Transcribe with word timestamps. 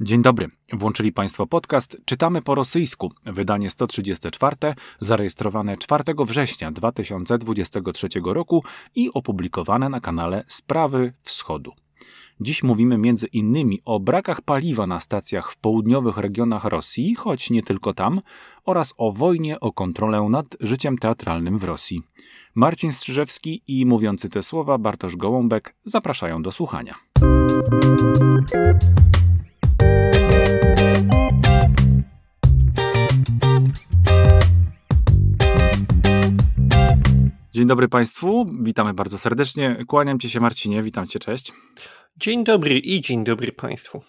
Dzień 0.00 0.22
dobry. 0.22 0.48
Włączyli 0.72 1.12
Państwo 1.12 1.46
podcast 1.46 1.96
Czytamy 2.04 2.42
po 2.42 2.54
rosyjsku, 2.54 3.12
wydanie 3.26 3.70
134, 3.70 4.56
zarejestrowane 5.00 5.76
4 5.76 6.04
września 6.18 6.72
2023 6.72 8.08
roku 8.24 8.64
i 8.94 9.10
opublikowane 9.12 9.88
na 9.88 10.00
kanale 10.00 10.44
Sprawy 10.48 11.12
Wschodu. 11.22 11.72
Dziś 12.40 12.62
mówimy 12.62 12.98
między 12.98 13.26
innymi 13.26 13.80
o 13.84 14.00
brakach 14.00 14.40
paliwa 14.40 14.86
na 14.86 15.00
stacjach 15.00 15.52
w 15.52 15.56
południowych 15.56 16.16
regionach 16.16 16.64
Rosji, 16.64 17.14
choć 17.14 17.50
nie 17.50 17.62
tylko 17.62 17.94
tam, 17.94 18.20
oraz 18.64 18.94
o 18.96 19.12
wojnie 19.12 19.60
o 19.60 19.72
kontrolę 19.72 20.26
nad 20.30 20.56
życiem 20.60 20.98
teatralnym 20.98 21.58
w 21.58 21.64
Rosji. 21.64 22.02
Marcin 22.54 22.92
Strzyżewski 22.92 23.62
i 23.66 23.86
mówiący 23.86 24.28
te 24.28 24.42
słowa 24.42 24.78
Bartosz 24.78 25.16
Gołąbek 25.16 25.74
zapraszają 25.84 26.42
do 26.42 26.52
słuchania. 26.52 26.94
Dzień 37.52 37.66
dobry 37.66 37.88
Państwu, 37.88 38.46
witamy 38.62 38.94
bardzo 38.94 39.18
serdecznie. 39.18 39.76
Kłaniam 39.88 40.18
Cię 40.18 40.30
się 40.30 40.40
Marcinie, 40.40 40.82
witam 40.82 41.06
Cię, 41.06 41.18
cześć. 41.18 41.52
Dzień 42.16 42.44
dobry 42.44 42.78
i 42.78 43.00
dzień 43.00 43.24
dobry 43.24 43.52
Państwu. 43.52 44.02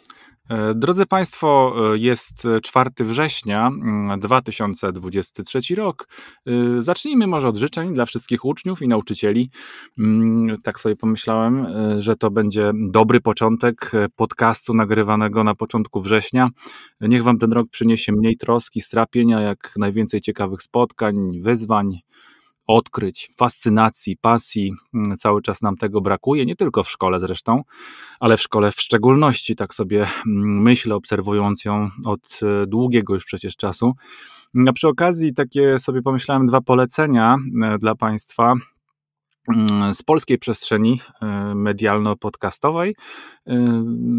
E, 0.50 0.76
drodzy 0.76 1.06
Państwo, 1.06 1.76
e, 1.94 1.98
jest 1.98 2.48
4 2.64 2.90
września 3.00 3.72
2023 4.18 5.58
mm, 5.58 5.86
rok. 5.86 6.08
E, 6.48 6.82
zacznijmy 6.82 7.28
może 7.28 7.48
od 7.48 7.58
życzeń 7.58 7.94
dla 7.94 8.06
wszystkich 8.06 8.46
uczniów 8.46 8.82
i 8.82 8.88
nauczycieli. 8.88 9.50
Mm, 10.00 10.58
tak 10.64 10.80
sobie 10.80 10.96
pomyślałem, 10.96 11.68
że 12.02 12.16
to 12.16 12.32
będzie 12.32 12.72
dobry 12.90 13.22
początek 13.22 13.92
podcastu 14.16 14.74
nagrywanego 14.74 15.44
na 15.44 15.56
początku 15.56 16.02
września. 16.02 16.50
Niech 17.02 17.24
Wam 17.24 17.38
ten 17.38 17.54
rok 17.54 17.68
przyniesie 17.72 18.12
mniej 18.12 18.38
troski, 18.38 18.82
strapienia, 18.82 19.42
jak 19.42 19.74
najwięcej 19.78 20.22
ciekawych 20.22 20.62
spotkań, 20.62 21.16
wyzwań, 21.42 22.00
odkryć, 22.68 23.30
fascynacji, 23.38 24.18
pasji. 24.18 24.74
Mm, 24.94 25.18
cały 25.18 25.42
czas 25.42 25.62
nam 25.62 25.78
tego 25.78 26.02
brakuje, 26.02 26.46
nie 26.46 26.56
tylko 26.56 26.84
w 26.84 26.90
szkole 26.90 27.20
zresztą, 27.20 27.64
ale 28.20 28.38
w 28.38 28.42
szkole 28.42 28.72
w 28.72 28.82
szczególności, 28.82 29.56
tak 29.56 29.74
sobie 29.74 30.08
mm, 30.28 30.62
myślę, 30.62 30.96
obserwując 30.96 31.66
ją 31.66 31.90
od 32.06 32.40
e, 32.42 32.68
długiego 32.68 33.14
już 33.14 33.26
przecież 33.26 33.56
czasu. 33.56 33.94
A 34.68 34.74
przy 34.74 34.88
okazji 34.88 35.34
takie 35.34 35.80
sobie 35.80 36.02
pomyślałem 36.02 36.46
dwa 36.46 36.62
polecenia 36.62 37.38
e, 37.64 37.78
dla 37.78 37.96
Państwa 37.96 38.54
mm, 39.56 39.94
z 39.94 40.04
polskiej 40.04 40.38
przestrzeni 40.38 41.00
e, 41.22 41.26
medialno-podcastowej. 41.56 42.94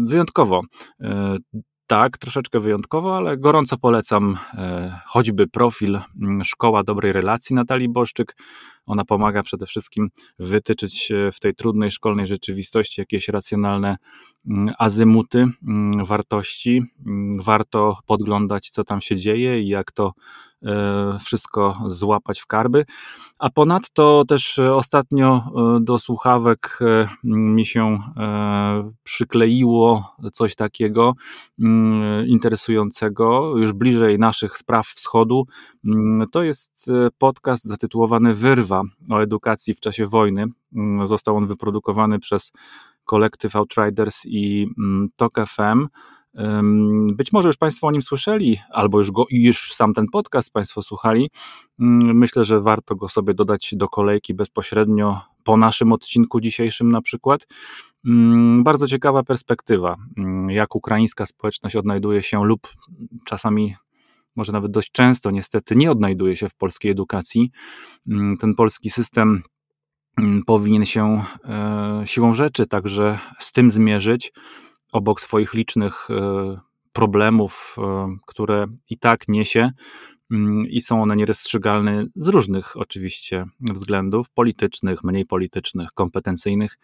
Wyjątkowo 0.05 0.61
tak, 1.87 2.17
troszeczkę 2.17 2.59
wyjątkowo, 2.59 3.17
ale 3.17 3.37
gorąco 3.37 3.77
polecam 3.77 4.37
e, 4.53 4.99
choćby 5.05 5.47
profil 5.47 5.99
mm, 6.21 6.43
Szkoła 6.43 6.83
Dobrej 6.83 7.13
Relacji 7.13 7.55
Natalii 7.55 7.89
Boszczyk. 7.89 8.35
Ona 8.85 9.05
pomaga 9.05 9.43
przede 9.43 9.65
wszystkim 9.65 10.09
wytyczyć 10.39 11.11
w 11.33 11.39
tej 11.39 11.55
trudnej 11.55 11.91
szkolnej 11.91 12.27
rzeczywistości 12.27 13.01
jakieś 13.01 13.27
racjonalne 13.27 13.97
mm, 14.47 14.73
azymuty, 14.77 15.47
mm, 15.67 16.05
wartości. 16.05 16.83
Warto 17.39 17.97
podglądać, 18.05 18.69
co 18.69 18.83
tam 18.83 19.01
się 19.01 19.15
dzieje 19.15 19.61
i 19.61 19.67
jak 19.67 19.91
to 19.91 20.13
wszystko 21.19 21.77
złapać 21.87 22.39
w 22.39 22.45
karby. 22.45 22.85
A 23.39 23.49
ponadto 23.49 24.23
też 24.27 24.59
ostatnio 24.59 25.35
e, 25.35 25.79
do 25.81 25.99
słuchawek 25.99 26.79
e, 26.81 27.09
mi 27.23 27.65
się 27.65 27.99
przykleiło 29.03 30.15
coś 30.31 30.55
takiego 30.55 31.13
mm, 31.59 32.27
interesującego, 32.27 33.57
już 33.57 33.73
bliżej 33.73 34.19
naszych 34.19 34.57
spraw 34.57 34.87
wschodu. 34.87 35.47
Mm, 35.85 36.27
to 36.31 36.43
jest 36.43 36.91
podcast 37.17 37.63
zatytułowany 37.63 38.33
Wyrwa 38.33 38.81
o 39.09 39.19
edukacji 39.19 39.73
w 39.73 39.79
czasie 39.79 40.05
wojny. 40.05 40.45
Mm, 40.75 41.07
został 41.07 41.37
on 41.37 41.45
wyprodukowany 41.45 42.19
przez 42.19 42.51
kolektyw 43.05 43.55
Outriders 43.55 44.21
i 44.25 44.67
Tok 45.15 45.33
FM. 45.47 45.87
Być 47.13 47.31
może 47.31 47.49
już 47.49 47.57
Państwo 47.57 47.87
o 47.87 47.91
nim 47.91 48.01
słyszeli, 48.01 48.57
albo 48.71 48.97
już, 48.97 49.11
go, 49.11 49.25
już 49.29 49.73
sam 49.73 49.93
ten 49.93 50.05
podcast 50.11 50.51
Państwo 50.51 50.81
słuchali. 50.81 51.29
Myślę, 52.13 52.45
że 52.45 52.61
warto 52.61 52.95
go 52.95 53.09
sobie 53.09 53.33
dodać 53.33 53.73
do 53.75 53.87
kolejki 53.87 54.33
bezpośrednio 54.33 55.21
po 55.43 55.57
naszym 55.57 55.93
odcinku 55.93 56.41
dzisiejszym 56.41 56.91
na 56.91 57.01
przykład. 57.01 57.47
Bardzo 58.63 58.87
ciekawa 58.87 59.23
perspektywa, 59.23 59.95
jak 60.47 60.75
ukraińska 60.75 61.25
społeczność 61.25 61.75
odnajduje 61.75 62.23
się 62.23 62.45
lub 62.45 62.67
czasami 63.25 63.75
może 64.35 64.51
nawet 64.51 64.71
dość 64.71 64.91
często 64.91 65.31
niestety 65.31 65.75
nie 65.75 65.91
odnajduje 65.91 66.35
się 66.35 66.49
w 66.49 66.55
polskiej 66.55 66.91
edukacji. 66.91 67.51
Ten 68.39 68.55
polski 68.55 68.89
system 68.89 69.43
powinien 70.45 70.85
się 70.85 71.23
e, 71.45 72.01
siłą 72.05 72.33
rzeczy 72.33 72.65
także 72.65 73.19
z 73.39 73.51
tym 73.51 73.69
zmierzyć 73.69 74.31
obok 74.91 75.21
swoich 75.21 75.53
licznych 75.53 76.07
e, 76.09 76.59
problemów, 76.93 77.75
e, 77.77 78.07
które 78.27 78.67
i 78.89 78.97
tak 78.97 79.27
niesie, 79.27 79.71
mm, 80.31 80.67
i 80.67 80.81
są 80.81 81.01
one 81.01 81.15
nierozstrzygalne 81.15 82.05
z 82.15 82.27
różnych 82.27 82.77
oczywiście 82.77 83.45
względów 83.59 84.29
politycznych, 84.29 85.03
mniej 85.03 85.25
politycznych, 85.25 85.89
kompetencyjnych. 85.93 86.77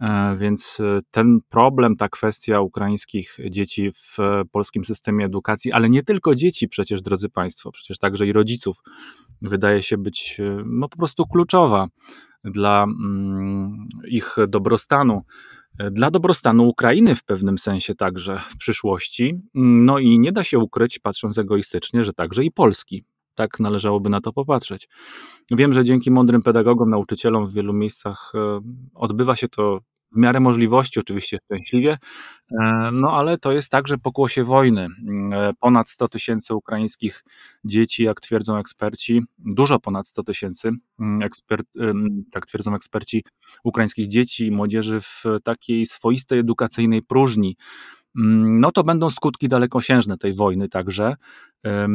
E, 0.00 0.36
więc 0.36 0.82
ten 1.10 1.38
problem, 1.48 1.96
ta 1.96 2.08
kwestia 2.08 2.60
ukraińskich 2.60 3.36
dzieci 3.50 3.92
w 3.92 4.16
polskim 4.52 4.84
systemie 4.84 5.24
edukacji, 5.24 5.72
ale 5.72 5.90
nie 5.90 6.02
tylko 6.02 6.34
dzieci, 6.34 6.68
przecież, 6.68 7.02
drodzy 7.02 7.28
Państwo, 7.28 7.72
przecież 7.72 7.98
także 7.98 8.26
i 8.26 8.32
rodziców, 8.32 8.76
wydaje 9.42 9.82
się 9.82 9.98
być 9.98 10.40
no, 10.66 10.88
po 10.88 10.96
prostu 10.96 11.26
kluczowa 11.26 11.86
dla 12.44 12.82
mm, 12.84 13.88
ich 14.08 14.36
dobrostanu 14.48 15.22
dla 15.90 16.10
dobrostanu 16.10 16.68
Ukrainy 16.68 17.14
w 17.14 17.24
pewnym 17.24 17.58
sensie 17.58 17.94
także 17.94 18.38
w 18.48 18.56
przyszłości. 18.56 19.40
No 19.54 19.98
i 19.98 20.18
nie 20.18 20.32
da 20.32 20.44
się 20.44 20.58
ukryć, 20.58 20.98
patrząc 20.98 21.38
egoistycznie, 21.38 22.04
że 22.04 22.12
także 22.12 22.44
i 22.44 22.50
Polski. 22.50 23.04
Tak 23.34 23.60
należałoby 23.60 24.10
na 24.10 24.20
to 24.20 24.32
popatrzeć. 24.32 24.88
Wiem, 25.50 25.72
że 25.72 25.84
dzięki 25.84 26.10
mądrym 26.10 26.42
pedagogom, 26.42 26.90
nauczycielom 26.90 27.46
w 27.46 27.52
wielu 27.52 27.72
miejscach 27.72 28.32
e, 28.34 28.60
odbywa 28.94 29.36
się 29.36 29.48
to 29.48 29.80
w 30.16 30.18
miarę 30.18 30.40
możliwości, 30.40 31.00
oczywiście 31.00 31.38
szczęśliwie, 31.44 31.98
e, 32.50 32.90
no 32.92 33.12
ale 33.12 33.38
to 33.38 33.52
jest 33.52 33.70
także 33.70 33.98
pokłosie 33.98 34.44
wojny. 34.44 34.88
E, 35.32 35.52
ponad 35.60 35.90
100 35.90 36.08
tysięcy 36.08 36.54
ukraińskich 36.54 37.24
dzieci, 37.64 38.02
jak 38.02 38.20
twierdzą 38.20 38.56
eksperci, 38.56 39.22
dużo 39.38 39.80
ponad 39.80 40.08
100 40.08 40.22
tysięcy, 40.22 40.70
mm, 40.98 42.24
tak 42.32 42.46
twierdzą 42.46 42.74
eksperci, 42.74 43.24
ukraińskich 43.64 44.08
dzieci 44.08 44.46
i 44.46 44.50
młodzieży 44.50 45.00
w 45.00 45.24
takiej 45.44 45.86
swoistej 45.86 46.38
edukacyjnej 46.38 47.02
próżni. 47.02 47.56
Mm, 48.16 48.60
no 48.60 48.72
to 48.72 48.84
będą 48.84 49.10
skutki 49.10 49.48
dalekosiężne 49.48 50.18
tej 50.18 50.34
wojny 50.34 50.68
także. 50.68 51.16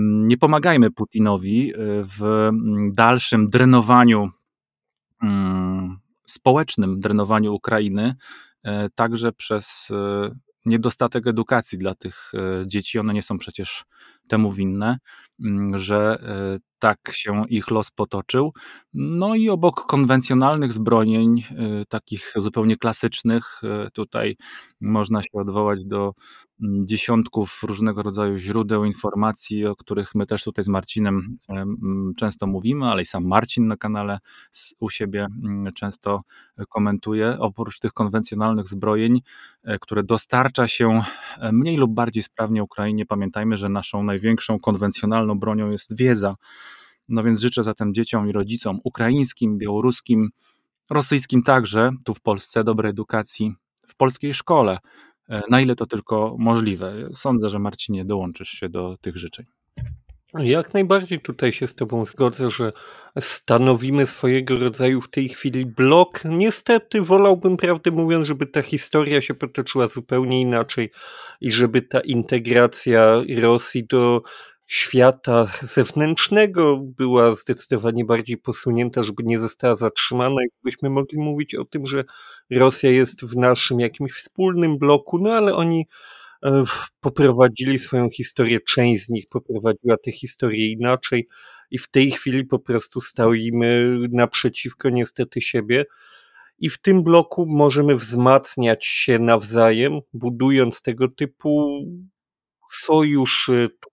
Nie 0.04 0.38
pomagajmy 0.38 0.92
Putinowi 0.92 1.72
e, 1.72 1.76
w 2.04 2.24
mm, 2.24 2.92
dalszym 2.94 3.50
drenowaniu 3.50 4.31
społecznym 6.31 7.00
drenowaniu 7.00 7.53
Ukrainy, 7.53 8.16
e, 8.64 8.90
także 8.90 9.31
przez 9.31 9.88
e, 9.92 10.30
niedostatek 10.66 11.28
edukacji 11.28 11.78
dla 11.78 11.96
tych 11.96 12.31
e, 12.34 12.68
dzieci. 12.68 13.00
One 13.00 13.14
nie 13.14 13.24
są 13.24 13.38
przecież 13.38 13.84
temu 14.28 14.52
winne, 14.52 14.97
mm, 15.44 15.78
że 15.78 16.18
tak 16.80 17.00
się 17.12 17.44
ich 17.50 17.72
los 17.72 17.92
potoczył. 17.92 18.53
No 18.94 19.36
i 19.36 19.50
obok 19.50 19.86
konwencjonalnych 19.86 20.74
zbrojeń, 20.74 21.44
takich 21.90 22.34
zupełnie 22.36 22.78
klasycznych, 22.78 23.62
tutaj 23.94 24.38
można 24.81 25.22
się 25.22 25.30
odwołać 25.34 25.86
do 25.86 26.13
dziesiątków 26.62 27.60
różnego 27.64 28.04
rodzaju 28.04 28.38
źródeł 28.38 28.86
informacji, 28.86 29.66
o 29.66 29.75
których 29.75 30.16
my 30.16 30.25
też 30.25 30.44
tutaj 30.44 30.66
z 30.66 30.68
Marcinem 30.68 31.38
często 32.18 32.48
mówimy, 32.48 32.86
ale 32.86 33.02
i 33.02 33.06
sam 33.06 33.28
Marcin 33.28 33.68
na 33.68 33.78
kanale 33.78 34.19
u 34.80 34.90
siebie 34.90 35.28
mm, 35.44 35.74
często 35.74 36.22
komentuje. 36.69 37.38
Oprócz 37.40 37.80
tych 37.80 37.94
konwencjonalnych 37.94 38.68
zbrojeń, 38.68 39.22
e, 39.63 39.80
które 39.80 40.04
dostarcza 40.04 40.68
się 40.68 41.02
e, 41.40 41.52
mniej 41.52 41.78
lub 41.78 41.94
bardziej 41.94 42.24
sprawnie 42.24 42.64
Ukrainie, 42.64 43.06
pamiętajmy, 43.06 43.57
że 43.57 43.69
naszą 43.69 44.04
największą 44.04 44.60
konwencjonalną 44.60 45.40
bronią 45.40 45.72
jest 45.72 45.98
wiedza. 45.98 46.36
No 47.10 47.24
więc 47.24 47.40
życzę 47.40 47.64
zatem 47.64 47.94
dzieciom 47.94 48.30
i 48.30 48.31
rodzicom 48.31 48.80
ukraińskim, 48.84 49.57
białoruskim, 49.57 50.30
rosyjskim 50.90 51.42
także, 51.42 51.92
tu 52.06 52.14
w 52.14 52.22
Polsce, 52.22 52.64
dobrej 52.64 52.90
edukacji 52.90 53.56
w 53.88 53.96
polskiej 53.96 54.34
szkole, 54.34 54.78
na 55.50 55.62
ile 55.62 55.75
to 55.75 55.85
tylko 55.85 56.35
możliwe. 56.39 57.09
Sądzę, 57.15 57.50
że 57.50 57.59
Marcinie 57.59 58.06
dołączysz 58.06 58.50
się 58.50 58.69
do 58.69 58.97
tych 59.01 59.18
życzeń. 59.18 59.45
Jak 60.33 60.73
najbardziej 60.73 61.19
tutaj 61.19 61.53
się 61.53 61.68
z 61.68 61.75
Tobą 61.75 62.06
zgodzę, 62.06 62.51
że 62.51 62.71
stanowimy 63.19 64.06
swojego 64.06 64.56
rodzaju 64.56 65.01
w 65.01 65.09
tej 65.09 65.29
chwili 65.29 65.65
blok. 65.65 66.21
Niestety 66.25 67.01
wolałbym, 67.01 67.57
prawdę 67.57 67.91
mówiąc, 67.91 68.27
żeby 68.27 68.45
ta 68.45 68.62
historia 68.62 69.21
się 69.21 69.33
potoczyła 69.33 69.88
zupełnie 69.88 70.41
inaczej 70.41 70.91
i 71.41 71.51
żeby 71.51 71.81
ta 71.81 72.00
integracja 72.00 73.21
Rosji 73.41 73.88
do 73.88 74.21
świata 74.71 75.51
zewnętrznego 75.62 76.77
była 76.77 77.35
zdecydowanie 77.35 78.06
bardziej 78.06 78.38
posunięta, 78.38 79.03
żeby 79.03 79.23
nie 79.23 79.39
została 79.39 79.75
zatrzymana. 79.75 80.35
Jakbyśmy 80.41 80.89
mogli 80.89 81.18
mówić 81.18 81.56
o 81.56 81.65
tym, 81.65 81.88
że 81.88 82.03
Rosja 82.51 82.91
jest 82.91 83.25
w 83.25 83.35
naszym 83.35 83.79
jakimś 83.79 84.12
wspólnym 84.12 84.77
bloku, 84.77 85.19
no 85.19 85.33
ale 85.33 85.56
oni 85.56 85.88
e, 86.44 86.63
poprowadzili 87.00 87.79
swoją 87.79 88.09
historię, 88.09 88.59
część 88.62 89.06
z 89.06 89.09
nich 89.09 89.27
poprowadziła 89.29 89.95
tę 90.06 90.12
historię 90.12 90.71
inaczej 90.71 91.27
i 91.71 91.77
w 91.77 91.89
tej 91.89 92.12
chwili 92.12 92.45
po 92.45 92.59
prostu 92.59 93.01
stoimy 93.01 93.97
naprzeciwko 94.12 94.89
niestety 94.89 95.41
siebie. 95.41 95.85
I 96.59 96.69
w 96.69 96.81
tym 96.81 97.03
bloku 97.03 97.45
możemy 97.50 97.95
wzmacniać 97.95 98.85
się 98.85 99.19
nawzajem, 99.19 100.00
budując 100.13 100.81
tego 100.81 101.07
typu 101.07 101.81
sojusz. 102.71 103.50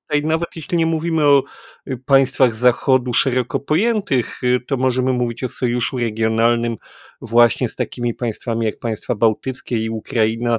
Y, 0.08 0.20
tutaj 0.20 0.22
nawet 0.28 0.56
jeśli 0.56 0.78
nie 0.78 0.86
mówimy 0.86 1.24
o 1.24 1.42
y, 1.88 1.96
państwach 1.96 2.54
Zachodu 2.54 3.14
szeroko 3.14 3.60
pojętych, 3.60 4.42
y, 4.42 4.60
to 4.66 4.76
możemy 4.76 5.12
mówić 5.12 5.44
o 5.44 5.48
sojuszu 5.48 5.98
regionalnym 5.98 6.76
właśnie 7.20 7.68
z 7.68 7.74
takimi 7.74 8.14
państwami 8.14 8.66
jak 8.66 8.78
państwa 8.78 9.14
bałtyckie 9.14 9.78
i 9.78 9.90
Ukraina. 9.90 10.58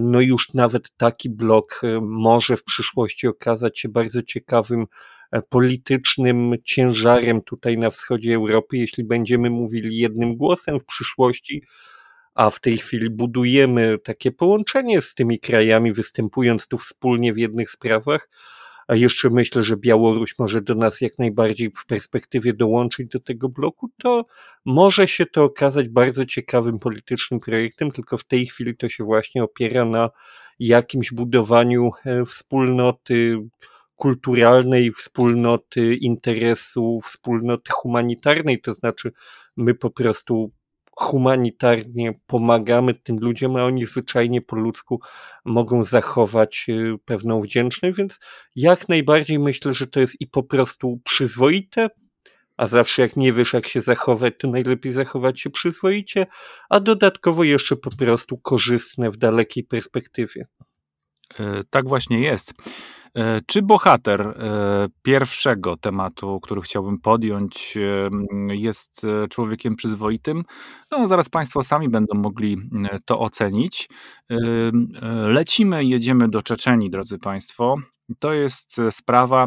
No 0.00 0.20
już 0.20 0.54
nawet 0.54 0.96
taki 0.96 1.30
blok 1.30 1.80
może 2.00 2.56
w 2.56 2.64
przyszłości 2.64 3.26
okazać 3.26 3.78
się 3.78 3.88
bardzo 3.88 4.22
ciekawym 4.22 4.86
e, 5.32 5.42
politycznym 5.42 6.54
ciężarem 6.64 7.42
tutaj 7.42 7.78
na 7.78 7.90
wschodzie 7.90 8.34
Europy, 8.34 8.76
jeśli 8.76 9.04
będziemy 9.04 9.50
mówili 9.50 9.96
jednym 9.96 10.36
głosem 10.36 10.80
w 10.80 10.84
przyszłości, 10.84 11.62
a 12.34 12.50
w 12.50 12.60
tej 12.60 12.78
chwili 12.78 13.10
budujemy 13.10 13.98
takie 13.98 14.32
połączenie 14.32 15.02
z 15.02 15.14
tymi 15.14 15.38
krajami, 15.38 15.92
występując 15.92 16.68
tu 16.68 16.78
wspólnie 16.78 17.32
w 17.32 17.38
jednych 17.38 17.70
sprawach. 17.70 18.28
A 18.88 18.94
jeszcze 18.94 19.30
myślę, 19.30 19.64
że 19.64 19.76
Białoruś 19.76 20.38
może 20.38 20.62
do 20.62 20.74
nas 20.74 21.00
jak 21.00 21.18
najbardziej 21.18 21.70
w 21.76 21.86
perspektywie 21.86 22.52
dołączyć 22.52 23.08
do 23.08 23.20
tego 23.20 23.48
bloku, 23.48 23.90
to 24.02 24.24
może 24.64 25.08
się 25.08 25.26
to 25.26 25.44
okazać 25.44 25.88
bardzo 25.88 26.26
ciekawym 26.26 26.78
politycznym 26.78 27.40
projektem, 27.40 27.90
tylko 27.90 28.16
w 28.16 28.24
tej 28.24 28.46
chwili 28.46 28.76
to 28.76 28.88
się 28.88 29.04
właśnie 29.04 29.42
opiera 29.42 29.84
na 29.84 30.10
jakimś 30.58 31.12
budowaniu 31.12 31.90
e, 32.04 32.24
wspólnoty 32.24 33.38
kulturalnej, 33.96 34.92
wspólnoty 34.92 35.94
interesu, 35.94 37.00
wspólnoty 37.04 37.72
humanitarnej, 37.72 38.60
to 38.60 38.74
znaczy 38.74 39.12
my 39.56 39.74
po 39.74 39.90
prostu 39.90 40.52
humanitarnie 41.00 42.20
pomagamy 42.26 42.94
tym 42.94 43.18
ludziom, 43.20 43.56
a 43.56 43.64
oni 43.64 43.86
zwyczajnie 43.86 44.42
po 44.42 44.56
ludzku 44.56 45.00
mogą 45.44 45.84
zachować 45.84 46.66
y, 46.68 46.98
pewną 47.04 47.40
wdzięczność, 47.40 47.96
więc 47.96 48.18
jak 48.56 48.88
najbardziej 48.88 49.38
myślę, 49.38 49.74
że 49.74 49.86
to 49.86 50.00
jest 50.00 50.20
i 50.20 50.26
po 50.26 50.42
prostu 50.42 51.00
przyzwoite, 51.04 51.88
a 52.56 52.66
zawsze 52.66 53.02
jak 53.02 53.16
nie 53.16 53.32
wiesz 53.32 53.52
jak 53.52 53.66
się 53.66 53.80
zachować, 53.80 54.34
to 54.38 54.48
najlepiej 54.48 54.92
zachować 54.92 55.40
się 55.40 55.50
przyzwoicie, 55.50 56.26
a 56.70 56.80
dodatkowo 56.80 57.44
jeszcze 57.44 57.76
po 57.76 57.96
prostu 57.96 58.38
korzystne 58.38 59.10
w 59.10 59.16
dalekiej 59.16 59.64
perspektywie. 59.64 60.46
E, 61.40 61.64
tak 61.70 61.88
właśnie 61.88 62.20
jest. 62.20 62.54
E, 63.14 63.40
czy 63.46 63.62
bohater 63.62 64.20
e, 64.20 64.34
pierwszego 65.02 65.76
tematu, 65.76 66.40
który 66.40 66.60
chciałbym 66.60 66.98
podjąć, 67.00 67.78
jest 68.48 69.06
człowiekiem 69.30 69.76
przyzwoitym? 69.76 70.44
No, 70.90 71.08
zaraz 71.08 71.28
Państwo 71.28 71.62
sami 71.62 71.88
będą 71.88 72.18
mogli 72.18 72.56
to 73.04 73.20
ocenić. 73.20 73.88
Lecimy, 75.28 75.84
jedziemy 75.84 76.28
do 76.28 76.42
Czeczeni, 76.42 76.90
drodzy 76.90 77.18
Państwo. 77.18 77.76
To 78.18 78.32
jest 78.32 78.76
sprawa, 78.90 79.46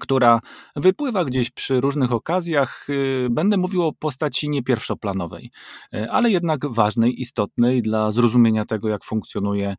która 0.00 0.40
wypływa 0.76 1.24
gdzieś 1.24 1.50
przy 1.50 1.80
różnych 1.80 2.12
okazjach. 2.12 2.86
Y, 2.90 3.28
będę 3.30 3.56
mówił 3.56 3.82
o 3.82 3.92
postaci 3.92 4.48
nie 4.48 4.62
pierwszoplanowej, 4.62 5.50
y, 5.94 6.10
ale 6.10 6.30
jednak 6.30 6.66
ważnej, 6.66 7.20
istotnej 7.20 7.82
dla 7.82 8.12
zrozumienia 8.12 8.64
tego, 8.64 8.88
jak 8.88 9.04
funkcjonuje 9.04 9.76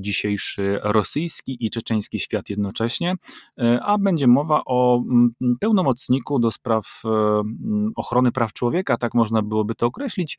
dzisiejszy 0.00 0.78
rosyjski 0.82 1.56
i 1.66 1.70
czeczeński 1.70 2.20
świat 2.20 2.50
jednocześnie, 2.50 3.14
y, 3.60 3.78
a 3.82 3.98
będzie 3.98 4.26
mowa 4.26 4.62
o 4.66 5.02
mm, 5.10 5.32
pełnomocniku 5.60 6.38
do 6.38 6.50
spraw 6.50 7.02
mm, 7.04 7.92
ochrony 7.96 8.32
praw 8.32 8.52
człowieka, 8.52 8.96
tak 8.96 9.14
można 9.14 9.42
byłoby 9.42 9.74
to 9.74 9.86
określić. 9.86 10.38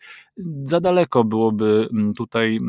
Za 0.64 0.80
daleko 0.80 1.24
byłoby 1.24 1.88
mm, 1.92 2.14
tutaj 2.14 2.60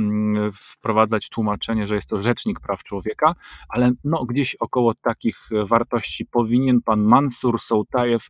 wprowadzać 0.53 1.29
tłumaczenie, 1.29 1.89
że 1.89 1.95
jest 1.95 2.09
to 2.09 2.23
rzecznik 2.23 2.61
praw 2.61 2.83
człowieka, 2.83 3.35
ale 3.69 3.91
no, 4.05 4.25
gdzieś 4.25 4.55
około 4.55 4.95
takich 4.95 5.49
wartości 5.69 6.27
powinien 6.37 6.83
pan 6.83 7.00
Mansur 7.03 7.61
Sołtajew 7.61 8.29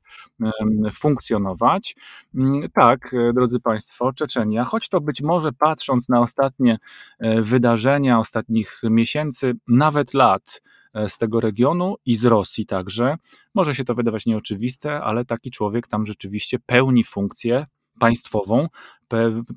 funkcjonować. 0.92 1.96
Mm, 2.34 2.68
tak, 2.74 3.14
e, 3.14 3.32
drodzy 3.32 3.60
Państwo, 3.60 4.12
Czeczenia, 4.12 4.64
choć 4.64 4.88
to 4.88 5.00
być 5.00 5.22
może 5.22 5.52
patrząc 5.52 6.08
na 6.08 6.20
ostatnie 6.20 6.78
e, 7.18 7.42
wydarzenia 7.42 8.18
ostatnich 8.18 8.80
miesięcy, 8.82 9.54
nawet 9.68 10.14
lat 10.14 10.62
e, 10.94 11.08
z 11.08 11.18
tego 11.18 11.40
regionu 11.40 11.96
i 12.06 12.16
z 12.16 12.24
Rosji 12.24 12.66
także, 12.66 13.16
może 13.54 13.74
się 13.74 13.84
to 13.84 13.94
wydawać 13.94 14.26
nieoczywiste, 14.26 15.00
ale 15.00 15.24
taki 15.24 15.50
człowiek 15.50 15.86
tam 15.86 16.06
rzeczywiście 16.06 16.58
pełni 16.58 17.04
funkcję 17.04 17.66
państwową, 17.98 18.68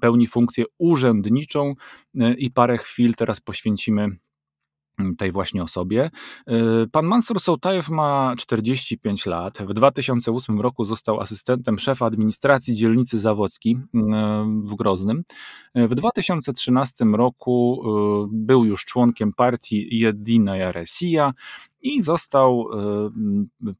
pełni 0.02 0.28
funkcję 0.28 0.66
urzędniczą 0.78 1.74
i 2.38 2.52
parę 2.52 2.78
chwil 2.78 3.16
teraz 3.16 3.42
poświęcimy 3.42 4.18
tej 5.18 5.32
właśnie 5.32 5.64
osobie. 5.64 6.10
Y, 6.84 6.88
pan 6.92 7.06
Mansur 7.06 7.40
Sołtajew 7.40 7.90
ma 7.90 8.34
45 8.38 9.26
lat. 9.26 9.58
W 9.58 9.74
2008 9.74 10.62
roku 10.62 10.86
został 10.86 11.20
asystentem 11.20 11.80
szefa 11.80 12.06
administracji 12.06 12.76
dzielnicy 12.76 13.20
Zawocki 13.20 13.80
y, 13.96 14.00
w 14.64 14.76
Groznym. 14.76 15.24
W 15.76 15.96
2013 15.96 17.06
roku 17.06 17.82
y, 18.26 18.30
był 18.32 18.66
już 18.66 18.86
członkiem 18.86 19.34
partii 19.34 20.00
Jedina 20.00 20.72
Rosja 20.72 21.34
i 21.82 22.02
został 22.02 22.66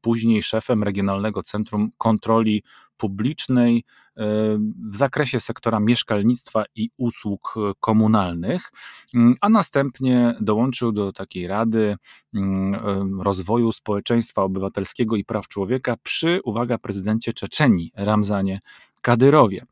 później 0.00 0.42
szefem 0.42 0.82
Regionalnego 0.82 1.42
Centrum 1.42 1.90
Kontroli 1.98 2.62
Publicznej 3.00 3.84
w 4.90 4.96
zakresie 4.96 5.40
sektora 5.40 5.80
mieszkalnictwa 5.80 6.64
i 6.74 6.90
usług 6.96 7.54
komunalnych, 7.80 8.72
a 9.40 9.48
następnie 9.48 10.34
dołączył 10.40 10.92
do 10.92 11.12
takiej 11.12 11.46
Rady 11.46 11.96
Rozwoju 13.20 13.72
Społeczeństwa 13.72 14.42
Obywatelskiego 14.42 15.16
i 15.16 15.24
Praw 15.24 15.48
Człowieka 15.48 15.96
przy, 16.02 16.40
uwaga, 16.44 16.78
prezydencie 16.78 17.32
Czeczenii, 17.32 17.92
Ramzanie 17.96 18.60
Kadyrowie, 19.00 19.64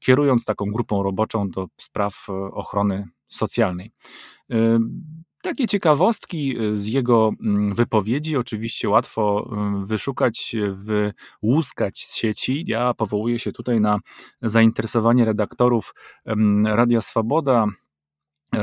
kierując 0.00 0.44
taką 0.44 0.64
grupą 0.66 1.02
roboczą 1.02 1.50
do 1.50 1.66
spraw 1.76 2.26
ochrony 2.52 3.04
socjalnej. 3.26 3.90
Takie 5.42 5.66
ciekawostki 5.66 6.60
y, 6.60 6.76
z 6.76 6.86
jego 6.86 7.30
mm, 7.40 7.74
wypowiedzi 7.74 8.36
oczywiście 8.36 8.88
łatwo 8.88 9.50
y, 9.82 9.86
wyszukać, 9.86 10.56
wyłuskać 10.72 12.06
z 12.06 12.16
sieci. 12.16 12.64
Ja 12.66 12.94
powołuję 12.94 13.38
się 13.38 13.52
tutaj 13.52 13.80
na 13.80 13.98
zainteresowanie 14.42 15.24
redaktorów 15.24 15.94
Radia 16.64 17.00
Swoboda, 17.00 17.66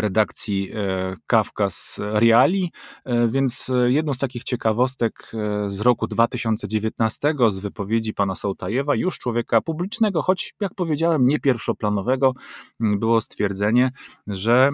redakcji 0.02 0.72
e, 0.74 1.16
Kawkas 1.28 2.00
Reali, 2.00 2.72
e, 3.06 3.28
więc 3.28 3.72
jedną 3.86 4.14
z 4.14 4.18
takich 4.18 4.44
ciekawostek 4.44 5.32
e, 5.34 5.70
z 5.70 5.82
roku 5.82 6.08
2019 6.08 7.34
z 7.50 7.60
wypowiedzi 7.60 8.14
pana 8.14 8.36
Sołtajewa, 8.36 8.96
już 8.96 9.20
człowieka 9.20 9.62
publicznego, 9.62 10.22
choć 10.22 10.54
jak 10.60 10.76
powiedziałem 10.76 11.28
nie 11.28 11.40
pierwszoplanowego, 11.40 12.34
było 12.80 13.22
stwierdzenie, 13.22 13.92
że 14.28 14.70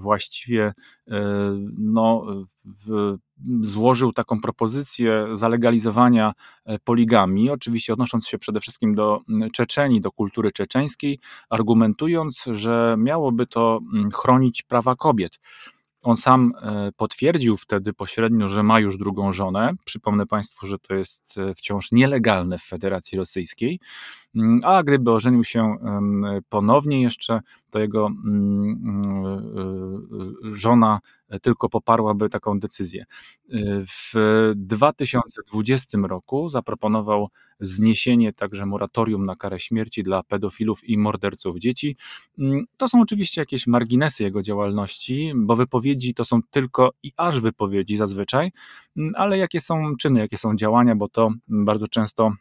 właściwie 0.00 0.72
no, 1.78 2.26
w, 2.86 3.16
złożył 3.62 4.12
taką 4.12 4.40
propozycję 4.40 5.26
zalegalizowania 5.32 6.32
e, 6.64 6.78
poligami, 6.78 7.50
oczywiście 7.50 7.92
odnosząc 7.92 8.28
się 8.28 8.38
przede 8.38 8.60
wszystkim 8.60 8.94
do 8.94 9.20
Czeczenii, 9.52 10.00
do 10.00 10.12
kultury 10.12 10.52
czeczeńskiej, 10.52 11.18
argumentując, 11.50 12.44
że 12.52 12.96
miałoby 12.98 13.46
to 13.46 13.80
chronić 14.14 14.62
prawa 14.62 14.96
kobiet. 14.96 15.38
On 16.02 16.16
sam 16.16 16.52
e, 16.62 16.92
potwierdził 16.96 17.56
wtedy 17.56 17.92
pośrednio, 17.92 18.48
że 18.48 18.62
ma 18.62 18.80
już 18.80 18.96
drugą 18.96 19.32
żonę. 19.32 19.72
Przypomnę 19.84 20.26
Państwu, 20.26 20.66
że 20.66 20.78
to 20.78 20.94
jest 20.94 21.38
e, 21.38 21.54
wciąż 21.54 21.92
nielegalne 21.92 22.58
w 22.58 22.62
Federacji 22.62 23.18
Rosyjskiej. 23.18 23.80
Mm, 24.34 24.60
a 24.64 24.82
gdyby 24.82 25.12
ożenił 25.12 25.44
się 25.44 25.76
ponownie 26.48 27.02
jeszcze, 27.02 27.40
to 27.70 27.78
jego 27.78 28.10
żona 30.50 31.00
tylko 31.42 31.68
poparłaby 31.68 32.28
taką 32.28 32.60
decyzję. 32.60 33.04
W 33.86 34.12
2020 34.56 35.98
roku 36.02 36.48
zaproponował 36.48 37.28
zniesienie 37.60 38.32
także 38.32 38.66
moratorium 38.66 39.24
na 39.24 39.36
karę 39.36 39.60
śmierci 39.60 40.02
dla 40.02 40.22
pedofilów 40.22 40.88
i 40.88 40.98
morderców 40.98 41.58
dzieci. 41.58 41.96
To 42.76 42.88
są 42.88 43.00
oczywiście 43.00 43.40
jakieś 43.40 43.66
marginesy 43.66 44.22
jego 44.22 44.42
działalności, 44.42 45.32
bo 45.36 45.56
wypowiedzi 45.56 46.14
to 46.14 46.24
są 46.24 46.40
tylko 46.50 46.90
i 47.02 47.12
aż 47.16 47.40
wypowiedzi 47.40 47.96
zazwyczaj, 47.96 48.52
ale 49.14 49.38
jakie 49.38 49.60
są 49.60 49.96
czyny, 49.96 50.20
jakie 50.20 50.38
są 50.38 50.56
działania, 50.56 50.96
bo 50.96 51.08
to 51.08 51.30
bardzo 51.48 51.88
często 51.88 52.32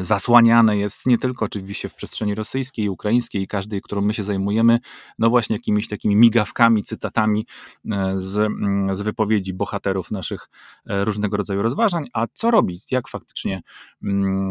zasłaniane 0.00 0.76
jest 0.76 1.06
nie 1.06 1.18
tylko 1.18 1.44
oczywiście 1.44 1.88
w 1.88 1.94
przestrzeni 1.94 2.34
rosyjskiej, 2.34 2.88
ukraińskiej 2.88 3.42
i 3.42 3.46
każdej, 3.46 3.82
którą 3.82 4.00
my 4.00 4.14
się 4.14 4.22
zajmujemy, 4.22 4.78
no 5.18 5.30
właśnie 5.30 5.56
jakimiś 5.56 5.88
takimi 5.88 6.16
migawkami, 6.16 6.82
cytatami 6.82 7.46
e, 7.90 8.12
z, 8.14 8.38
mm, 8.38 8.94
z 8.94 9.02
wypowiedzi 9.02 9.54
bohaterów 9.54 10.10
naszych 10.10 10.46
e, 10.86 11.04
różnego 11.04 11.36
rodzaju 11.36 11.62
rozważań, 11.62 12.06
a 12.12 12.26
co 12.32 12.50
robić, 12.50 12.92
jak 12.92 13.08
faktycznie 13.08 13.62
mm, 14.04 14.50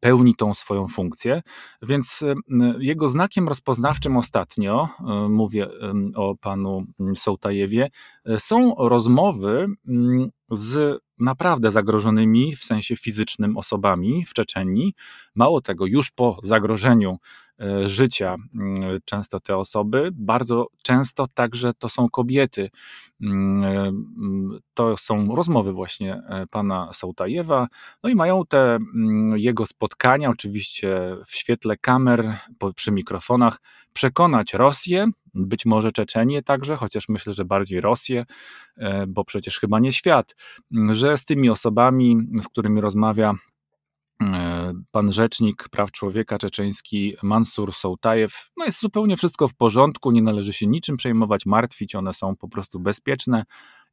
pełni 0.00 0.34
tą 0.34 0.54
swoją 0.54 0.86
funkcję. 0.86 1.42
Więc 1.82 2.24
jego 2.78 3.08
znakiem 3.08 3.48
rozpoznawczym 3.48 4.16
ostatnio, 4.16 4.88
mówię 5.28 5.68
o 6.16 6.34
panu 6.40 6.84
Sołtajewie, 7.14 7.88
są 8.38 8.74
rozmowy 8.78 9.66
z 10.50 11.02
naprawdę 11.20 11.70
zagrożonymi 11.70 12.56
w 12.56 12.64
sensie 12.64 12.96
fizycznym 12.96 13.56
osobami 13.56 14.24
w 14.24 14.34
Czeczenii. 14.34 14.94
Mało 15.34 15.60
tego, 15.60 15.86
już 15.86 16.10
po 16.10 16.38
zagrożeniu 16.42 17.18
życia 17.84 18.36
mm, 18.54 18.98
często 19.04 19.40
te 19.40 19.56
osoby, 19.56 20.10
bardzo 20.12 20.66
często 20.82 21.26
także 21.34 21.72
to 21.74 21.88
są 21.88 22.08
kobiety. 22.08 22.70
Mm, 23.20 23.64
e, 23.64 23.88
mm, 23.88 24.58
to 24.74 24.96
są 24.96 25.34
rozmowy 25.34 25.72
właśnie 25.72 26.14
e, 26.14 26.46
pana 26.46 26.92
Sołtajewa, 26.92 27.68
no 28.02 28.10
i 28.10 28.14
mają 28.14 28.46
te 28.46 28.78
jego 29.34 29.66
spotkania, 29.66 30.30
oczywiście 30.30 31.16
w 31.26 31.34
świetle 31.34 31.76
kamer, 31.76 32.36
przy 32.74 32.92
mikrofonach, 32.92 33.58
przekonać 33.92 34.54
Rosję, 34.54 35.06
być 35.34 35.66
może 35.66 35.92
Czeczenię 35.92 36.42
także, 36.42 36.76
chociaż 36.76 37.08
myślę, 37.08 37.32
że 37.32 37.44
bardziej 37.44 37.80
Rosję, 37.80 38.26
e, 38.76 39.06
bo 39.06 39.24
przecież 39.24 39.60
chyba 39.60 39.78
nie 39.78 39.92
świat, 39.92 40.36
że 40.90 41.18
z 41.18 41.24
tymi 41.24 41.50
osobami, 41.50 42.16
z 42.42 42.48
którymi 42.48 42.80
rozmawia 42.80 43.30
e, 43.30 43.49
pan 44.90 45.12
rzecznik 45.12 45.68
praw 45.68 45.90
człowieka 45.90 46.38
czeczeński 46.38 47.16
Mansur 47.22 47.72
Sołtajew, 47.72 48.50
no 48.56 48.64
jest 48.64 48.80
zupełnie 48.80 49.16
wszystko 49.16 49.48
w 49.48 49.54
porządku, 49.54 50.10
nie 50.10 50.22
należy 50.22 50.52
się 50.52 50.66
niczym 50.66 50.96
przejmować, 50.96 51.46
martwić, 51.46 51.94
one 51.94 52.14
są 52.14 52.36
po 52.36 52.48
prostu 52.48 52.80
bezpieczne, 52.80 53.44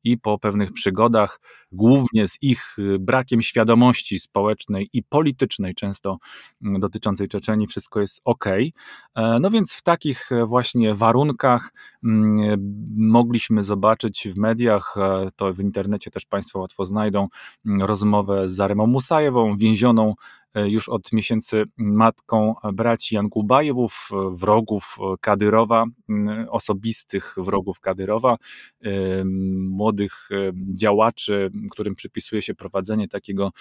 i 0.03 0.17
po 0.17 0.39
pewnych 0.39 0.73
przygodach, 0.73 1.39
głównie 1.71 2.27
z 2.27 2.37
ich 2.41 2.79
y, 2.79 2.99
brakiem 2.99 3.41
świadomości 3.41 4.19
społecznej 4.19 4.89
i 4.93 5.03
politycznej, 5.03 5.75
często 5.75 6.17
mm, 6.63 6.79
dotyczącej 6.79 7.27
Czeczenii, 7.27 7.67
wszystko 7.67 7.99
jest 7.99 8.21
ok. 8.25 8.45
E, 8.45 8.71
no 9.15 9.49
więc 9.49 9.73
w 9.73 9.81
takich 9.81 10.31
e, 10.31 10.45
właśnie 10.45 10.93
warunkach 10.93 11.73
mm, 12.03 12.57
mogliśmy 12.95 13.63
zobaczyć 13.63 14.27
w 14.29 14.37
mediach, 14.37 14.95
e, 14.97 15.29
to 15.35 15.53
w 15.53 15.59
internecie 15.59 16.11
też 16.11 16.25
Państwo 16.25 16.59
łatwo 16.59 16.85
znajdą, 16.85 17.27
mm, 17.65 17.81
rozmowę 17.81 18.49
z 18.49 18.55
Zaremą 18.55 18.87
Musajewą, 18.87 19.57
więzioną 19.57 20.13
E, 20.46 20.46
już 20.65 20.89
od 20.89 21.13
miesięcy 21.13 21.63
matką 21.77 22.55
braci 22.73 23.15
Jankubajewów, 23.15 24.09
wrogów 24.31 24.97
Kadyrowa, 25.21 25.85
osobistych 26.49 27.35
wrogów 27.37 27.79
Kadyrowa, 27.79 28.37
e, 28.81 28.89
młodych 29.69 30.29
e, 30.31 30.51
działaczy, 30.73 31.51
którym 31.71 31.95
przypisuje 31.95 32.41
się 32.41 32.55
prowadzenie 32.55 33.07
takiego 33.07 33.51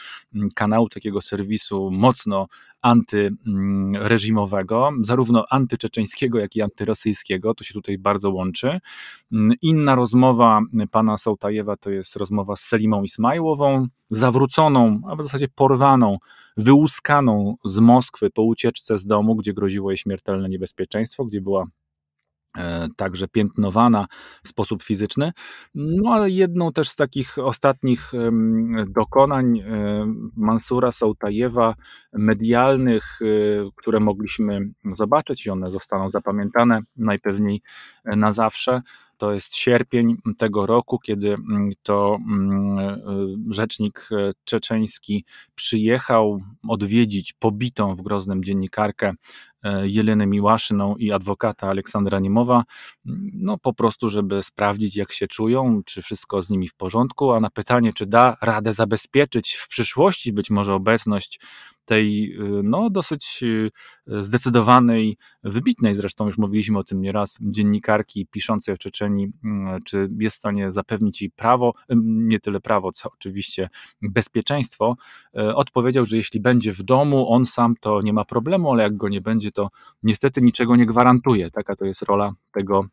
kanału, 0.55 0.89
takiego 0.89 1.21
serwisu 1.21 1.91
mocno 1.91 2.47
antyreżimowego, 2.83 4.91
zarówno 5.01 5.45
antyczeczeńskiego, 5.51 6.39
jak 6.39 6.57
i 6.57 6.63
antyrosyjskiego. 6.63 7.55
To 7.55 7.65
się 7.65 7.75
tutaj 7.75 7.99
bardzo 7.99 8.31
łączy. 8.31 8.81
Inna 9.63 9.95
rozmowa 9.95 10.61
pana 10.91 11.19
Sołtajewa 11.19 11.77
to 11.77 11.91
jest 11.91 12.17
rozmowa 12.17 12.57
z 12.57 12.61
Selimą 12.61 13.03
Ismajłową, 13.03 13.87
zawróconą, 14.11 15.01
a 15.09 15.17
w 15.17 15.23
zasadzie 15.23 15.49
porwaną, 15.49 16.19
wyłuskaną 16.57 17.57
z 17.65 17.79
Moskwy 17.79 18.31
po 18.31 18.43
ucieczce 18.43 18.99
z 18.99 19.07
domu, 19.07 19.37
gdzie 19.37 19.53
groziło 19.53 19.91
jej 19.91 19.99
śmiertelne 19.99 20.49
niebezpieczeństwo, 20.49 21.25
gdzie 21.25 21.41
była 21.41 21.67
e, 22.59 22.89
także 22.97 23.29
piętnowana 23.29 24.07
w 24.45 24.49
sposób 24.49 24.83
fizyczny. 24.83 25.33
No 25.75 26.11
ale 26.13 26.31
jedną 26.31 26.73
też 26.73 26.89
z 26.89 26.97
takich 26.97 27.39
ostatnich 27.39 28.13
dokonań 28.89 29.59
e, 29.59 29.65
Mansura 30.37 30.93
Sołtajewa, 30.93 31.75
medialnych, 32.13 33.19
e, 33.23 33.27
które 33.77 34.01
mogliśmy 34.01 34.61
zobaczyć 34.93 35.47
i 35.47 35.51
one 35.51 35.71
zostaną 35.71 36.11
zapamiętane 36.11 36.81
najpewniej 36.97 37.63
na 38.05 38.33
zawsze, 38.33 38.83
to 39.17 39.33
jest 39.33 39.57
sierpień 39.57 40.17
tego 40.39 40.67
roku, 40.67 40.99
kiedy 40.99 41.35
mm, 41.35 41.71
to 41.83 42.19
mm, 42.29 42.79
e, 42.79 42.97
rzecznik 43.51 44.09
e, 44.13 44.33
czeczeński 44.45 45.25
przyjechał 45.55 46.41
odwiedzić 46.69 47.33
pobitą 47.33 47.95
w 47.95 48.03
Groznem 48.03 48.45
dziennikarkę 48.45 49.13
e, 49.63 49.89
Jelenę 49.89 50.27
Miłaszyną 50.27 50.97
i 50.97 51.13
adwokata 51.13 51.69
Aleksandra 51.69 52.19
Niemowa, 52.19 52.65
no 53.33 53.59
po 53.59 53.75
prostu, 53.75 54.11
żeby 54.11 54.43
sprawdzić, 54.43 54.97
jak 54.97 55.13
się 55.13 55.27
czują, 55.27 55.83
czy 55.85 56.03
wszystko 56.03 56.43
z 56.43 56.51
nimi 56.51 56.69
w 56.69 56.75
porządku, 56.75 57.33
a 57.33 57.41
na 57.41 57.51
pytanie, 57.51 57.93
czy 57.93 58.07
da 58.07 58.37
radę 58.43 58.73
zabezpieczyć 58.73 59.55
w 59.55 59.69
przyszłości 59.69 60.33
być 60.33 60.51
może 60.51 60.75
obecność 60.75 61.41
tej 61.87 62.33
y, 62.33 62.63
no, 62.63 62.91
dosyć 62.91 63.41
y, 63.43 63.71
zdecydowanej, 64.07 65.17
wybitnej 65.45 65.95
zresztą, 65.95 66.27
już 66.27 66.39
mówiliśmy 66.39 66.79
o 66.79 66.85
tym 66.85 67.01
nieraz, 67.01 67.39
dziennikarki 67.41 68.27
piszącej 68.31 68.75
o 68.75 68.79
Czeczeni, 68.79 69.33
mm, 69.45 69.83
czy 69.83 70.09
jest 70.19 70.37
w 70.37 70.39
stanie 70.39 70.71
zapewnić 70.71 71.23
jej 71.23 71.31
prawo, 71.31 71.73
nie 72.05 72.41
tyle 72.41 72.61
prawo, 72.61 72.93
co 72.93 73.11
oczywiście 73.15 73.69
bezpieczeństwo, 74.03 74.97
y, 75.39 75.55
odpowiedział, 75.55 76.05
że 76.05 76.17
jeśli 76.17 76.41
będzie 76.41 76.73
w 76.73 76.83
domu, 76.83 77.33
on 77.33 77.45
sam 77.45 77.75
to 77.81 78.03
nie 78.03 78.13
ma 78.13 78.25
problemu, 78.25 78.73
ale 78.73 78.83
jak 78.83 78.97
go 78.97 79.09
nie 79.09 79.21
będzie, 79.21 79.51
to 79.51 79.71
niestety 80.03 80.43
niczego 80.43 80.77
nie 80.77 80.87
gwarantuje. 80.87 81.51
Taka 81.51 81.77
to 81.77 81.85
jest 81.85 82.03
rola 82.03 82.33
tego 82.53 82.87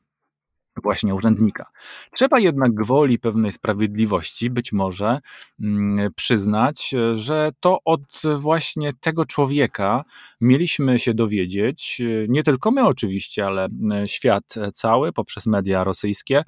właśnie 0.83 1.15
urzędnika. 1.15 1.65
Trzeba 2.11 2.39
jednak 2.39 2.73
gwoli 2.73 3.19
pewnej 3.19 3.51
sprawiedliwości 3.51 4.49
być 4.49 4.71
może 4.71 5.19
mm, 5.59 6.11
przyznać, 6.15 6.93
że 7.13 7.51
to 7.59 7.79
od 7.85 8.21
właśnie 8.37 8.93
tego 8.93 9.25
człowieka 9.25 10.03
mieliśmy 10.41 10.99
się 10.99 11.13
dowiedzieć, 11.13 12.01
nie 12.27 12.43
tylko 12.43 12.71
my 12.71 12.85
oczywiście, 12.85 13.45
ale 13.45 13.67
e, 13.91 14.07
świat 14.07 14.55
cały 14.73 15.13
poprzez 15.13 15.47
media 15.47 15.83
rosyjskie, 15.83 16.43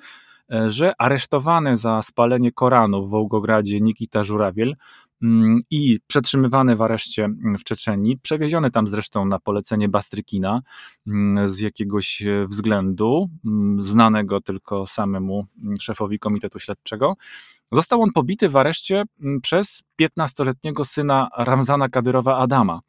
e, 0.54 0.70
że 0.70 0.94
aresztowany 0.98 1.78
za 1.78 2.02
spalenie 2.02 2.52
Koranu 2.52 3.08
w 3.08 3.10
Wołgogradzie 3.10 3.82
Nikita 3.82 4.24
Żurawiel 4.24 4.68
Mm, 4.70 4.76
i 5.70 6.00
przetrzymywany 6.08 6.76
w 6.76 6.82
areszcie 6.82 7.30
w 7.60 7.64
Czeczenii, 7.64 8.18
przewieziony 8.18 8.72
tam 8.72 8.88
zresztą 8.88 9.26
na 9.26 9.40
polecenie 9.40 9.90
Bastrykina 9.90 10.62
mm, 11.08 11.50
z 11.50 11.60
jakiegoś 11.60 12.22
e, 12.22 12.48
względu, 12.48 13.30
mm, 13.46 13.82
znanego 13.82 14.42
tylko 14.42 14.86
samemu 14.86 15.46
szefowi 15.80 16.20
Komitetu 16.20 16.60
Śledczego. 16.60 17.16
Został 17.72 18.02
on 18.02 18.12
pobity 18.12 18.50
w 18.50 18.56
areszcie 18.56 19.04
przez 19.42 19.84
15-letniego 20.02 20.86
syna 20.86 21.30
Ramzana 21.38 21.90
Kadyrowa 21.90 22.38
Adama. 22.38 22.80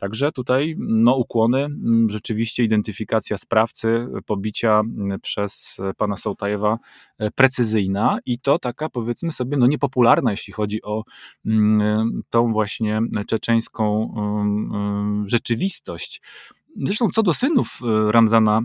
Także 0.00 0.32
tutaj 0.32 0.76
no, 0.78 1.16
ukłony, 1.16 1.64
mm, 1.64 2.10
rzeczywiście 2.10 2.64
identyfikacja 2.64 3.38
sprawcy 3.38 4.06
pobicia 4.26 4.80
mm, 4.80 5.20
przez 5.20 5.76
pana 5.96 6.16
Sołtajewa 6.16 6.78
e, 7.18 7.30
precyzyjna 7.30 8.18
i 8.26 8.38
to 8.38 8.58
taka 8.58 8.88
powiedzmy 8.88 9.32
sobie 9.32 9.56
no, 9.56 9.66
niepopularna, 9.66 10.30
jeśli 10.30 10.52
chodzi 10.52 10.82
o 10.82 11.04
mm, 11.46 12.22
tą 12.30 12.52
właśnie 12.52 13.00
czeczeńską 13.26 14.14
rzeczywistość. 15.26 16.22
Zresztą 16.76 17.08
co 17.14 17.22
do 17.22 17.34
synów 17.34 17.80
e, 17.82 18.12
Ramzana 18.12 18.60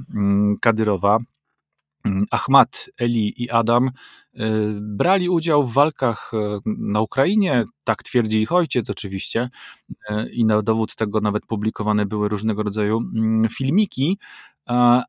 Kadyrowa, 0.61 1.19
Ahmad, 2.31 2.89
Eli 2.97 3.43
i 3.43 3.49
Adam 3.49 3.87
e, 3.87 3.91
brali 4.81 5.29
udział 5.29 5.63
w 5.63 5.73
walkach 5.73 6.31
e, 6.33 6.59
na 6.65 7.01
Ukrainie, 7.01 7.65
tak 7.83 8.03
twierdzi 8.03 8.41
ich 8.41 8.51
ojciec 8.51 8.89
oczywiście, 8.89 9.49
e, 10.09 10.29
i 10.29 10.45
na 10.45 10.61
dowód 10.61 10.95
tego 10.95 11.21
nawet 11.21 11.45
publikowane 11.45 12.05
były 12.05 12.29
różnego 12.29 12.63
rodzaju 12.63 12.97
mm, 12.97 13.49
filmiki, 13.49 14.17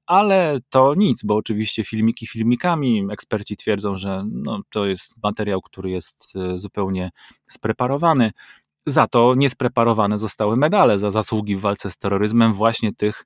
ale 0.06 0.58
to 0.70 0.94
nic, 0.94 1.24
bo 1.24 1.36
oczywiście 1.36 1.84
filmiki 1.84 2.26
filmikami, 2.26 3.06
eksperci 3.12 3.56
twierdzą, 3.56 3.94
że 3.94 4.24
no, 4.32 4.60
to 4.70 4.86
jest 4.86 5.14
materiał, 5.22 5.62
który 5.62 5.90
jest 5.90 6.34
zupełnie 6.54 7.10
spreparowany. 7.46 8.30
Za 8.86 9.06
to 9.06 9.34
niespreparowane 9.36 10.18
zostały 10.18 10.56
medale 10.56 10.98
za 10.98 11.10
zasługi 11.10 11.56
w 11.56 11.60
walce 11.60 11.90
z 11.90 11.96
terroryzmem 11.96 12.52
właśnie 12.52 12.94
tych 12.94 13.24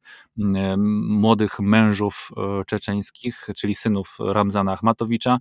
młodych 1.09 1.61
mężów 1.61 2.31
e, 2.37 2.65
czeczeńskich, 2.65 3.47
czyli 3.57 3.75
synów 3.75 4.17
Ramzana 4.19 4.73
Achmatowicza. 4.73 5.39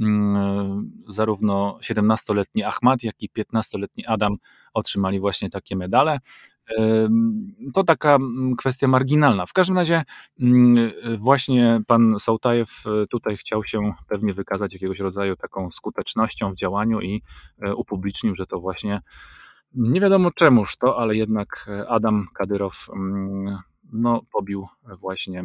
Mm, 0.00 0.90
zarówno 1.08 1.78
17-letni 1.82 2.64
Ahmad, 2.64 3.02
jak 3.02 3.22
i 3.22 3.28
15-letni 3.30 4.06
Adam 4.06 4.36
otrzymali 4.74 5.20
właśnie 5.20 5.50
takie 5.50 5.76
medale. 5.76 6.18
To 7.74 7.84
taka 7.84 8.14
mm, 8.14 8.56
kwestia 8.56 8.88
marginalna. 8.88 9.46
W 9.46 9.52
każdym 9.52 9.76
razie 9.76 10.02
mm, 10.40 10.90
właśnie 11.18 11.80
pan 11.86 12.18
Sołtajew 12.18 12.84
e, 12.86 13.06
tutaj 13.06 13.36
chciał 13.36 13.64
się 13.64 13.92
pewnie 14.08 14.32
wykazać 14.32 14.72
jakiegoś 14.72 14.98
rodzaju 14.98 15.36
taką 15.36 15.70
skutecznością 15.70 16.52
w 16.52 16.56
działaniu 16.56 17.00
i 17.00 17.22
e, 17.62 17.74
upublicznił, 17.74 18.36
że 18.36 18.46
to 18.46 18.60
właśnie 18.60 19.00
nie 19.74 20.00
wiadomo 20.00 20.30
czemuż 20.30 20.76
to, 20.76 20.98
ale 20.98 21.16
jednak 21.16 21.70
Adam 21.88 22.28
Kadyrow 22.34 22.86
mm, 22.94 23.58
no, 23.92 24.22
pobił 24.32 24.66
właśnie 25.00 25.44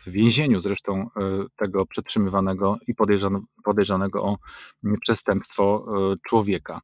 w 0.00 0.10
więzieniu 0.10 0.60
zresztą 0.60 1.06
tego 1.56 1.86
przetrzymywanego 1.86 2.76
i 2.86 2.94
podejrzanego 3.64 4.22
o 4.22 4.36
przestępstwo 5.00 5.86
człowieka. 6.26 6.80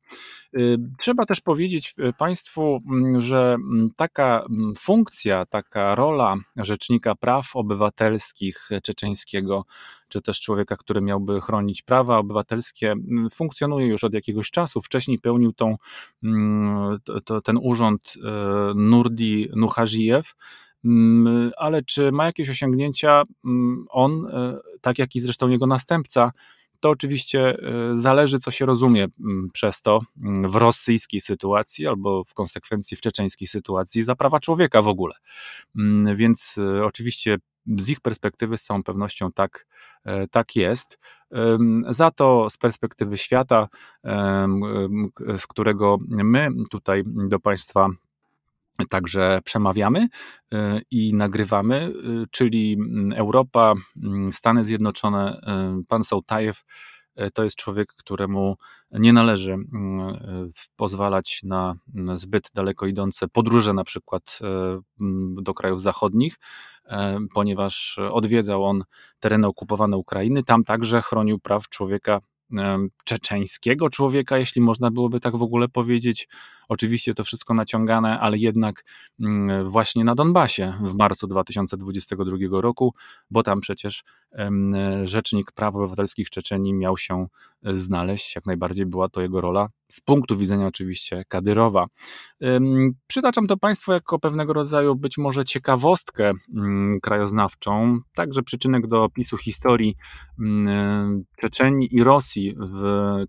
Y, 0.58 0.78
trzeba 0.98 1.26
też 1.26 1.40
powiedzieć 1.40 1.94
Państwu, 2.18 2.80
że 3.18 3.56
taka 3.96 4.46
funkcja, 4.78 5.46
taka 5.46 5.94
rola 5.94 6.36
rzecznika 6.56 7.14
praw 7.14 7.56
obywatelskich 7.56 8.68
czeczeńskiego, 8.82 9.64
czy 10.08 10.22
też 10.22 10.40
człowieka, 10.40 10.76
który 10.76 11.00
miałby 11.00 11.40
chronić 11.40 11.82
prawa 11.82 12.18
obywatelskie, 12.18 12.94
funkcjonuje 13.34 13.86
już 13.86 14.04
od 14.04 14.14
jakiegoś 14.14 14.50
czasu. 14.50 14.80
Wcześniej 14.80 15.18
pełnił 15.18 15.52
tą, 15.52 15.76
to, 17.24 17.40
ten 17.40 17.58
urząd 17.62 18.14
Nurdi 18.74 19.48
Nuhazijew, 19.56 20.34
ale 21.56 21.82
czy 21.82 22.12
ma 22.12 22.26
jakieś 22.26 22.50
osiągnięcia 22.50 23.22
on, 23.90 24.26
tak 24.80 24.98
jak 24.98 25.16
i 25.16 25.20
zresztą 25.20 25.48
jego 25.48 25.66
następca, 25.66 26.32
to 26.80 26.90
oczywiście 26.90 27.58
e, 27.58 27.96
zależy, 27.96 28.38
co 28.38 28.50
się 28.50 28.66
rozumie 28.66 29.06
mm, 29.20 29.50
przez 29.52 29.82
to 29.82 30.00
mm, 30.22 30.48
w 30.48 30.56
rosyjskiej 30.56 31.20
sytuacji 31.20 31.86
albo 31.86 32.24
w 32.24 32.34
konsekwencji 32.34 32.96
w 32.96 33.00
czeczeńskiej 33.00 33.48
sytuacji 33.48 34.02
za 34.02 34.16
prawa 34.16 34.40
człowieka 34.40 34.82
w 34.82 34.88
ogóle. 34.88 35.14
Mm, 35.76 36.16
więc 36.16 36.58
e, 36.58 36.84
oczywiście 36.84 37.36
z 37.78 37.88
ich 37.88 38.00
perspektywy 38.00 38.58
z 38.58 38.62
całą 38.62 38.82
pewnością 38.82 39.32
tak, 39.32 39.66
e, 40.04 40.28
tak 40.28 40.56
jest. 40.56 40.98
Za 41.88 42.10
to 42.10 42.50
z 42.50 42.56
perspektywy 42.56 43.18
świata, 43.18 43.68
z 45.36 45.46
którego 45.46 45.98
my 46.08 46.48
tutaj 46.70 47.02
do 47.06 47.40
Państwa 47.40 47.88
Także 48.88 49.40
przemawiamy 49.44 50.08
y, 50.54 50.58
i 50.90 51.14
nagrywamy, 51.14 51.92
y, 52.22 52.26
czyli 52.30 52.72
mm, 52.72 53.12
Europa, 53.12 53.74
mm, 54.02 54.32
Stany 54.32 54.64
Zjednoczone, 54.64 55.40
y, 55.80 55.84
pan 55.88 56.04
Sołtajew 56.04 56.62
to 57.34 57.44
jest 57.44 57.56
człowiek, 57.56 57.88
któremu 57.88 58.56
nie 58.90 59.12
należy 59.12 59.52
mm, 59.52 60.18
pozwalać 60.76 61.40
na 61.42 61.74
zbyt 62.14 62.50
daleko 62.54 62.86
idące 62.86 63.28
podróże, 63.28 63.72
na 63.72 63.84
przykład 63.84 64.38
do 65.42 65.54
krajów 65.54 65.82
zachodnich, 65.82 66.34
ponieważ 67.34 67.98
odwiedzał 68.10 68.64
on 68.64 68.84
tereny 69.20 69.46
okupowane 69.46 69.96
Ukrainy. 69.96 70.42
Tam 70.42 70.64
także 70.64 71.02
chronił 71.02 71.38
praw 71.38 71.68
człowieka 71.68 72.20
czeczeńskiego 73.04 73.90
człowieka, 73.90 74.38
jeśli 74.38 74.62
można 74.62 74.90
byłoby 74.90 75.20
tak 75.20 75.36
w 75.36 75.42
ogóle 75.42 75.68
powiedzieć. 75.68 76.28
Oczywiście 76.68 77.14
to 77.14 77.24
wszystko 77.24 77.54
naciągane, 77.54 78.20
ale 78.20 78.38
jednak 78.38 78.84
mm, 79.20 79.70
właśnie 79.70 80.04
na 80.04 80.14
Donbasie 80.14 80.74
w 80.82 80.94
marcu 80.94 81.26
2022 81.26 82.60
roku, 82.60 82.94
bo 83.30 83.42
tam 83.42 83.60
przecież 83.60 84.04
rzecznik 85.04 85.52
praw 85.52 85.74
obywatelskich 85.74 86.30
Czeczeni 86.30 86.74
miał 86.74 86.96
się 86.96 87.26
e, 87.64 87.74
znaleźć. 87.74 88.34
Jak 88.34 88.46
najbardziej 88.46 88.86
była 88.86 89.08
to 89.08 89.20
jego 89.20 89.40
rola 89.40 89.68
z 89.88 90.00
punktu 90.00 90.36
widzenia 90.36 90.66
oczywiście 90.66 91.24
Kadyrowa. 91.28 91.86
Przytaczam 93.06 93.46
to 93.46 93.56
Państwu 93.56 93.92
jako 93.92 94.18
pewnego 94.18 94.52
rodzaju 94.52 94.94
być 94.94 95.18
może 95.18 95.44
ciekawostkę 95.44 96.32
mm, 96.56 97.00
krajoznawczą, 97.00 97.98
także 98.14 98.42
przyczynek 98.42 98.86
do 98.86 99.04
opisu 99.04 99.36
historii 99.36 99.96
mm, 100.38 101.24
Czeczeni 101.36 101.94
i 101.94 102.02
Rosji 102.02 102.54
w 102.58 102.82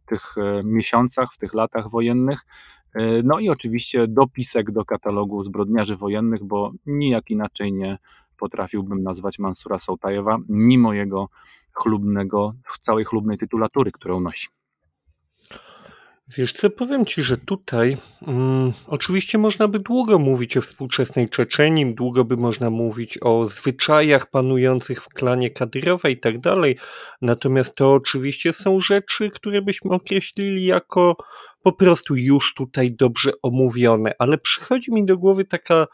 tych 0.06 0.38
e, 0.38 0.64
miesiącach, 0.64 1.34
w 1.34 1.38
tych 1.38 1.54
latach 1.54 1.90
wojennych. 1.90 2.46
E, 2.98 3.24
no 3.24 3.40
i 3.40 3.50
oczywiście 3.50 4.08
dopisek 4.08 4.72
do 4.72 4.86
katalogu 4.86 5.44
zbrodniarzy 5.44 5.96
wojennych, 5.96 6.44
bo 6.44 6.72
nijak 6.86 7.30
inaczej 7.30 7.74
nie 7.74 7.98
potrafiłbym 8.38 9.04
nazwać 9.04 9.40
Mansura 9.40 9.80
Sołtajewa, 9.80 10.38
mimo 10.50 10.94
jego 10.94 11.30
chlubnego, 11.74 12.54
całej 12.82 13.06
chlubnej 13.06 13.38
tytulatury, 13.38 13.92
którą 13.92 14.20
nosi. 14.20 14.48
Wiesz 16.36 16.52
co, 16.52 16.70
powiem 16.70 17.06
ci, 17.06 17.24
że 17.24 17.38
tutaj 17.38 17.98
mm, 18.28 18.74
oczywiście 18.88 19.38
można 19.38 19.68
by 19.68 19.80
długo 19.80 20.20
mówić 20.20 20.58
o 20.58 20.62
współczesnej 20.62 21.30
Czeczenii, 21.30 21.96
długo 21.96 22.26
by 22.26 22.38
można 22.38 22.70
mówić 22.70 23.18
o 23.22 23.48
zwyczajach 23.48 24.30
panujących 24.30 25.04
w 25.04 25.10
klanie 25.10 25.50
Kadyrowa 25.50 26.10
i 26.10 26.18
tak 26.18 26.40
dalej, 26.40 26.78
natomiast 27.22 27.76
to 27.76 27.94
oczywiście 27.94 28.54
są 28.54 28.82
rzeczy, 28.82 29.30
które 29.30 29.62
byśmy 29.62 29.92
określili 29.92 30.66
jako 30.66 31.16
po 31.64 31.72
prostu 31.72 32.16
już 32.16 32.54
tutaj 32.54 32.92
dobrze 32.92 33.32
omówione, 33.44 34.12
ale 34.20 34.38
przychodzi 34.38 34.94
mi 34.94 35.06
do 35.06 35.18
głowy 35.18 35.46
taka 35.46 35.88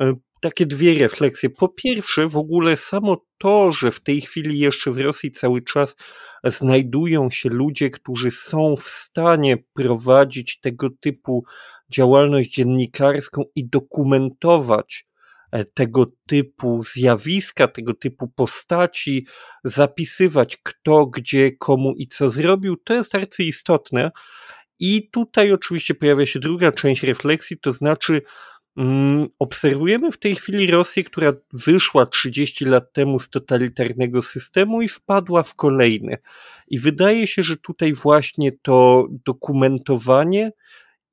e, 0.00 0.14
takie 0.40 0.66
dwie 0.66 0.94
refleksje. 0.94 1.50
Po 1.50 1.68
pierwsze, 1.68 2.28
w 2.28 2.36
ogóle 2.36 2.76
samo 2.76 3.26
to, 3.38 3.72
że 3.72 3.90
w 3.90 4.00
tej 4.00 4.20
chwili 4.20 4.58
jeszcze 4.58 4.90
w 4.90 4.98
Rosji 4.98 5.30
cały 5.30 5.62
czas 5.62 5.96
znajdują 6.44 7.30
się 7.30 7.48
ludzie, 7.48 7.90
którzy 7.90 8.30
są 8.30 8.76
w 8.76 8.82
stanie 8.82 9.56
prowadzić 9.74 10.60
tego 10.60 10.90
typu 11.00 11.44
działalność 11.90 12.50
dziennikarską 12.50 13.44
i 13.54 13.68
dokumentować 13.68 15.06
e, 15.52 15.64
tego 15.64 16.06
typu 16.26 16.82
zjawiska, 16.94 17.68
tego 17.68 17.94
typu 17.94 18.28
postaci, 18.28 19.26
zapisywać 19.64 20.56
kto, 20.62 21.06
gdzie, 21.06 21.52
komu 21.52 21.94
i 21.96 22.06
co 22.06 22.30
zrobił, 22.30 22.76
to 22.76 22.94
jest 22.94 23.14
arcyistotne. 23.14 24.10
I 24.78 25.10
tutaj 25.10 25.52
oczywiście 25.52 25.94
pojawia 25.94 26.26
się 26.26 26.38
druga 26.38 26.72
część 26.72 27.02
refleksji, 27.02 27.58
to 27.58 27.72
znaczy 27.72 28.22
obserwujemy 29.38 30.12
w 30.12 30.18
tej 30.18 30.34
chwili 30.34 30.70
Rosję, 30.70 31.04
która 31.04 31.32
wyszła 31.52 32.06
30 32.06 32.64
lat 32.64 32.92
temu 32.92 33.20
z 33.20 33.30
totalitarnego 33.30 34.22
systemu 34.22 34.82
i 34.82 34.88
wpadła 34.88 35.42
w 35.42 35.54
kolejny. 35.54 36.16
I 36.68 36.78
wydaje 36.78 37.26
się, 37.26 37.42
że 37.42 37.56
tutaj 37.56 37.92
właśnie 37.92 38.52
to 38.52 39.06
dokumentowanie 39.26 40.52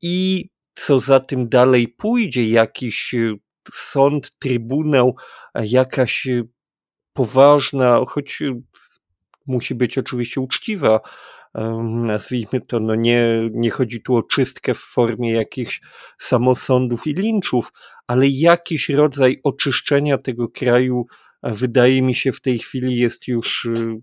i 0.02 0.50
co 0.74 1.00
za 1.00 1.20
tym 1.20 1.50
dalej 1.50 1.88
pójdzie, 1.88 2.50
jakiś 2.50 3.14
e, 3.14 3.34
sąd, 3.74 4.40
trybunał, 4.40 5.16
jakaś 5.56 6.28
e, 6.28 6.44
poważna, 7.14 8.00
choć 8.08 8.42
e, 8.42 8.62
musi 9.48 9.76
być 9.76 9.98
oczywiście 9.98 10.42
uczciwa, 10.42 11.00
nazwijmy 11.84 12.62
to, 12.68 12.80
no 12.80 12.96
nie, 12.96 13.50
nie 13.54 13.70
chodzi 13.70 14.02
tu 14.02 14.16
o 14.16 14.24
czystkę 14.24 14.74
w 14.74 14.80
formie 14.80 15.32
jakichś 15.32 15.82
samosądów 16.20 17.08
i 17.08 17.14
linczów, 17.14 17.72
ale 18.08 18.28
jakiś 18.28 18.90
rodzaj 18.90 19.40
oczyszczenia 19.44 20.18
tego 20.18 20.50
kraju 20.50 21.06
wydaje 21.44 22.02
mi 22.02 22.16
się 22.16 22.32
w 22.32 22.42
tej 22.42 22.60
chwili 22.60 22.98
jest 22.98 23.28
już 23.28 23.66
y, 23.66 24.02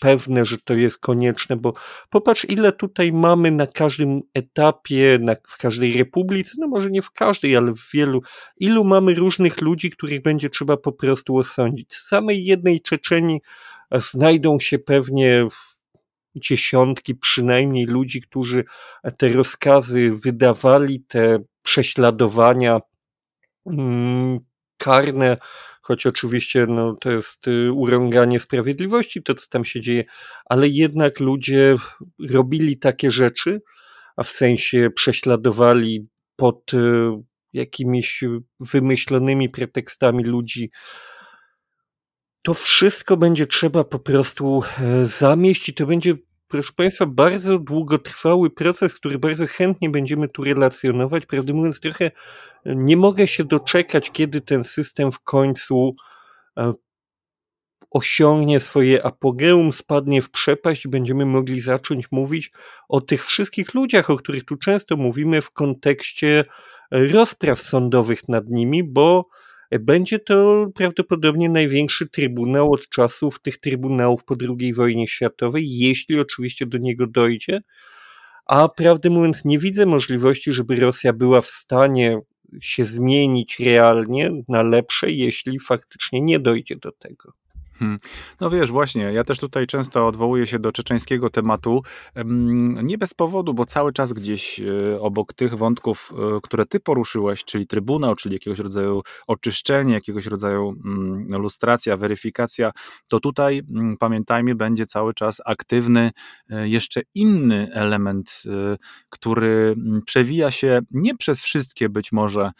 pewne, 0.00 0.44
że 0.44 0.58
to 0.64 0.74
jest 0.74 0.98
konieczne, 0.98 1.56
bo 1.56 1.74
popatrz, 2.10 2.44
ile 2.44 2.72
tutaj 2.72 3.12
mamy 3.12 3.50
na 3.50 3.66
każdym 3.66 4.20
etapie, 4.34 5.18
na, 5.20 5.36
w 5.48 5.56
każdej 5.56 5.98
republice, 5.98 6.52
no 6.58 6.68
może 6.68 6.90
nie 6.90 7.02
w 7.02 7.10
każdej, 7.10 7.56
ale 7.56 7.72
w 7.72 7.90
wielu, 7.94 8.20
ilu 8.56 8.84
mamy 8.84 9.14
różnych 9.14 9.60
ludzi, 9.60 9.90
których 9.90 10.22
będzie 10.22 10.50
trzeba 10.50 10.76
po 10.76 10.92
prostu 10.92 11.36
osądzić. 11.36 11.94
Z 11.94 12.08
samej 12.08 12.44
jednej 12.44 12.80
Czeczeni 12.80 13.40
znajdą 13.92 14.60
się 14.60 14.78
pewnie 14.78 15.46
dziesiątki 16.36 17.14
przynajmniej 17.14 17.86
ludzi, 17.86 18.20
którzy 18.20 18.64
te 19.18 19.28
rozkazy 19.28 20.12
wydawali, 20.24 21.00
te 21.00 21.38
prześladowania 21.62 22.80
mm, 23.66 24.38
karne, 24.78 25.36
choć 25.82 26.06
oczywiście 26.06 26.66
no, 26.66 26.96
to 27.00 27.10
jest 27.10 27.48
y, 27.48 27.72
urąganie 27.72 28.40
sprawiedliwości, 28.40 29.22
to 29.22 29.34
co 29.34 29.48
tam 29.48 29.64
się 29.64 29.80
dzieje, 29.80 30.04
ale 30.44 30.68
jednak 30.68 31.20
ludzie 31.20 31.76
robili 32.30 32.78
takie 32.78 33.10
rzeczy, 33.10 33.60
a 34.16 34.22
w 34.22 34.28
sensie 34.28 34.90
prześladowali 34.96 36.08
pod 36.36 36.74
y, 36.74 36.78
jakimiś 37.52 38.24
wymyślonymi 38.60 39.48
pretekstami 39.48 40.24
ludzi, 40.24 40.70
to 42.42 42.54
wszystko 42.54 43.16
będzie 43.16 43.46
trzeba 43.46 43.84
po 43.84 43.98
prostu 43.98 44.62
e, 44.80 45.06
zamieść 45.06 45.68
i 45.68 45.74
to 45.74 45.86
będzie 45.86 46.14
proszę 46.52 46.72
Państwa, 46.76 47.06
bardzo 47.06 47.58
długotrwały 47.58 48.50
proces, 48.50 48.94
który 48.94 49.18
bardzo 49.18 49.46
chętnie 49.46 49.90
będziemy 49.90 50.28
tu 50.28 50.44
relacjonować. 50.44 51.26
Prawdę 51.26 51.52
mówiąc, 51.52 51.80
trochę 51.80 52.10
nie 52.66 52.96
mogę 52.96 53.26
się 53.26 53.44
doczekać, 53.44 54.10
kiedy 54.10 54.40
ten 54.40 54.64
system 54.64 55.12
w 55.12 55.20
końcu 55.20 55.94
e, 56.58 56.72
osiągnie 57.90 58.60
swoje 58.60 59.06
apogeum, 59.06 59.72
spadnie 59.72 60.22
w 60.22 60.30
przepaść 60.30 60.84
i 60.84 60.88
będziemy 60.88 61.26
mogli 61.26 61.60
zacząć 61.60 62.12
mówić 62.12 62.52
o 62.88 63.00
tych 63.00 63.26
wszystkich 63.26 63.74
ludziach, 63.74 64.10
o 64.10 64.16
których 64.16 64.44
tu 64.44 64.56
często 64.56 64.96
mówimy 64.96 65.40
w 65.40 65.50
kontekście 65.50 66.44
rozpraw 66.90 67.62
sądowych 67.62 68.28
nad 68.28 68.48
nimi, 68.48 68.84
bo 68.84 69.28
będzie 69.78 70.18
to 70.18 70.66
prawdopodobnie 70.74 71.48
największy 71.48 72.06
trybunał 72.06 72.72
od 72.72 72.88
czasów 72.88 73.40
tych 73.40 73.58
trybunałów 73.58 74.24
po 74.24 74.36
II 74.58 74.74
wojnie 74.74 75.08
światowej, 75.08 75.78
jeśli 75.78 76.20
oczywiście 76.20 76.66
do 76.66 76.78
niego 76.78 77.06
dojdzie. 77.06 77.60
A 78.46 78.68
prawdę 78.68 79.10
mówiąc, 79.10 79.44
nie 79.44 79.58
widzę 79.58 79.86
możliwości, 79.86 80.52
żeby 80.52 80.76
Rosja 80.76 81.12
była 81.12 81.40
w 81.40 81.46
stanie 81.46 82.20
się 82.60 82.84
zmienić 82.84 83.60
realnie 83.60 84.30
na 84.48 84.62
lepsze, 84.62 85.10
jeśli 85.10 85.60
faktycznie 85.60 86.20
nie 86.20 86.38
dojdzie 86.38 86.76
do 86.76 86.92
tego. 86.92 87.32
Hmm. 87.82 87.98
No 88.40 88.50
wiesz, 88.50 88.70
właśnie, 88.70 89.02
ja 89.02 89.24
też 89.24 89.38
tutaj 89.38 89.66
często 89.66 90.06
odwołuję 90.06 90.46
się 90.46 90.58
do 90.58 90.72
czeczeńskiego 90.72 91.30
tematu. 91.30 91.82
Nie 92.82 92.98
bez 92.98 93.14
powodu, 93.14 93.54
bo 93.54 93.66
cały 93.66 93.92
czas 93.92 94.12
gdzieś 94.12 94.60
e, 94.60 95.00
obok 95.00 95.32
tych 95.32 95.54
wątków, 95.54 96.12
e, 96.36 96.40
które 96.42 96.66
ty 96.66 96.80
poruszyłeś, 96.80 97.44
czyli 97.44 97.66
trybunał, 97.66 98.16
czyli 98.16 98.34
jakiegoś 98.34 98.58
rodzaju 98.58 99.02
oczyszczenie, 99.26 99.94
jakiegoś 99.94 100.26
rodzaju 100.26 100.74
mm, 100.84 101.42
lustracja, 101.42 101.96
weryfikacja, 101.96 102.70
to 103.08 103.20
tutaj 103.20 103.62
mm, 103.70 103.96
pamiętajmy, 103.96 104.54
będzie 104.54 104.86
cały 104.86 105.14
czas 105.14 105.42
aktywny 105.46 106.10
e, 106.50 106.68
jeszcze 106.68 107.00
inny 107.14 107.70
element, 107.72 108.42
który 109.08 109.74
mm, 109.76 110.02
przewija 110.06 110.50
się 110.50 110.80
nie 110.90 111.16
przez 111.16 111.40
wszystkie 111.40 111.88
być 111.88 112.12
może 112.12 112.50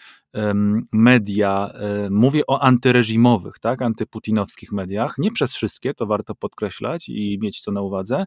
media, 0.92 1.70
e, 1.74 2.10
mówię 2.10 2.42
o 2.46 2.62
antyreżimowych, 2.62 3.58
tak, 3.58 3.82
antyputinowskich 3.82 4.72
mediach, 4.72 5.18
nie 5.18 5.30
przez 5.30 5.54
wszystkie, 5.54 5.94
to 5.94 6.06
warto 6.06 6.34
podkreślać 6.34 7.08
i 7.08 7.38
mieć 7.42 7.62
to 7.62 7.72
na 7.72 7.80
uwadze, 7.80 8.26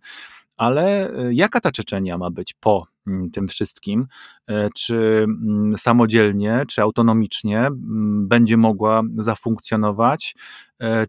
ale 0.57 1.13
e, 1.13 1.33
jaka 1.33 1.61
ta 1.61 1.71
Czeczenia 1.71 2.17
ma 2.17 2.31
być 2.31 2.53
po 2.53 2.87
mm, 3.07 3.31
tym 3.31 3.47
wszystkim? 3.47 4.07
E, 4.47 4.69
czy 4.75 4.95
mm, 4.97 5.77
samodzielnie, 5.77 6.63
czy 6.67 6.81
autonomicznie 6.81 7.59
mm, 7.59 8.27
będzie 8.27 8.57
mogła 8.57 9.01
zafunkcjonować? 9.17 10.35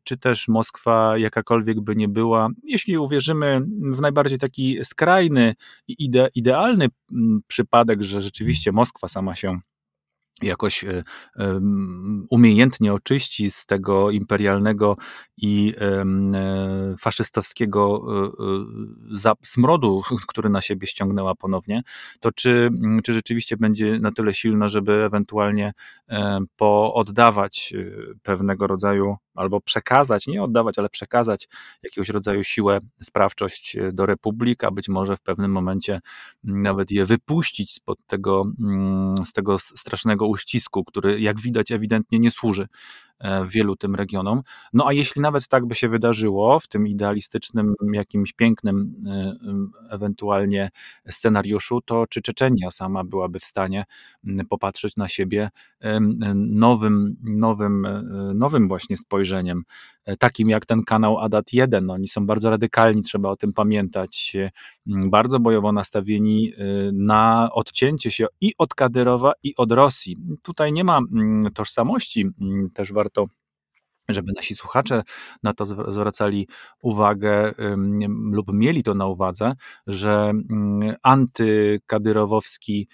Czy 0.04 0.16
też 0.16 0.48
Moskwa, 0.48 1.18
jakakolwiek 1.18 1.80
by 1.80 1.96
nie 1.96 2.08
była, 2.08 2.48
jeśli 2.62 2.98
uwierzymy 2.98 3.60
w 3.92 4.00
najbardziej 4.00 4.38
taki 4.38 4.78
skrajny 4.84 5.54
i 5.88 6.04
ide, 6.04 6.28
idealny 6.34 6.88
przypadek, 7.46 8.02
że 8.02 8.22
rzeczywiście 8.22 8.72
Moskwa 8.72 9.08
sama 9.08 9.34
się 9.34 9.60
jakoś 10.42 10.84
e, 10.84 11.02
umiejętnie 12.30 12.92
oczyści 12.92 13.50
z 13.50 13.66
tego 13.66 14.10
imperialnego 14.10 14.96
i 15.36 15.74
e, 15.80 16.04
faszystowskiego 17.00 18.06
e, 19.26 19.32
smrodu, 19.42 20.02
który 20.28 20.48
na 20.48 20.62
siebie 20.62 20.86
ściągnęła 20.86 21.34
ponownie, 21.34 21.82
to 22.20 22.32
czy, 22.32 22.70
czy 23.04 23.12
rzeczywiście 23.12 23.56
będzie 23.56 23.98
na 23.98 24.12
tyle 24.12 24.34
silna, 24.34 24.68
żeby 24.68 24.92
ewentualnie 24.92 25.72
pooddawać 26.56 27.74
pewnego 28.22 28.66
rodzaju 28.66 29.16
albo 29.36 29.60
przekazać, 29.60 30.26
nie 30.26 30.42
oddawać, 30.42 30.78
ale 30.78 30.88
przekazać 30.88 31.48
jakiegoś 31.82 32.08
rodzaju 32.08 32.44
siłę, 32.44 32.80
sprawczość 32.96 33.76
e, 33.76 33.92
do 33.92 34.06
republik, 34.06 34.64
a 34.64 34.70
być 34.70 34.88
może 34.88 35.16
w 35.16 35.22
pewnym 35.22 35.50
momencie 35.50 36.00
mm, 36.44 36.62
nawet 36.62 36.90
je 36.90 37.04
wypuścić 37.04 37.72
spod 37.72 37.98
tego, 38.06 38.44
mm, 38.60 39.14
z 39.24 39.32
tego 39.32 39.58
strasznego 39.58 40.26
uścisku, 40.26 40.84
który 40.84 41.20
jak 41.20 41.40
widać 41.40 41.70
ewidentnie 41.70 42.18
nie 42.18 42.30
służy 42.30 42.68
wielu 43.48 43.76
tym 43.76 43.94
regionom. 43.94 44.42
No 44.72 44.86
a 44.86 44.92
jeśli 44.92 45.22
nawet 45.22 45.48
tak 45.48 45.66
by 45.66 45.74
się 45.74 45.88
wydarzyło 45.88 46.60
w 46.60 46.68
tym 46.68 46.86
idealistycznym, 46.86 47.74
jakimś 47.92 48.32
pięknym 48.32 48.94
e, 49.06 49.94
ewentualnie 49.94 50.70
scenariuszu, 51.08 51.80
to 51.80 52.06
czy 52.06 52.22
Czeczenia 52.22 52.70
sama 52.70 53.04
byłaby 53.04 53.38
w 53.38 53.44
stanie 53.44 53.84
popatrzeć 54.48 54.96
na 54.96 55.08
siebie 55.08 55.50
nowym, 56.34 57.16
nowym, 57.22 57.84
e, 57.86 58.02
nowym 58.34 58.68
właśnie 58.68 58.96
spojrzeniem, 58.96 59.62
takim 60.18 60.50
jak 60.50 60.66
ten 60.66 60.82
kanał 60.82 61.18
Adat 61.18 61.52
1. 61.52 61.86
No, 61.86 61.92
oni 61.92 62.08
są 62.08 62.26
bardzo 62.26 62.50
radykalni, 62.50 63.02
trzeba 63.02 63.30
o 63.30 63.36
tym 63.36 63.52
pamiętać, 63.52 64.36
bardzo 64.86 65.40
bojowo 65.40 65.72
nastawieni 65.72 66.52
na 66.92 67.48
odcięcie 67.52 68.10
się 68.10 68.26
i 68.40 68.52
od 68.58 68.74
Kadyrowa, 68.74 69.32
i 69.42 69.54
od 69.56 69.72
Rosji. 69.72 70.16
Tutaj 70.42 70.72
nie 70.72 70.84
ma 70.84 71.00
tożsamości, 71.54 72.30
też 72.74 72.92
warto 72.92 73.05
warto 73.06 73.26
żeby 74.08 74.32
nasi 74.36 74.54
słuchacze 74.54 75.02
na 75.42 75.54
to 75.54 75.64
zwracali 75.92 76.48
uwagę 76.82 77.52
lub 78.30 78.52
mieli 78.52 78.82
to 78.82 78.94
na 78.94 79.06
uwadze, 79.06 79.52
że 79.86 80.32
mm, 80.50 80.96
antykadyrowowski, 81.02 82.88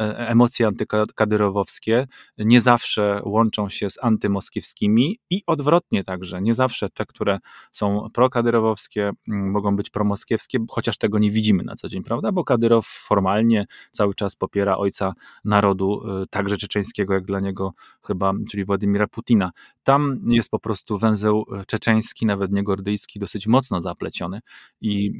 emocje 0.00 0.66
antykadyrowowskie 0.66 2.06
nie 2.38 2.60
zawsze 2.60 3.20
łączą 3.24 3.68
się 3.68 3.90
z 3.90 3.98
antymoskiewskimi 4.02 5.18
i 5.30 5.42
odwrotnie 5.46 6.04
także. 6.04 6.42
Nie 6.42 6.54
zawsze 6.54 6.88
te, 6.88 7.06
które 7.06 7.38
są 7.72 8.08
prokadyrowowskie, 8.12 9.10
mogą 9.26 9.76
być 9.76 9.90
promoskiewskie, 9.90 10.58
chociaż 10.70 10.98
tego 10.98 11.18
nie 11.18 11.30
widzimy 11.30 11.64
na 11.64 11.74
co 11.74 11.88
dzień, 11.88 12.02
prawda? 12.02 12.32
Bo 12.32 12.44
Kadyrow 12.44 12.86
formalnie 12.86 13.66
cały 13.92 14.14
czas 14.14 14.36
popiera 14.36 14.76
ojca 14.76 15.12
narodu, 15.44 16.02
e, 16.22 16.26
także 16.30 16.56
czeczeńskiego, 16.56 17.14
jak 17.14 17.24
dla 17.24 17.40
niego 17.40 17.72
chyba, 18.06 18.32
czyli 18.50 18.64
Władimira 18.64 19.06
Putina 19.06 19.50
tam 19.88 20.20
jest 20.26 20.50
po 20.50 20.58
prostu 20.58 20.98
węzeł 20.98 21.44
e, 21.52 21.64
czeczeński, 21.64 22.26
nawet 22.26 22.52
nie 22.52 22.62
gordyjski, 22.62 23.18
dosyć 23.18 23.46
mocno 23.46 23.80
zapleciony 23.80 24.40
i 24.80 25.12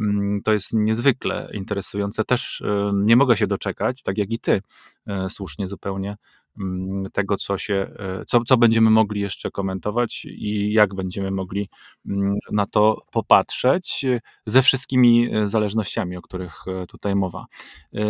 to 0.45 0.53
jest 0.53 0.73
niezwykle 0.73 1.51
interesujące. 1.55 2.25
Też 2.25 2.61
e, 2.61 2.93
nie 2.95 3.17
mogę 3.17 3.37
się 3.37 3.47
doczekać, 3.47 3.68
tak 4.03 4.19
jak 4.19 4.31
i 4.31 4.39
ty, 4.39 4.63
e, 5.07 5.31
słusznie 5.31 5.69
zupełnie, 5.69 6.17
Mm, 6.61 7.05
tego, 7.13 7.37
co 7.37 7.59
się, 7.59 7.75
e, 7.99 8.25
co, 8.27 8.41
co 8.45 8.57
będziemy 8.57 8.91
mogli 8.91 9.21
jeszcze 9.21 9.51
komentować 9.51 10.25
i 10.25 10.73
jak 10.73 10.95
będziemy 10.95 11.31
mogli 11.31 11.69
mm, 12.07 12.37
na 12.53 12.67
to 12.67 13.03
popatrzeć 13.13 14.07
ze 14.47 14.63
wszystkimi 14.63 15.35
e, 15.35 15.47
zależnościami, 15.47 16.17
o 16.17 16.23
których 16.23 16.55
e, 16.69 16.87
tutaj 16.87 17.15
mowa. 17.15 17.47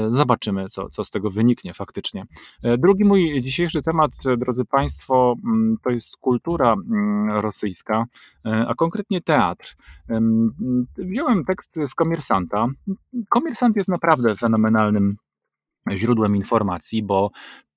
Zobaczymy, 0.08 0.66
co, 0.68 0.88
co 0.88 1.04
z 1.04 1.10
tego 1.10 1.30
wyniknie 1.30 1.74
faktycznie. 1.74 2.24
Drugi 2.78 3.04
mój 3.04 3.42
dzisiejszy 3.42 3.82
temat, 3.82 4.10
drodzy 4.38 4.64
Państwo, 4.64 5.34
mm, 5.44 5.76
to 5.82 5.90
jest 5.90 6.16
kultura 6.16 6.76
rosyjska, 7.28 8.04
a 8.44 8.74
konkretnie 8.74 9.20
teatr. 9.20 9.76
Wziąłem 10.98 11.44
tekst 11.44 11.78
z 11.86 11.94
Komersanta. 11.94 12.66
Komersant 13.28 13.76
jest 13.76 13.88
naprawdę 13.88 14.36
fenomenalnym 14.36 15.16
źródłem 15.94 16.36
informacji, 16.36 17.02
bo 17.02 17.30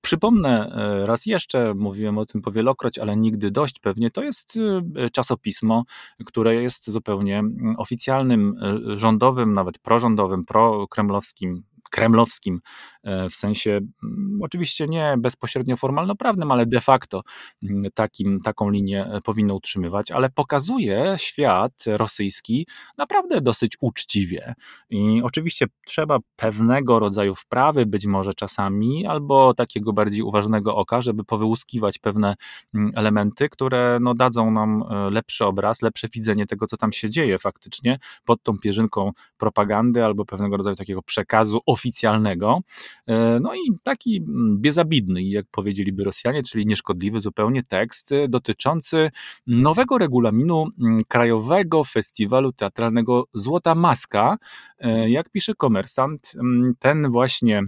Przypomnę 0.04 0.68
e, 0.68 1.06
raz 1.06 1.26
jeszcze, 1.26 1.74
mówiłem 1.74 2.18
o 2.18 2.26
tym 2.26 2.42
powielokroć, 2.42 2.98
ale 2.98 3.16
nigdy 3.16 3.50
dość 3.50 3.80
pewnie, 3.80 4.10
to 4.10 4.22
jest 4.22 4.58
e, 4.96 5.10
czasopismo, 5.10 5.84
które 6.26 6.54
jest 6.54 6.90
zupełnie 6.90 7.42
oficjalnym, 7.78 8.54
e, 8.62 8.96
rządowym, 8.96 9.52
nawet 9.52 9.78
prorządowym, 9.78 10.44
prokremlowskim 10.44 11.62
kremlowskim, 11.92 12.54
e, 12.56 12.91
w 13.30 13.34
sensie 13.34 13.70
mm, 13.70 14.38
oczywiście 14.42 14.86
nie 14.86 15.14
bezpośrednio 15.18 15.76
formalno-prawnym, 15.76 16.52
ale 16.52 16.66
de 16.66 16.80
facto 16.80 17.22
mm, 17.62 17.90
takim, 17.94 18.40
taką 18.40 18.70
linię 18.70 19.06
e, 19.06 19.20
powinno 19.20 19.54
utrzymywać, 19.54 20.10
ale 20.10 20.30
pokazuje 20.30 21.14
świat 21.18 21.72
rosyjski 21.86 22.66
naprawdę 22.98 23.40
dosyć 23.40 23.76
uczciwie. 23.80 24.54
I 24.90 25.22
oczywiście 25.24 25.66
trzeba 25.86 26.18
pewnego 26.36 26.98
rodzaju 26.98 27.34
wprawy, 27.34 27.86
być 27.86 28.06
może 28.06 28.34
czasami, 28.34 29.06
albo 29.06 29.54
takiego 29.54 29.92
bardziej 29.92 30.22
uważnego 30.22 30.76
oka, 30.76 31.00
żeby 31.00 31.24
powyłuskiwać 31.24 31.98
pewne 31.98 32.34
mm, 32.74 32.92
elementy, 32.94 33.48
które 33.48 33.98
no, 34.00 34.14
dadzą 34.14 34.50
nam 34.50 34.82
e, 34.90 35.10
lepszy 35.10 35.44
obraz, 35.44 35.82
lepsze 35.82 36.08
widzenie 36.14 36.46
tego, 36.46 36.66
co 36.66 36.76
tam 36.76 36.92
się 36.92 37.10
dzieje 37.10 37.38
faktycznie 37.38 37.98
pod 38.24 38.42
tą 38.42 38.58
pierzynką 38.58 39.12
propagandy 39.36 40.04
albo 40.04 40.24
pewnego 40.24 40.56
rodzaju 40.56 40.76
takiego 40.76 41.02
przekazu 41.02 41.60
oficjalnego. 41.66 42.60
E, 43.06 43.40
no 43.40 43.54
i 43.54 43.58
taki 43.82 44.16
mm, 44.16 44.58
biezabidny, 44.60 45.22
jak 45.22 45.46
powiedzieliby 45.50 46.04
Rosjanie, 46.04 46.42
czyli 46.42 46.66
nieszkodliwy 46.66 47.20
zupełnie 47.20 47.62
tekst 47.62 48.12
e, 48.12 48.28
dotyczący 48.28 49.10
nowego 49.46 49.98
regulaminu 49.98 50.66
mm, 50.80 50.98
Krajowego 51.08 51.84
Festiwalu 51.84 52.52
Teatralnego 52.52 53.24
Złota 53.34 53.74
Maska. 53.74 54.38
E, 54.78 55.10
jak 55.10 55.30
pisze 55.30 55.54
komersant, 55.54 56.32
mm, 56.34 56.74
ten 56.78 57.10
właśnie 57.10 57.62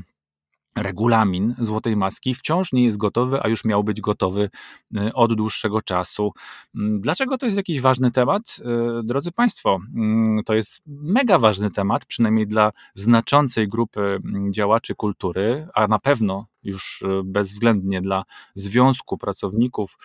regulamin 0.78 1.54
Złotej 1.58 1.96
Maski 1.96 2.34
wciąż 2.34 2.72
nie 2.72 2.84
jest 2.84 2.96
gotowy, 2.96 3.42
a 3.42 3.48
już 3.48 3.64
miał 3.64 3.84
być 3.84 4.00
gotowy 4.00 4.50
y, 4.96 5.14
od 5.14 5.34
dłuższego 5.34 5.82
czasu. 5.82 6.32
Mm, 6.74 7.00
dlaczego 7.00 7.38
to 7.38 7.46
jest 7.46 7.56
jakiś 7.56 7.80
ważny 7.80 8.10
temat? 8.10 8.56
Y, 9.00 9.02
drodzy 9.04 9.32
Państwo, 9.32 9.78
mm, 9.96 10.42
to 10.44 10.54
jest 10.54 10.82
mega 10.86 11.38
ważny 11.38 11.70
temat, 11.70 12.06
przynajmniej 12.06 12.46
dla 12.46 12.72
znaczącej 12.94 13.68
grupy 13.68 14.00
mm, 14.00 14.52
działaczy 14.52 14.94
kultury, 14.94 15.68
a 15.74 15.86
na 15.86 15.98
pewno 15.98 16.46
już 16.62 17.02
y, 17.02 17.06
bezwzględnie 17.24 18.00
dla 18.00 18.24
Związku 18.54 19.18
Pracowników 19.18 19.96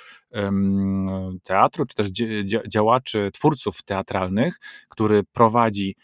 Teatru, 1.44 1.86
czy 1.86 1.96
też 1.96 2.08
działaczy, 2.68 3.30
twórców 3.34 3.84
teatralnych, 3.84 4.60
który 4.90 5.24
prowadzi 5.24 5.96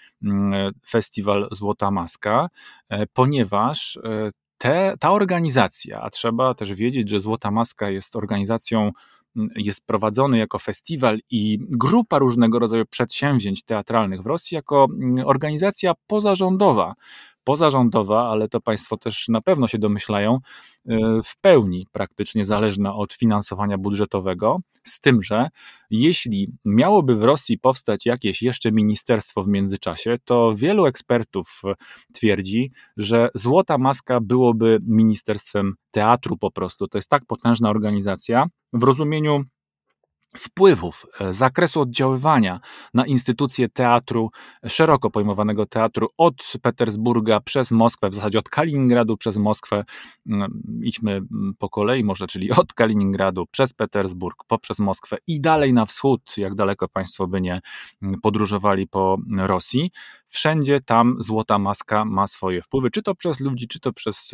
festiwal 0.89 1.47
Złota 1.51 1.91
Maska, 1.91 2.49
e, 2.89 3.07
ponieważ 3.07 3.97
e, 3.97 4.31
te, 4.57 4.93
ta 4.99 5.11
organizacja, 5.11 6.01
a 6.01 6.09
trzeba 6.09 6.53
też 6.53 6.73
wiedzieć, 6.73 7.09
że 7.09 7.19
Złota 7.19 7.51
Maska 7.51 7.89
jest 7.89 8.15
organizacją, 8.15 8.91
mm, 9.35 9.49
jest 9.55 9.85
prowadzony 9.85 10.37
jako 10.37 10.59
festiwal 10.59 11.19
i 11.29 11.57
grupa 11.61 12.19
różnego 12.19 12.59
rodzaju 12.59 12.85
przedsięwzięć 12.85 13.63
teatralnych 13.63 14.21
w 14.21 14.25
Rosji 14.25 14.55
jako 14.55 14.87
mm, 14.91 15.27
organizacja 15.27 15.93
pozarządowa, 16.07 16.93
pozarządowa, 17.45 18.29
ale 18.29 18.49
to 18.49 18.61
Państwo 18.61 18.97
też 18.97 19.27
na 19.27 19.41
pewno 19.41 19.67
się 19.67 19.77
domyślają, 19.77 20.39
e, 20.89 20.97
w 21.23 21.37
pełni 21.41 21.87
praktycznie 21.91 22.45
zależna 22.45 22.95
od 22.95 23.13
finansowania 23.13 23.77
budżetowego, 23.77 24.59
z 24.83 24.99
tym, 24.99 25.21
że 25.21 25.49
jeśli 25.89 26.51
miałoby 26.65 27.15
w 27.15 27.23
Rosji 27.23 27.57
powstać 27.57 28.05
jakieś 28.05 28.41
jeszcze 28.41 28.71
ministerstwo 28.71 29.43
w 29.43 29.47
międzyczasie, 29.47 30.17
to 30.25 30.53
wielu 30.55 30.85
ekspertów 30.85 31.61
twierdzi, 32.13 32.71
że 32.97 33.29
Złota 33.33 33.77
Maska 33.77 34.19
byłoby 34.21 34.79
ministerstwem 34.87 35.73
teatru 35.91 36.37
po 36.37 36.51
prostu. 36.51 36.87
To 36.87 36.97
jest 36.97 37.09
tak 37.09 37.25
potężna 37.25 37.69
organizacja 37.69 38.45
w 38.73 38.83
rozumieniu 38.83 39.43
wpływów, 40.37 41.05
e, 41.19 41.33
zakresu 41.33 41.81
oddziaływania 41.81 42.59
na 42.93 43.05
instytucje 43.05 43.69
teatru, 43.69 44.31
szeroko 44.67 45.09
pojmowanego 45.09 45.65
teatru 45.65 46.07
od 46.17 46.53
Petersburga 46.61 47.39
przez 47.39 47.71
Moskwę, 47.71 48.09
w 48.09 48.15
zasadzie 48.15 48.39
od 48.39 48.49
Kaliningradu 48.49 49.17
przez 49.17 49.37
Moskwę, 49.37 49.83
mm, 50.29 50.63
idźmy 50.83 51.21
po 51.57 51.69
kolei 51.69 52.03
może, 52.03 52.27
czyli 52.27 52.51
od 52.51 52.73
Kaliningradu 52.73 53.45
przez 53.51 53.73
Petersburg, 53.73 54.43
poprzez 54.47 54.79
Moskwę 54.79 55.17
i 55.27 55.41
dalej 55.41 55.73
na 55.73 55.85
wschód, 55.85 56.21
jak 56.37 56.55
daleko 56.55 56.87
Państwo 56.87 57.27
by 57.27 57.41
nie 57.41 57.61
mm, 58.01 58.21
podróżowali 58.21 58.87
po 58.87 59.17
Rosji, 59.37 59.91
wszędzie 60.35 60.81
tam 60.81 61.15
Złota 61.19 61.59
Maska 61.59 62.05
ma 62.05 62.27
swoje 62.27 62.61
wpływy, 62.61 62.91
czy 62.91 63.03
to 63.03 63.15
przez 63.15 63.39
ludzi, 63.39 63.67
czy 63.67 63.79
to 63.79 63.93
przez 63.93 64.31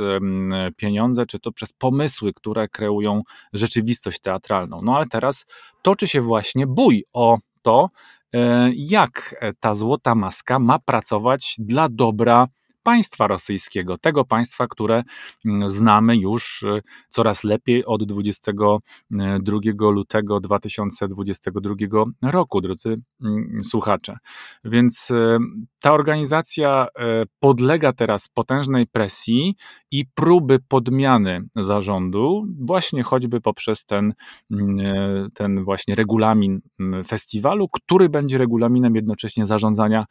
pieniądze, 0.77 1.25
czy 1.25 1.39
to 1.39 1.51
przez 1.51 1.73
pomysły, 1.73 2.33
które 2.33 2.67
kreują 2.67 3.21
rzeczywistość 3.53 4.19
teatralną. 4.19 4.81
No 4.83 4.95
ale 4.95 5.05
teraz 5.05 5.45
toczy 5.81 6.07
się 6.07 6.21
właśnie 6.21 6.67
bój 6.67 7.05
o 7.13 7.37
to, 7.61 7.89
e, 8.33 8.69
jak 8.75 9.35
ta 9.59 9.75
Złota 9.75 10.15
Maska 10.15 10.59
ma 10.59 10.79
pracować 10.79 11.55
dla 11.59 11.89
dobra 11.89 12.47
państwa 12.83 13.27
rosyjskiego, 13.27 13.97
tego 13.97 14.25
państwa, 14.25 14.67
które 14.67 15.03
mm, 15.45 15.69
znamy 15.69 16.17
już 16.17 16.63
y, 16.63 16.81
coraz 17.09 17.43
lepiej 17.43 17.85
od 17.85 18.03
22 18.03 19.89
lutego 19.91 20.39
2022 20.39 21.75
roku, 22.21 22.61
drodzy 22.61 23.01
mm, 23.21 23.63
słuchacze. 23.63 24.17
Więc 24.63 25.11
y, 25.11 25.37
ta 25.81 25.91
organizacja 25.93 26.87
y, 27.23 27.27
podlega 27.39 27.93
teraz 27.93 28.27
potężnej 28.27 28.87
presji 28.87 29.55
i 29.91 30.05
próby 30.05 30.59
podmiany 30.67 31.41
zarządu, 31.55 32.45
właśnie 32.59 33.03
choćby 33.03 33.41
poprzez 33.41 33.85
ten, 33.85 34.13
mm, 34.51 35.31
ten 35.33 35.63
właśnie 35.63 35.95
regulamin 35.95 36.61
festiwalu, 37.07 37.67
który 37.69 38.09
będzie 38.09 38.37
regulaminem 38.37 38.95
jednocześnie 38.95 39.45
zarządzania 39.45 40.05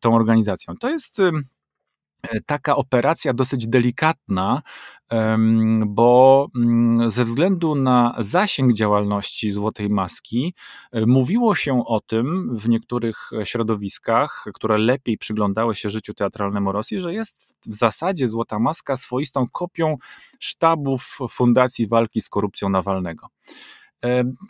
tą 0.00 0.14
organizacją. 0.14 0.74
To 0.80 0.90
jest 0.90 1.20
taka 2.46 2.76
operacja 2.76 3.32
dosyć 3.32 3.68
delikatna, 3.68 4.62
bo 5.86 6.48
mm, 6.56 7.10
ze 7.10 7.24
względu 7.24 7.74
na 7.74 8.14
zasięg 8.18 8.72
działalności 8.72 9.52
Złotej 9.52 9.88
Maski, 9.88 10.54
e, 10.92 11.06
mówiło 11.06 11.54
się 11.54 11.84
o 11.86 12.00
tym 12.00 12.56
w 12.56 12.68
niektórych 12.68 13.30
środowiskach, 13.44 14.44
które 14.54 14.78
lepiej 14.78 15.18
przyglądały 15.18 15.74
się 15.74 15.90
życiu 15.90 16.14
teatralnemu 16.14 16.72
Rosji, 16.72 17.00
że 17.00 17.14
jest 17.14 17.58
w 17.66 17.74
zasadzie 17.74 18.28
Złota 18.28 18.58
Maska 18.58 18.96
swoistą 18.96 19.44
kopią 19.52 19.96
sztabów 20.38 21.18
Fundacji 21.30 21.86
Walki 21.86 22.20
z 22.22 22.28
Korupcją 22.28 22.68
Nawalnego. 22.68 23.26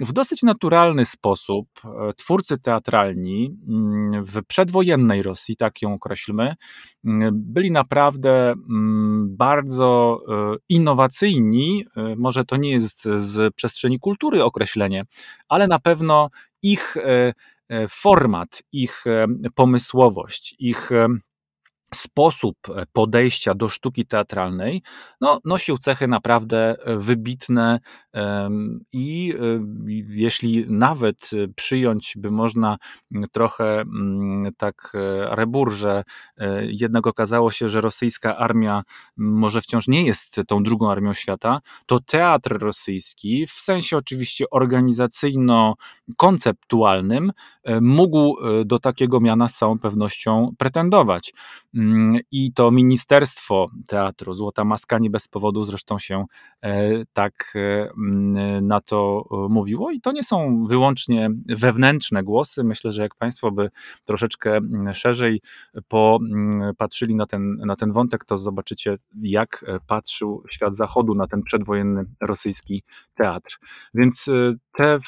W 0.01 0.13
dosyć 0.13 0.43
naturalny 0.43 1.05
sposób 1.05 1.69
e, 1.85 2.13
twórcy 2.17 2.59
teatralni 2.59 3.57
mm, 3.69 4.25
w 4.25 4.45
przedwojennej 4.47 5.23
Rosji, 5.23 5.57
tak 5.57 5.83
ją 5.83 5.95
określmy, 5.95 6.55
mm, 7.05 7.31
byli 7.35 7.71
naprawdę 7.71 8.53
mm, 8.53 9.37
bardzo 9.37 10.21
e, 10.29 10.57
innowacyjni. 10.69 11.85
E, 11.97 12.17
może 12.17 12.45
to 12.45 12.57
nie 12.57 12.71
jest 12.71 13.05
z 13.05 13.55
przestrzeni 13.55 13.99
kultury 13.99 14.45
określenie, 14.45 15.05
ale 15.49 15.67
na 15.67 15.79
pewno 15.79 16.31
ich 16.63 16.97
format, 17.89 18.63
ich 18.73 19.05
pomysłowość, 19.55 20.55
ich 20.59 20.91
sposób 21.95 22.57
e, 22.69 22.85
podejścia 22.93 23.55
do 23.55 23.69
sztuki 23.69 24.07
teatralnej 24.07 24.83
no, 25.21 25.41
nosił 25.45 25.79
cechy 25.79 26.09
naprawdę 26.09 26.77
e, 26.79 26.97
wybitne 26.97 27.81
i 28.93 29.35
e, 29.35 29.37
jeśli 30.09 30.65
nawet 30.69 31.31
przyjąć 31.57 32.15
by 32.17 32.31
można 32.31 32.77
trochę 33.33 33.85
tak 34.57 34.93
rebur, 35.29 35.73
że 35.73 36.05
jednak 36.63 37.07
okazało 37.07 37.51
się, 37.51 37.69
że 37.69 37.81
rosyjska 37.81 38.37
armia 38.37 38.83
może 39.17 39.61
wciąż 39.61 39.89
nie 39.89 40.07
jest 40.07 40.41
tą 40.49 40.63
drugą 40.63 40.91
armią 40.91 41.15
świata, 41.15 41.61
to 41.87 42.01
teatr 42.01 42.59
rosyjski 42.59 43.47
w 43.47 43.53
sensie 43.53 43.97
oczywiście 43.97 44.45
organizacyjno-konceptualnym 44.51 47.31
mógł 47.81 48.37
do 48.65 48.79
takiego 48.79 49.21
miana 49.21 49.49
z 49.49 49.57
całą 49.57 49.79
pewnością 49.79 50.55
pretendować. 50.59 51.33
Mm, 51.75 52.19
I 52.31 52.53
to 52.53 52.71
Ministerstwo 52.71 53.67
Teatru. 53.87 54.35
Złota 54.35 54.65
Maska 54.65 54.99
nie 54.99 55.11
bez 55.11 55.29
powodu 55.29 55.63
zresztą 55.63 55.99
się 55.99 56.25
tak 57.13 57.53
e, 57.57 57.91
na 58.63 58.81
to 58.81 59.25
e, 59.31 59.53
mówiło. 59.53 59.91
I 59.91 60.01
to 60.01 60.13
nie 60.13 60.25
są 60.25 60.65
wyłącznie 60.69 61.31
wewnętrzne 61.49 62.23
głosy. 62.23 62.65
Myślę, 62.65 62.93
że 62.93 63.03
jak 63.03 63.15
Państwo 63.15 63.51
by 63.51 63.71
troszeczkę 64.05 64.61
szerzej 64.93 65.41
popatrzyli 65.89 67.15
na 67.15 67.27
ten, 67.27 67.57
na 67.57 67.77
ten 67.77 67.93
wątek, 67.93 68.25
to 68.25 68.37
zobaczycie, 68.37 68.97
jak 69.21 69.65
patrzył 69.87 70.45
świat 70.51 70.77
zachodu 70.77 71.15
na 71.15 71.27
ten 71.27 71.43
przedwojenny 71.43 72.05
rosyjski 72.21 72.83
teatr. 73.15 73.59
Więc 73.95 74.27
te, 74.77 74.99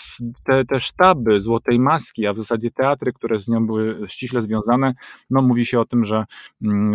te, 0.45 0.65
te 0.65 0.81
sztaby 0.81 1.41
Złotej 1.41 1.81
Maski, 1.81 2.27
a 2.27 2.33
w 2.33 2.39
zasadzie 2.39 2.71
teatry, 2.71 3.13
które 3.13 3.39
z 3.39 3.49
nią 3.49 3.67
były 3.67 4.09
ściśle 4.09 4.41
związane, 4.41 4.95
no 5.31 5.43
mówi 5.43 5.67
się 5.67 5.81
o 5.81 5.85
tym, 5.85 6.05
że 6.05 6.25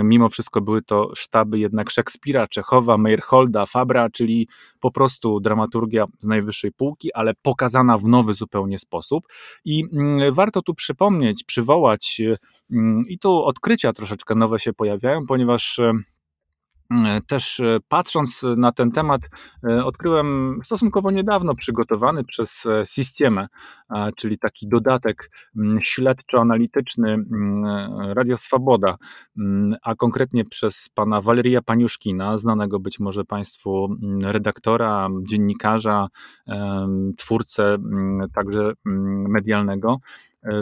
mimo 0.03 0.29
wszystko 0.29 0.61
były 0.61 0.81
to 0.81 1.11
sztaby 1.15 1.59
jednak 1.59 1.89
Szekspira, 1.89 2.47
Czechowa, 2.47 2.97
Meyerholda, 2.97 3.65
Fabra, 3.65 4.09
czyli 4.09 4.47
po 4.79 4.91
prostu 4.91 5.39
dramaturgia 5.39 6.05
z 6.19 6.27
najwyższej 6.27 6.71
półki, 6.71 7.13
ale 7.13 7.33
pokazana 7.41 7.97
w 7.97 8.03
nowy 8.03 8.33
zupełnie 8.33 8.79
sposób. 8.79 9.23
I 9.65 9.83
mm, 9.93 10.33
warto 10.33 10.61
tu 10.61 10.73
przypomnieć, 10.73 11.43
przywołać, 11.43 12.21
mm, 12.71 13.03
i 13.07 13.19
tu 13.19 13.43
odkrycia 13.43 13.93
troszeczkę 13.93 14.35
nowe 14.35 14.59
się 14.59 14.73
pojawiają, 14.73 15.25
ponieważ 15.27 15.79
też 17.27 17.59
e, 17.59 17.77
patrząc 17.87 18.45
na 18.57 18.71
ten 18.71 18.91
temat, 18.91 19.21
e, 19.69 19.85
odkryłem 19.85 20.59
stosunkowo 20.63 21.11
niedawno 21.11 21.55
przygotowany 21.55 22.23
przez 22.23 22.67
Systemę, 22.85 23.47
czyli 24.17 24.39
taki 24.39 24.67
dodatek 24.67 25.31
śledczo-analityczny 25.81 27.17
Radio 28.13 28.37
Swoboda, 28.37 28.95
a 29.83 29.95
konkretnie 29.95 30.45
przez 30.45 30.89
pana 30.95 31.21
Waleria 31.21 31.61
Paniuszkina, 31.61 32.37
znanego 32.37 32.79
być 32.79 32.99
może 32.99 33.25
państwu 33.25 33.95
redaktora, 34.23 35.09
dziennikarza, 35.23 36.07
twórcę 37.17 37.77
także 38.33 38.71
medialnego. 39.29 39.97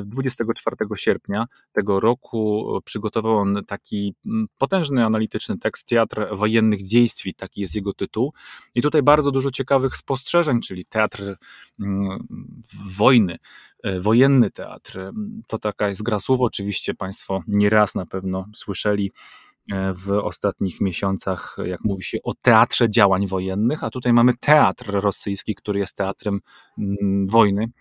24 0.05 0.75
sierpnia 0.95 1.45
tego 1.71 1.99
roku 1.99 2.71
przygotował 2.85 3.37
on 3.37 3.61
taki 3.67 4.15
potężny 4.57 5.05
analityczny 5.05 5.57
tekst 5.57 5.87
Teatr 5.87 6.27
wojennych 6.31 6.85
dziejstwi, 6.85 7.33
taki 7.33 7.61
jest 7.61 7.75
jego 7.75 7.93
tytuł. 7.93 8.33
I 8.75 8.81
tutaj 8.81 9.03
bardzo 9.03 9.31
dużo 9.31 9.51
ciekawych 9.51 9.97
spostrzeżeń, 9.97 10.61
czyli 10.61 10.85
teatr 10.85 11.35
wojny, 12.97 13.37
e, 13.83 13.99
wojenny 13.99 14.49
teatr. 14.49 15.11
To 15.47 15.57
taka 15.57 15.89
jest 15.89 16.03
gra 16.03 16.19
słów, 16.19 16.41
oczywiście 16.41 16.93
Państwo 16.93 17.43
nieraz 17.47 17.95
na 17.95 18.05
pewno 18.05 18.45
słyszeli 18.53 19.11
w 19.95 20.11
ostatnich 20.11 20.81
miesiącach, 20.81 21.57
jak 21.65 21.79
mówi 21.83 22.03
się 22.03 22.17
o 22.23 22.33
teatrze 22.41 22.89
działań 22.89 23.27
wojennych, 23.27 23.83
a 23.83 23.89
tutaj 23.89 24.13
mamy 24.13 24.33
teatr 24.39 24.91
rosyjski, 24.91 25.55
który 25.55 25.79
jest 25.79 25.95
teatrem 25.95 26.39
wojny. 27.25 27.71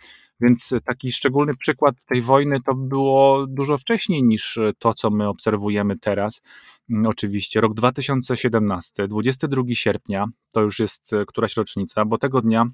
Więc 0.41 0.75
taki 0.85 1.13
szczególny 1.13 1.55
przykład 1.57 2.05
tej 2.05 2.23
wojny 2.23 2.61
to 2.67 2.75
było 2.75 3.47
dużo 3.47 3.79
wcześniej 3.79 4.23
niż 4.23 4.59
to, 4.79 4.95
co 4.95 5.11
my 5.11 5.29
obserwujemy 5.29 5.99
teraz. 5.99 6.43
Mm, 6.91 7.07
oczywiście 7.07 7.61
rok 7.61 7.75
2017, 7.75 9.09
22 9.09 9.63
sierpnia, 9.73 10.27
to 10.53 10.61
już 10.61 10.79
jest 10.79 11.11
któraś 11.27 11.57
rocznica, 11.57 12.05
bo 12.05 12.19
tego 12.19 12.41
dnia 12.41 12.71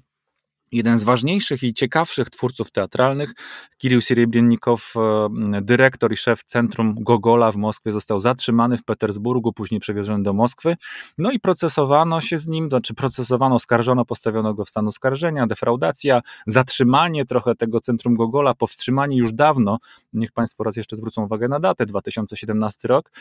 jeden 0.71 0.99
z 0.99 1.03
ważniejszych 1.03 1.63
i 1.63 1.73
ciekawszych 1.73 2.29
twórców 2.29 2.71
teatralnych, 2.71 3.33
Kirill 3.77 4.01
Serebrennikow, 4.01 4.93
e, 4.95 5.61
dyrektor 5.61 6.13
i 6.13 6.17
szef 6.17 6.43
Centrum 6.43 6.95
Gogola 6.99 7.51
w 7.51 7.55
Moskwie, 7.55 7.91
został 7.91 8.19
zatrzymany 8.19 8.77
w 8.77 8.83
Petersburgu, 8.83 9.53
później 9.53 9.79
przewieziony 9.79 10.23
do 10.23 10.33
Moskwy. 10.33 10.75
No 11.17 11.31
i 11.31 11.39
procesowano 11.39 12.21
się 12.21 12.37
z 12.37 12.47
nim, 12.47 12.69
to 12.69 12.75
znaczy 12.75 12.93
procesowano, 12.93 13.55
oskarżono, 13.55 14.05
postawiono 14.05 14.53
go 14.53 14.65
w 14.65 14.69
stan 14.69 14.87
oskarżenia, 14.87 15.47
defraudacja, 15.47 16.21
zatrzymanie 16.47 17.25
trochę 17.25 17.55
tego 17.55 17.81
Centrum 17.81 18.15
Gogola, 18.15 18.53
powstrzymanie 18.53 19.17
już 19.17 19.33
dawno, 19.33 19.77
niech 20.13 20.31
Państwo 20.31 20.63
raz 20.63 20.75
jeszcze 20.75 20.95
zwrócą 20.95 21.25
uwagę 21.25 21.47
na 21.47 21.59
datę, 21.59 21.85
2017 21.85 22.87
rok 22.87 23.11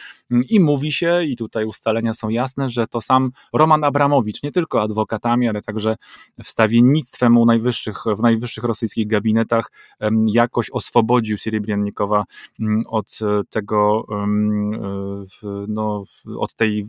i 0.49 0.61
mówi 0.61 0.93
się, 0.93 1.25
i 1.25 1.37
tutaj 1.37 1.65
ustalenia 1.65 2.15
są 2.15 2.29
jasne, 2.29 2.69
że 2.69 2.87
to 2.87 3.01
sam 3.01 3.31
Roman 3.53 3.85
Abramowicz, 3.85 4.43
nie 4.43 4.53
tylko 4.53 4.83
adwokatami, 4.83 5.49
ale 5.49 5.61
także 5.61 5.97
wstawiennictwem 6.45 7.34
u 7.41 7.47
najwyższych, 7.47 7.97
w 8.19 8.23
najwyższych 8.23 8.65
rosyjskich 8.65 9.07
gabinetach 9.07 9.71
jakoś 10.27 10.71
oswobodził 10.71 11.39
Sierebriannikowa 11.39 12.25
mm, 12.61 12.85
od 12.89 13.19
e, 13.23 13.43
tego, 13.51 14.07
e, 14.11 14.27
no, 15.69 16.05
od 16.39 16.55
tej 16.55 16.85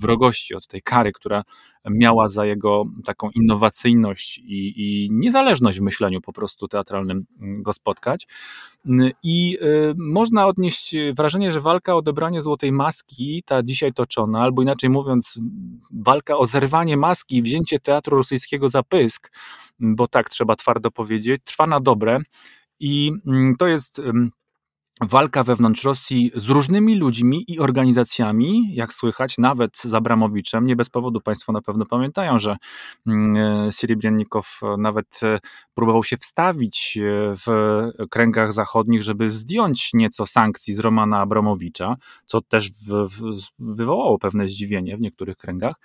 wrogości, 0.00 0.54
od 0.54 0.66
tej 0.66 0.82
kary, 0.82 1.12
która 1.12 1.42
miała 1.90 2.28
za 2.28 2.46
jego 2.46 2.84
taką 3.04 3.30
innowacyjność 3.30 4.38
i, 4.38 4.74
i 4.76 5.08
niezależność 5.12 5.78
w 5.78 5.82
myśleniu 5.82 6.20
po 6.20 6.32
prostu 6.32 6.68
teatralnym 6.68 7.26
mm, 7.40 7.62
go 7.62 7.72
spotkać. 7.72 8.26
I 9.22 9.58
y, 9.62 9.94
można 9.96 10.46
odnieść 10.46 10.96
wrażenie, 11.16 11.52
że 11.52 11.60
walka 11.60 11.94
o 11.94 11.96
odebranie 11.96 12.42
złotej 12.42 12.72
maski, 12.72 13.42
ta 13.46 13.62
dzisiaj 13.62 13.92
toczona, 13.92 14.40
albo 14.40 14.62
inaczej 14.62 14.90
mówiąc, 14.90 15.38
walka 15.92 16.36
o 16.36 16.46
zerwanie 16.46 16.96
maski 16.96 17.36
i 17.36 17.42
wzięcie 17.42 17.80
teatru 17.80 18.16
rosyjskiego 18.16 18.68
za 18.68 18.82
pysk, 18.82 19.32
bo 19.80 20.08
tak 20.08 20.28
trzeba 20.28 20.56
twardo 20.56 20.90
powiedzieć, 20.90 21.42
trwa 21.44 21.66
na 21.66 21.80
dobre. 21.80 22.20
I 22.80 23.12
mm, 23.26 23.56
to 23.56 23.66
jest 23.66 24.02
walka 25.00 25.44
wewnątrz 25.44 25.84
Rosji 25.84 26.30
z 26.34 26.48
różnymi 26.48 26.96
ludźmi 26.96 27.44
i 27.48 27.58
organizacjami, 27.58 28.74
jak 28.74 28.92
słychać, 28.92 29.38
nawet 29.38 29.78
z 29.84 29.94
Abramowiczem. 29.94 30.66
Nie 30.66 30.76
bez 30.76 30.90
powodu 30.90 31.20
Państwo 31.20 31.52
na 31.52 31.62
pewno 31.62 31.86
pamiętają, 31.86 32.38
że 32.38 32.56
mm, 33.06 33.36
e, 33.36 33.72
Siribriannikow 33.72 34.60
nawet 34.78 35.20
e, 35.22 35.38
próbował 35.74 36.04
się 36.04 36.16
wstawić 36.16 36.98
e, 37.02 37.34
w 37.46 37.48
kręgach 38.10 38.52
zachodnich, 38.52 39.02
żeby 39.02 39.30
zdjąć 39.30 39.90
nieco 39.94 40.26
sankcji 40.26 40.74
z 40.74 40.78
Romana 40.78 41.20
Abramowicza, 41.20 41.96
co 42.26 42.40
też 42.40 42.70
wywołało 43.58 44.18
pewne 44.18 44.48
zdziwienie 44.48 44.96
w 44.96 45.00
niektórych 45.00 45.36
kręgach. 45.36 45.76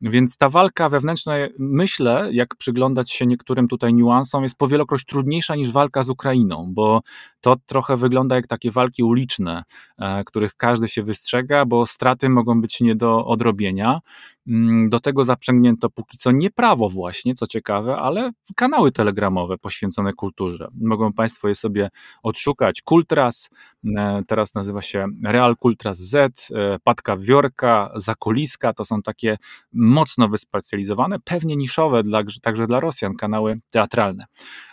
Więc 0.00 0.36
ta 0.36 0.48
walka 0.48 0.88
wewnętrzna, 0.88 1.34
myślę, 1.58 2.28
jak 2.32 2.56
przyglądać 2.56 3.12
się 3.12 3.26
niektórym 3.26 3.68
tutaj 3.68 3.94
niuansom, 3.94 4.42
jest 4.42 4.56
powielokroć 4.56 5.04
trudniejsza 5.04 5.56
niż 5.56 5.72
walka 5.72 6.02
z 6.02 6.08
Ukrainą, 6.08 6.70
bo 6.74 7.00
to 7.40 7.56
trochę 7.66 7.96
wygląda 7.96 8.36
jak 8.36 8.46
takie 8.46 8.70
walki 8.70 9.02
uliczne, 9.02 9.64
e, 9.98 10.24
których 10.24 10.56
każdy 10.56 10.88
się 10.88 11.02
wystrzega, 11.02 11.64
bo 11.64 11.86
straty 11.86 12.28
mogą 12.28 12.60
być 12.60 12.80
nie 12.80 12.96
do 12.96 13.26
odrobienia. 13.26 14.00
Mm, 14.48 14.88
do 14.88 15.00
tego 15.00 15.24
zaprzęgnięto 15.24 15.90
póki 15.90 16.18
co 16.18 16.30
nie 16.30 16.50
prawo 16.50 16.88
właśnie, 16.88 17.34
co 17.34 17.46
ciekawe, 17.46 17.96
ale 17.96 18.32
kanały 18.56 18.92
telegramowe 18.92 19.58
poświęcone 19.58 20.12
kulturze. 20.12 20.68
Mogą 20.80 21.12
Państwo 21.12 21.48
je 21.48 21.54
sobie 21.54 21.90
odszukać. 22.22 22.82
Kultras, 22.82 23.50
e, 23.96 24.22
teraz 24.26 24.54
nazywa 24.54 24.82
się 24.82 25.06
Real 25.24 25.56
Kultras 25.56 25.98
Z, 25.98 26.48
e, 26.54 26.78
Patka 26.84 27.16
Wiorka, 27.16 27.92
Zakuliska, 27.96 28.72
to 28.72 28.84
są 28.84 29.02
takie 29.02 29.38
mocno 29.72 30.28
wyspecjalizowane, 30.28 31.18
pewnie 31.18 31.56
niszowe 31.56 32.02
dla, 32.02 32.22
także 32.42 32.66
dla 32.66 32.80
Rosjan 32.80 33.14
kanały 33.14 33.60
teatralne. 33.70 34.26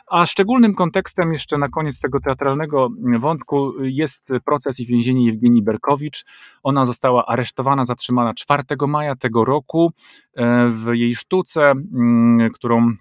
A 0.07 0.25
szczególnym 0.25 0.75
kontekstem 0.75 1.33
jeszcze 1.33 1.57
na 1.57 1.69
koniec 1.69 1.99
tego 1.99 2.19
teatralnego 2.19 2.89
wątku 3.19 3.73
jest 3.83 4.33
proces 4.45 4.79
i 4.79 4.85
więzienie 4.85 5.25
Jewgenii 5.25 5.63
Berkowicz. 5.63 6.25
Ona 6.63 6.85
została 6.85 7.25
aresztowana, 7.25 7.85
zatrzymana 7.85 8.33
4 8.33 8.63
maja 8.87 9.15
tego 9.15 9.45
roku 9.45 9.91
e, 10.33 10.69
w 10.69 10.93
jej 10.93 11.15
sztuce, 11.15 11.71
mm, 11.71 12.49
którą 12.53 12.95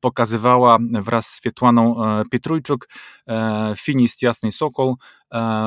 pokazywała 0.00 0.78
wraz 0.80 1.26
z 1.26 1.34
Swietłaną 1.34 2.04
e, 2.04 2.22
Pietrójczuk 2.30 2.88
e, 3.28 3.74
Finist 3.78 4.22
Jasnej 4.22 4.52
Sokol, 4.52 4.94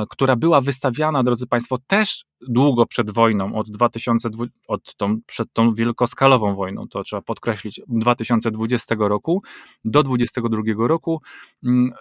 która 0.09 0.35
była 0.35 0.61
wystawiana, 0.61 1.23
drodzy 1.23 1.47
Państwo, 1.47 1.77
też 1.87 2.25
długo 2.41 2.85
przed 2.85 3.11
wojną, 3.11 3.55
od 3.55 3.71
2020, 3.71 4.59
od 4.67 4.95
tą, 4.95 5.17
przed 5.25 5.53
tą 5.53 5.73
wielkoskalową 5.73 6.55
wojną, 6.55 6.87
to 6.87 7.03
trzeba 7.03 7.21
podkreślić, 7.21 7.81
2020 7.87 8.95
roku 8.99 9.43
do 9.85 10.03
2022 10.03 10.87
roku. 10.87 11.21
Mm, 11.65 11.91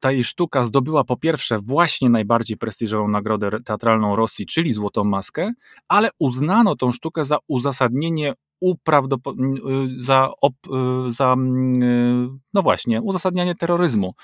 ta 0.00 0.12
jej 0.12 0.24
sztuka 0.24 0.64
zdobyła 0.64 1.04
po 1.04 1.16
pierwsze 1.16 1.58
właśnie 1.58 2.10
najbardziej 2.10 2.56
prestiżową 2.56 3.08
nagrodę 3.08 3.50
teatralną 3.64 4.16
Rosji, 4.16 4.46
czyli 4.46 4.72
Złotą 4.72 5.04
Maskę, 5.04 5.52
ale 5.88 6.10
uznano 6.18 6.76
tą 6.76 6.92
sztukę 6.92 7.24
za 7.24 7.38
uzasadnienie 7.48 8.32
y, 8.32 8.34
za, 10.00 10.30
op, 10.40 10.54
y, 10.66 11.12
za, 11.12 11.34
y, 11.34 12.28
no 12.54 12.62
właśnie, 12.62 13.02
uzasadnianie 13.02 13.54
terroryzmu. 13.54 14.14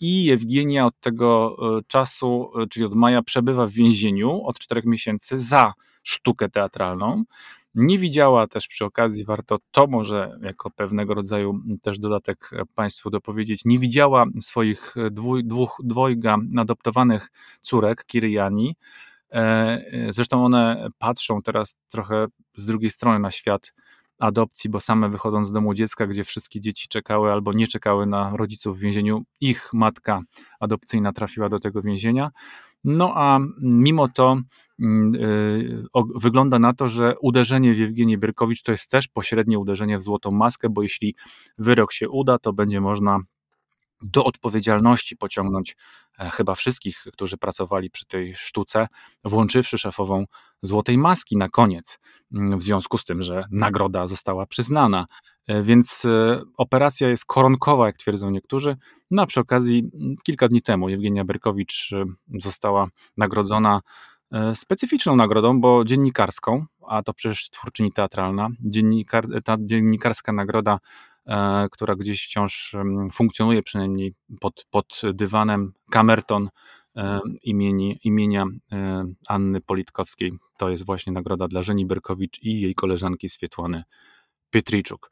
I 0.00 0.24
Jewgenia 0.24 0.86
od 0.86 1.00
tego 1.00 1.56
czasu, 1.86 2.50
czyli 2.70 2.86
od 2.86 2.94
maja, 2.94 3.22
przebywa 3.22 3.66
w 3.66 3.70
więzieniu 3.70 4.42
od 4.44 4.58
czterech 4.58 4.84
miesięcy 4.84 5.38
za 5.38 5.72
sztukę 6.02 6.48
teatralną. 6.48 7.24
Nie 7.74 7.98
widziała 7.98 8.46
też 8.46 8.68
przy 8.68 8.84
okazji, 8.84 9.24
warto 9.24 9.58
to 9.70 9.86
może 9.86 10.38
jako 10.42 10.70
pewnego 10.70 11.14
rodzaju 11.14 11.60
też 11.82 11.98
dodatek 11.98 12.50
Państwu 12.74 13.10
dopowiedzieć, 13.10 13.64
nie 13.64 13.78
widziała 13.78 14.24
swoich 14.40 14.94
dwój, 15.10 15.44
dwóch, 15.44 15.76
dwojga 15.84 16.36
adoptowanych 16.56 17.30
córek, 17.60 18.04
Kiryjani, 18.06 18.76
E, 18.76 18.76
e, 18.76 19.13
zresztą 20.10 20.44
one 20.44 20.88
patrzą 20.98 21.38
teraz 21.42 21.76
trochę 21.88 22.26
z 22.56 22.66
drugiej 22.66 22.90
strony 22.90 23.18
na 23.18 23.30
świat 23.30 23.72
adopcji, 24.18 24.70
bo 24.70 24.80
same 24.80 25.08
wychodząc 25.08 25.46
z 25.46 25.52
domu 25.52 25.74
dziecka, 25.74 26.06
gdzie 26.06 26.24
wszystkie 26.24 26.60
dzieci 26.60 26.88
czekały 26.88 27.32
albo 27.32 27.52
nie 27.52 27.66
czekały 27.66 28.06
na 28.06 28.36
rodziców 28.36 28.78
w 28.78 28.80
więzieniu, 28.80 29.24
ich 29.40 29.70
matka 29.72 30.20
adopcyjna 30.60 31.12
trafiła 31.12 31.48
do 31.48 31.60
tego 31.60 31.82
więzienia. 31.82 32.30
No 32.84 33.12
a 33.16 33.38
mimo 33.60 34.08
to 34.08 34.36
yy, 34.78 35.84
wygląda 36.16 36.58
na 36.58 36.72
to, 36.72 36.88
że 36.88 37.14
uderzenie 37.20 37.74
w 37.74 37.78
Jewgenię 37.78 38.18
Byrkowicz 38.18 38.62
to 38.62 38.72
jest 38.72 38.90
też 38.90 39.08
pośrednie 39.08 39.58
uderzenie 39.58 39.98
w 39.98 40.02
złotą 40.02 40.30
maskę, 40.30 40.68
bo 40.70 40.82
jeśli 40.82 41.14
wyrok 41.58 41.92
się 41.92 42.08
uda, 42.08 42.38
to 42.38 42.52
będzie 42.52 42.80
można 42.80 43.20
do 44.02 44.24
odpowiedzialności 44.24 45.16
pociągnąć 45.16 45.72
e, 45.72 45.76
chyba 46.18 46.54
wszystkich, 46.54 47.04
którzy 47.12 47.36
pracowali 47.36 47.90
przy 47.90 48.06
tej 48.06 48.36
sztuce, 48.36 48.86
włączywszy 49.24 49.78
szefową 49.78 50.24
Złotej 50.62 50.98
Maski 50.98 51.36
na 51.36 51.48
koniec, 51.48 51.98
mm, 52.34 52.58
w 52.58 52.62
związku 52.62 52.98
z 52.98 53.04
tym, 53.04 53.22
że 53.22 53.44
nagroda 53.50 54.06
została 54.06 54.46
przyznana. 54.46 55.06
E, 55.46 55.62
więc 55.62 56.04
e, 56.04 56.42
operacja 56.56 57.08
jest 57.08 57.24
koronkowa, 57.24 57.86
jak 57.86 57.96
twierdzą 57.96 58.30
niektórzy. 58.30 58.76
No 59.10 59.22
a 59.22 59.26
przy 59.26 59.40
okazji, 59.40 59.90
mm, 59.94 60.14
kilka 60.24 60.48
dni 60.48 60.62
temu 60.62 60.88
Jewgenia 60.88 61.24
Berkowicz 61.24 61.90
została 62.34 62.88
nagrodzona 63.16 63.80
specyficzną 64.54 65.16
nagrodą, 65.16 65.60
bo 65.60 65.84
dziennikarską, 65.84 66.66
a 66.88 67.02
to 67.02 67.14
przecież 67.14 67.50
twórczyni 67.50 67.92
teatralna. 67.92 68.48
Dziennikar, 68.60 69.24
ta 69.44 69.56
dziennikarska 69.60 70.32
nagroda 70.32 70.78
E, 70.78 71.13
która 71.70 71.96
gdzieś 71.96 72.24
wciąż 72.24 72.76
funkcjonuje, 73.12 73.62
przynajmniej 73.62 74.14
pod, 74.40 74.66
pod 74.70 75.02
dywanem 75.14 75.72
Kamerton 75.90 76.48
e, 76.96 77.20
imieni, 77.42 78.00
imienia 78.04 78.46
e, 78.72 79.04
Anny 79.28 79.60
Politkowskiej. 79.60 80.32
To 80.58 80.70
jest 80.70 80.86
właśnie 80.86 81.12
nagroda 81.12 81.48
dla 81.48 81.62
Żeni 81.62 81.86
Berkowicz 81.86 82.42
i 82.42 82.60
jej 82.60 82.74
koleżanki 82.74 83.28
Swietłany 83.28 83.84
Pietryczuk. 84.50 85.10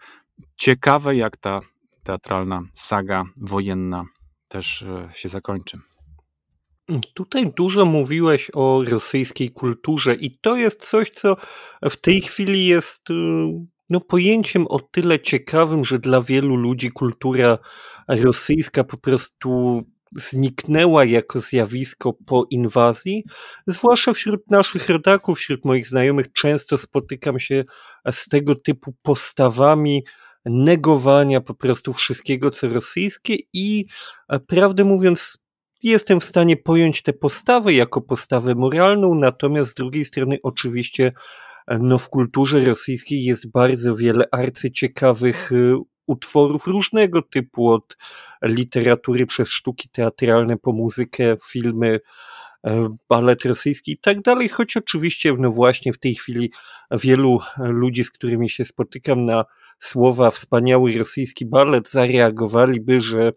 Ciekawe, 0.57 1.17
jak 1.17 1.37
ta 1.37 1.61
teatralna 2.03 2.63
saga 2.75 3.25
wojenna 3.37 4.05
też 4.49 4.85
się 5.15 5.29
zakończy. 5.29 5.79
Tutaj 7.15 7.53
dużo 7.57 7.85
mówiłeś 7.85 8.51
o 8.55 8.85
rosyjskiej 8.89 9.51
kulturze, 9.51 10.15
i 10.15 10.39
to 10.39 10.57
jest 10.57 10.89
coś, 10.89 11.11
co 11.11 11.37
w 11.91 11.97
tej 11.97 12.21
chwili 12.21 12.67
jest 12.67 13.11
y, 13.11 13.15
no, 13.91 14.01
pojęciem 14.01 14.67
o 14.69 14.81
tyle 14.81 15.21
ciekawym, 15.21 15.85
że 15.85 15.99
dla 15.99 16.23
wielu 16.23 16.57
ludzi 16.57 16.91
kultura 16.91 17.59
rosyjska 18.09 18.85
po 18.85 18.97
prostu 18.97 19.83
zniknęła 20.17 21.05
jako 21.05 21.41
zjawisko 21.41 22.13
po 22.27 22.47
inwazji, 22.51 23.25
zwłaszcza 23.67 24.13
wśród 24.13 24.51
naszych 24.51 24.89
rodaków, 24.89 25.39
wśród 25.39 25.65
moich 25.65 25.89
znajomych 25.89 26.33
często 26.33 26.79
spotykam 26.79 27.41
się 27.41 27.65
z 28.11 28.29
tego 28.29 28.57
typu 28.57 28.95
postawami 29.03 30.05
negowania 30.45 31.41
po 31.41 31.55
prostu 31.55 31.93
wszystkiego, 31.93 32.51
co 32.51 32.69
rosyjskie 32.69 33.37
i 33.53 33.87
e, 34.29 34.41
prawdę 34.41 34.85
mówiąc, 34.85 35.39
jestem 35.83 36.21
w 36.21 36.25
stanie 36.25 36.57
pojąć 36.57 37.03
tę 37.03 37.13
postawę 37.13 37.73
jako 37.73 38.01
postawę 38.01 38.55
moralną, 38.55 39.15
natomiast 39.15 39.71
z 39.71 39.75
drugiej 39.75 40.05
strony 40.05 40.39
oczywiście 40.43 41.13
no 41.81 41.99
w 41.99 42.09
kulturze 42.09 42.61
rosyjskiej 42.61 43.25
jest 43.25 43.51
bardzo 43.51 43.97
wiele 43.97 44.25
arcyciekawych 44.33 45.53
e, 45.53 45.83
utworów 46.07 46.67
różnego 46.67 47.23
typu, 47.23 47.69
od 47.69 47.97
literatury 48.43 49.27
przez 49.27 49.49
sztuki 49.49 49.89
teatralne 49.89 50.57
po 50.57 50.73
muzykę, 50.73 51.37
filmy, 51.51 52.01
balet 53.09 53.45
rosyjski 53.45 53.93
i 53.93 53.99
tak 53.99 54.23
dalej, 54.23 54.49
choć 54.49 54.77
oczywiście 54.77 55.35
no 55.39 55.51
właśnie 55.51 55.93
w 55.93 55.99
tej 55.99 56.15
chwili 56.15 56.53
wielu 56.91 57.41
ludzi, 57.59 58.05
z 58.05 58.11
którymi 58.11 58.51
się 58.51 58.65
spotykam 58.65 59.25
na 59.25 59.45
słowa 59.79 60.31
wspaniały 60.31 60.99
rosyjski 60.99 61.47
balet 61.47 61.91
zareagowaliby, 61.91 63.01
że 63.01 63.33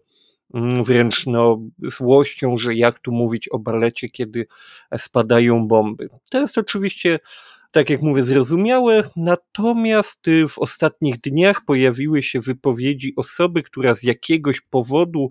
mm, 0.54 0.84
wręcz 0.84 1.26
no, 1.26 1.60
złością, 1.82 2.58
że 2.58 2.74
jak 2.74 2.98
tu 2.98 3.12
mówić 3.12 3.48
o 3.48 3.58
balecie, 3.58 4.08
kiedy 4.08 4.46
spadają 4.96 5.68
bomby. 5.68 6.08
To 6.30 6.38
jest 6.40 6.58
oczywiście, 6.58 7.18
tak 7.76 7.90
jak 7.90 8.02
mówię, 8.02 8.22
zrozumiałe, 8.22 9.02
natomiast 9.16 10.28
y, 10.28 10.48
w 10.48 10.58
ostatnich 10.58 11.20
dniach 11.20 11.64
pojawiły 11.66 12.22
się 12.22 12.40
wypowiedzi 12.40 13.12
osoby, 13.16 13.62
która 13.62 13.94
z 13.94 14.02
jakiegoś 14.02 14.60
powodu 14.60 15.28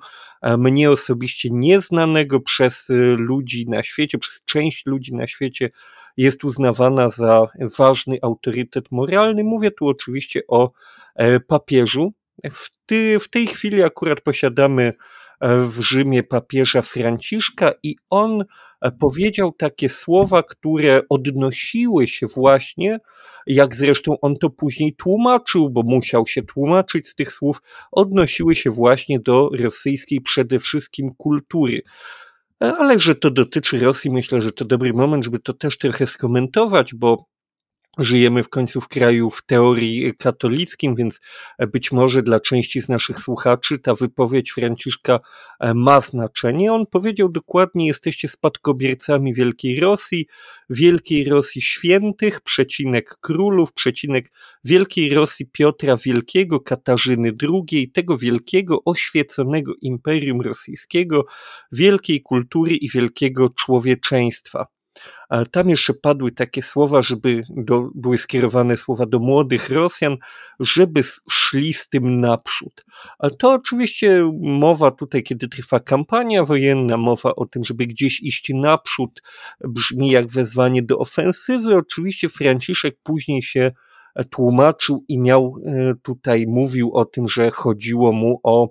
mnie 0.58 0.92
osobiście 0.92 1.50
nieznanego 1.52 2.40
przez 2.40 2.90
y, 2.90 2.96
ludzi 3.18 3.70
na 3.70 3.84
świecie, 3.84 4.18
przez 4.18 4.44
część 4.46 4.86
ludzi 4.86 5.14
na 5.14 5.28
świecie, 5.28 5.70
jest 6.18 6.44
uznawana 6.44 7.10
za 7.10 7.48
ważny 7.78 8.18
autorytet 8.22 8.92
moralny. 8.92 9.44
Mówię 9.44 9.72
tu 9.72 9.88
oczywiście 9.88 10.42
o 10.48 10.72
e, 11.16 11.40
papieżu. 11.40 12.14
W, 12.52 12.70
ty, 12.86 13.20
w 13.20 13.30
tej 13.30 13.48
chwili 13.48 13.84
akurat 13.84 14.22
posiadamy 14.22 14.84
e, 14.84 14.94
w 15.42 15.82
Rzymie 15.82 16.24
papieża 16.24 16.82
Franciszka 16.82 17.72
i 17.84 17.96
on 18.10 18.44
e, 18.82 18.92
powiedział 18.92 19.52
takie 19.52 19.90
słowa, 19.90 20.44
które 20.44 21.02
odnosiły 21.10 22.08
się 22.08 22.28
właśnie, 22.28 23.00
jak 23.48 23.76
zresztą 23.76 24.20
on 24.22 24.36
to 24.36 24.50
później 24.50 24.96
tłumaczył, 24.96 25.70
bo 25.70 25.84
musiał 25.84 26.28
się 26.28 26.44
tłumaczyć 26.44 27.08
z 27.08 27.16
tych 27.16 27.34
słów, 27.34 27.62
odnosiły 27.92 28.56
się 28.56 28.72
właśnie 28.72 29.20
do 29.20 29.50
rosyjskiej 29.60 30.22
przede 30.22 30.60
wszystkim 30.60 31.12
kultury. 31.18 31.82
E, 32.64 32.74
ale 32.78 33.00
że 33.00 33.16
to 33.16 33.32
dotyczy 33.32 33.80
Rosji, 33.80 34.12
myślę, 34.12 34.42
że 34.42 34.52
to 34.52 34.66
dobry 34.66 34.94
moment, 34.94 35.24
żeby 35.24 35.40
to 35.40 35.54
też 35.54 35.78
trochę 35.78 36.08
skomentować, 36.08 36.94
bo 36.94 37.26
Żyjemy 37.98 38.44
w 38.44 38.50
końcu 38.50 38.82
w 38.82 38.88
kraju 38.88 39.30
w 39.30 39.46
teorii 39.46 40.14
katolickim, 40.18 40.96
więc 40.96 41.22
być 41.72 41.92
może 41.92 42.24
dla 42.24 42.40
części 42.40 42.82
z 42.82 42.90
naszych 42.90 43.20
słuchaczy 43.20 43.80
ta 43.80 43.96
wypowiedź 43.96 44.52
Franciszka 44.52 45.20
e, 45.60 45.74
ma 45.74 46.02
znaczenie. 46.02 46.74
On 46.74 46.86
powiedział 46.86 47.30
dokładnie: 47.30 47.88
Jesteście 47.88 48.28
spadkobiercami 48.28 49.34
Wielkiej 49.34 49.80
Rosji, 49.80 50.28
Wielkiej 50.70 51.26
Rosji 51.26 51.62
świętych, 51.62 52.42
przecinek 52.42 53.18
królów, 53.22 53.74
przecinek 53.74 54.32
Wielkiej 54.64 55.10
Rosji 55.14 55.46
Piotra 55.52 55.98
Wielkiego, 55.98 56.60
Katarzyny 56.60 57.32
II, 57.42 57.92
tego 57.92 58.18
wielkiego, 58.18 58.84
oświeconego 58.86 59.74
imperium 59.82 60.42
rosyjskiego, 60.42 61.26
wielkiej 61.72 62.22
kultury 62.22 62.76
i 62.76 62.90
wielkiego 62.90 63.50
człowieczeństwa. 63.50 64.75
Tam 65.52 65.70
jeszcze 65.70 65.94
padły 65.94 66.32
takie 66.32 66.62
słowa, 66.62 67.02
żeby 67.02 67.44
do, 67.50 67.90
były 67.96 68.18
skierowane 68.18 68.78
słowa 68.78 69.06
do 69.06 69.20
młodych 69.20 69.70
Rosjan, 69.70 70.18
żeby 70.60 71.02
szli 71.30 71.74
z 71.74 71.90
tym 71.90 72.20
naprzód. 72.20 72.86
A 73.20 73.30
to 73.30 73.52
oczywiście 73.52 74.32
mowa 74.42 74.92
tutaj, 74.92 75.24
kiedy 75.24 75.48
trwa 75.48 75.80
kampania 75.80 76.44
wojenna, 76.44 76.98
mowa 76.98 77.36
o 77.36 77.46
tym, 77.46 77.64
żeby 77.64 77.88
gdzieś 77.88 78.22
iść 78.22 78.52
naprzód, 78.54 79.22
brzmi 79.64 80.10
jak 80.10 80.28
wezwanie 80.28 80.84
do 80.84 80.98
ofensywy. 80.98 81.76
Oczywiście 81.76 82.30
Franciszek 82.30 82.96
później 83.04 83.44
się 83.44 83.72
tłumaczył 84.30 85.06
i 85.08 85.20
miał 85.20 85.56
e, 85.66 85.94
tutaj, 86.04 86.46
mówił 86.48 86.94
o 86.94 87.06
tym, 87.06 87.30
że 87.30 87.52
chodziło 87.52 88.12
mu 88.12 88.40
o 88.44 88.70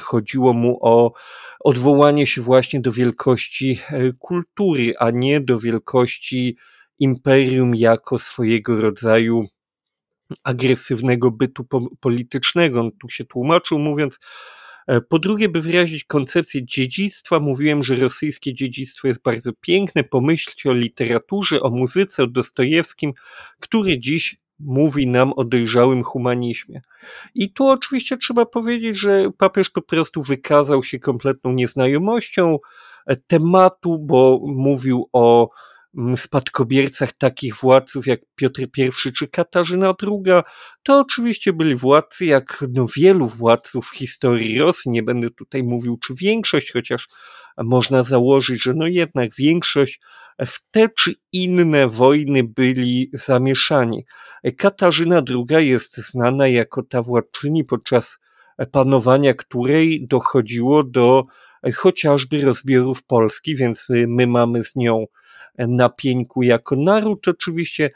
chodziło 0.00 0.52
mu 0.52 0.78
o 0.80 1.12
odwołanie 1.60 2.26
się 2.26 2.42
właśnie 2.42 2.80
do 2.80 2.92
wielkości 2.92 3.78
e, 3.88 4.12
kultury, 4.12 4.94
a 4.98 5.10
nie 5.10 5.40
do 5.40 5.58
wielkości 5.58 6.56
imperium 6.98 7.74
jako 7.74 8.18
swojego 8.18 8.80
rodzaju 8.80 9.44
agresywnego 10.44 11.30
bytu 11.30 11.66
politycznego. 12.00 12.80
On 12.80 12.90
tu 13.00 13.08
się 13.08 13.24
tłumaczył, 13.24 13.78
mówiąc, 13.78 14.18
e, 14.86 15.00
po 15.00 15.18
drugie, 15.18 15.48
by 15.48 15.60
wyrazić 15.60 16.04
koncepcję 16.04 16.64
dziedzictwa, 16.64 17.40
mówiłem, 17.40 17.84
że 17.84 17.96
rosyjskie 17.96 18.54
dziedzictwo 18.54 19.08
jest 19.08 19.22
bardzo 19.22 19.50
piękne. 19.60 20.04
Pomyślcie 20.04 20.70
o 20.70 20.72
literaturze, 20.72 21.60
o 21.60 21.70
muzyce, 21.70 22.22
o 22.22 22.26
Dostojewskim, 22.26 23.12
który 23.60 23.98
dziś 23.98 24.36
mówi 24.58 25.06
nam 25.06 25.32
o 25.32 25.44
dojrzałym 25.44 26.02
humanizmie. 26.02 26.80
I 27.34 27.52
tu 27.52 27.68
oczywiście 27.68 28.16
trzeba 28.16 28.46
powiedzieć, 28.46 28.98
że 28.98 29.30
papież 29.38 29.70
po 29.70 29.82
prostu 29.82 30.22
wykazał 30.22 30.84
się 30.84 30.98
kompletną 30.98 31.52
nieznajomością 31.52 32.58
e, 33.06 33.16
tematu, 33.16 33.98
bo 33.98 34.40
mówił 34.46 35.08
o 35.12 35.50
mm, 35.98 36.16
spadkobiercach 36.16 37.12
takich 37.12 37.56
władców 37.56 38.06
jak 38.06 38.20
Piotr 38.34 38.62
I 38.78 39.12
czy 39.12 39.28
Katarzyna 39.28 39.94
II, 40.02 40.42
to 40.82 41.00
oczywiście 41.00 41.52
byli 41.52 41.76
władcy 41.76 42.26
jak 42.26 42.64
no, 42.72 42.86
wielu 42.96 43.26
władców 43.26 43.86
w 43.86 43.96
historii 43.96 44.58
Rosji. 44.58 44.90
Nie 44.90 45.02
będę 45.02 45.30
tutaj 45.30 45.62
mówił, 45.62 45.98
czy 46.06 46.14
większość, 46.14 46.72
chociaż 46.72 47.08
można 47.58 48.02
założyć, 48.02 48.62
że 48.62 48.74
no 48.74 48.86
jednak 48.86 49.34
większość 49.34 50.00
w 50.46 50.70
te 50.70 50.88
czy 50.88 51.14
inne 51.32 51.88
wojny 51.88 52.44
byli 52.44 53.10
zamieszani. 53.12 54.06
Katarzyna 54.58 55.22
II 55.28 55.68
jest 55.68 55.96
znana 55.96 56.48
jako 56.48 56.82
ta 56.82 57.02
władczyni, 57.02 57.64
podczas 57.64 58.18
panowania 58.72 59.34
której 59.34 60.06
dochodziło 60.06 60.84
do 60.84 61.24
chociażby 61.74 62.40
rozbiorów 62.40 63.04
Polski, 63.04 63.56
więc 63.56 63.88
my 64.08 64.26
mamy 64.26 64.64
z 64.64 64.76
nią 64.76 65.06
na 65.58 65.88
pieńku 65.88 66.42
jako 66.42 66.76
naród. 66.76 67.28
Oczywiście 67.28 67.90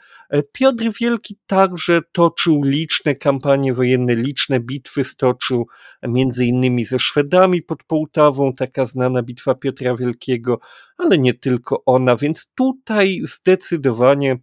Piotr 0.51 0.83
Wielki 0.99 1.37
także 1.47 2.01
toczył 2.11 2.61
liczne 2.63 3.15
kampanie 3.15 3.73
wojenne, 3.73 4.15
liczne 4.15 4.59
bitwy 4.59 5.03
stoczył, 5.03 5.67
między 6.03 6.45
innymi 6.45 6.85
ze 6.85 6.99
Szwedami 6.99 7.61
pod 7.61 7.83
Połtawą, 7.83 8.53
taka 8.53 8.85
znana 8.85 9.23
bitwa 9.23 9.55
Piotra 9.55 9.95
Wielkiego, 9.95 10.59
ale 10.97 11.17
nie 11.17 11.33
tylko 11.33 11.83
ona, 11.85 12.15
więc 12.15 12.51
tutaj 12.55 13.21
zdecydowanie 13.23 14.37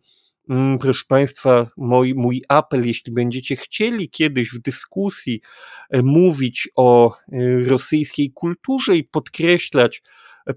mm, 0.50 0.78
proszę 0.78 1.04
Państwa, 1.08 1.66
mój, 1.76 2.14
mój 2.14 2.42
apel, 2.48 2.86
jeśli 2.86 3.12
będziecie 3.12 3.56
chcieli 3.56 4.10
kiedyś 4.10 4.50
w 4.50 4.62
dyskusji 4.62 5.40
e, 5.90 6.02
mówić 6.02 6.68
o 6.76 7.16
e, 7.16 7.16
rosyjskiej 7.64 8.32
kulturze 8.32 8.96
i 8.96 9.04
podkreślać 9.04 10.02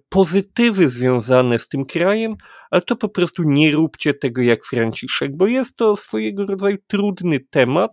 pozytywy 0.10 0.90
związane 0.90 1.60
z 1.60 1.68
tym 1.68 1.86
krajem, 1.86 2.36
ale 2.72 2.82
to 2.82 2.96
po 2.96 3.10
prostu 3.10 3.44
nie 3.44 3.72
róbcie 3.72 4.14
tego 4.14 4.42
jak 4.42 4.66
Franciszek, 4.66 5.38
bo 5.38 5.48
jest 5.48 5.76
to 5.76 5.98
swojego 5.98 6.46
rodzaju 6.46 6.78
trudny 6.88 7.40
temat, 7.40 7.92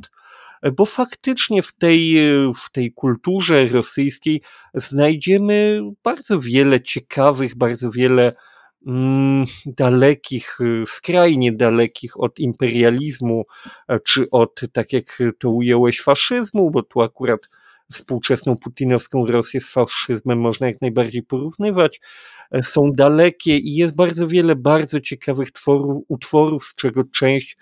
bo 0.77 0.85
faktycznie 0.85 1.63
w 1.63 1.75
tej, 1.75 2.17
w 2.57 2.73
tej 2.73 2.93
kulturze 2.93 3.69
rosyjskiej 3.69 4.43
znajdziemy 4.75 5.81
bardzo 6.05 6.41
wiele 6.41 6.81
ciekawych, 6.81 7.57
bardzo 7.57 7.91
wiele 7.91 8.33
mm, 8.87 9.45
dalekich, 9.67 10.59
skrajnie 10.87 11.53
dalekich 11.53 12.21
od 12.21 12.39
imperializmu, 12.39 13.45
czy 14.07 14.31
od, 14.31 14.61
tak 14.73 14.93
jak 14.93 15.19
to 15.39 15.51
ująłeś, 15.51 16.01
faszyzmu, 16.01 16.71
bo 16.71 16.83
tu 16.83 17.01
akurat 17.01 17.41
współczesną 17.93 18.57
putinowską 18.57 19.27
Rosję 19.27 19.61
z 19.61 19.69
faszyzmem 19.69 20.41
można 20.41 20.67
jak 20.67 20.81
najbardziej 20.81 21.23
porównywać, 21.23 22.01
e, 22.51 22.63
są 22.63 22.91
dalekie 22.93 23.57
i 23.57 23.75
jest 23.75 23.95
bardzo 23.95 24.29
wiele 24.29 24.57
bardzo 24.57 25.01
ciekawych 25.01 25.53
tworów, 25.53 26.05
utworów, 26.09 26.65
z 26.65 26.75
czego 26.75 27.05
część 27.05 27.57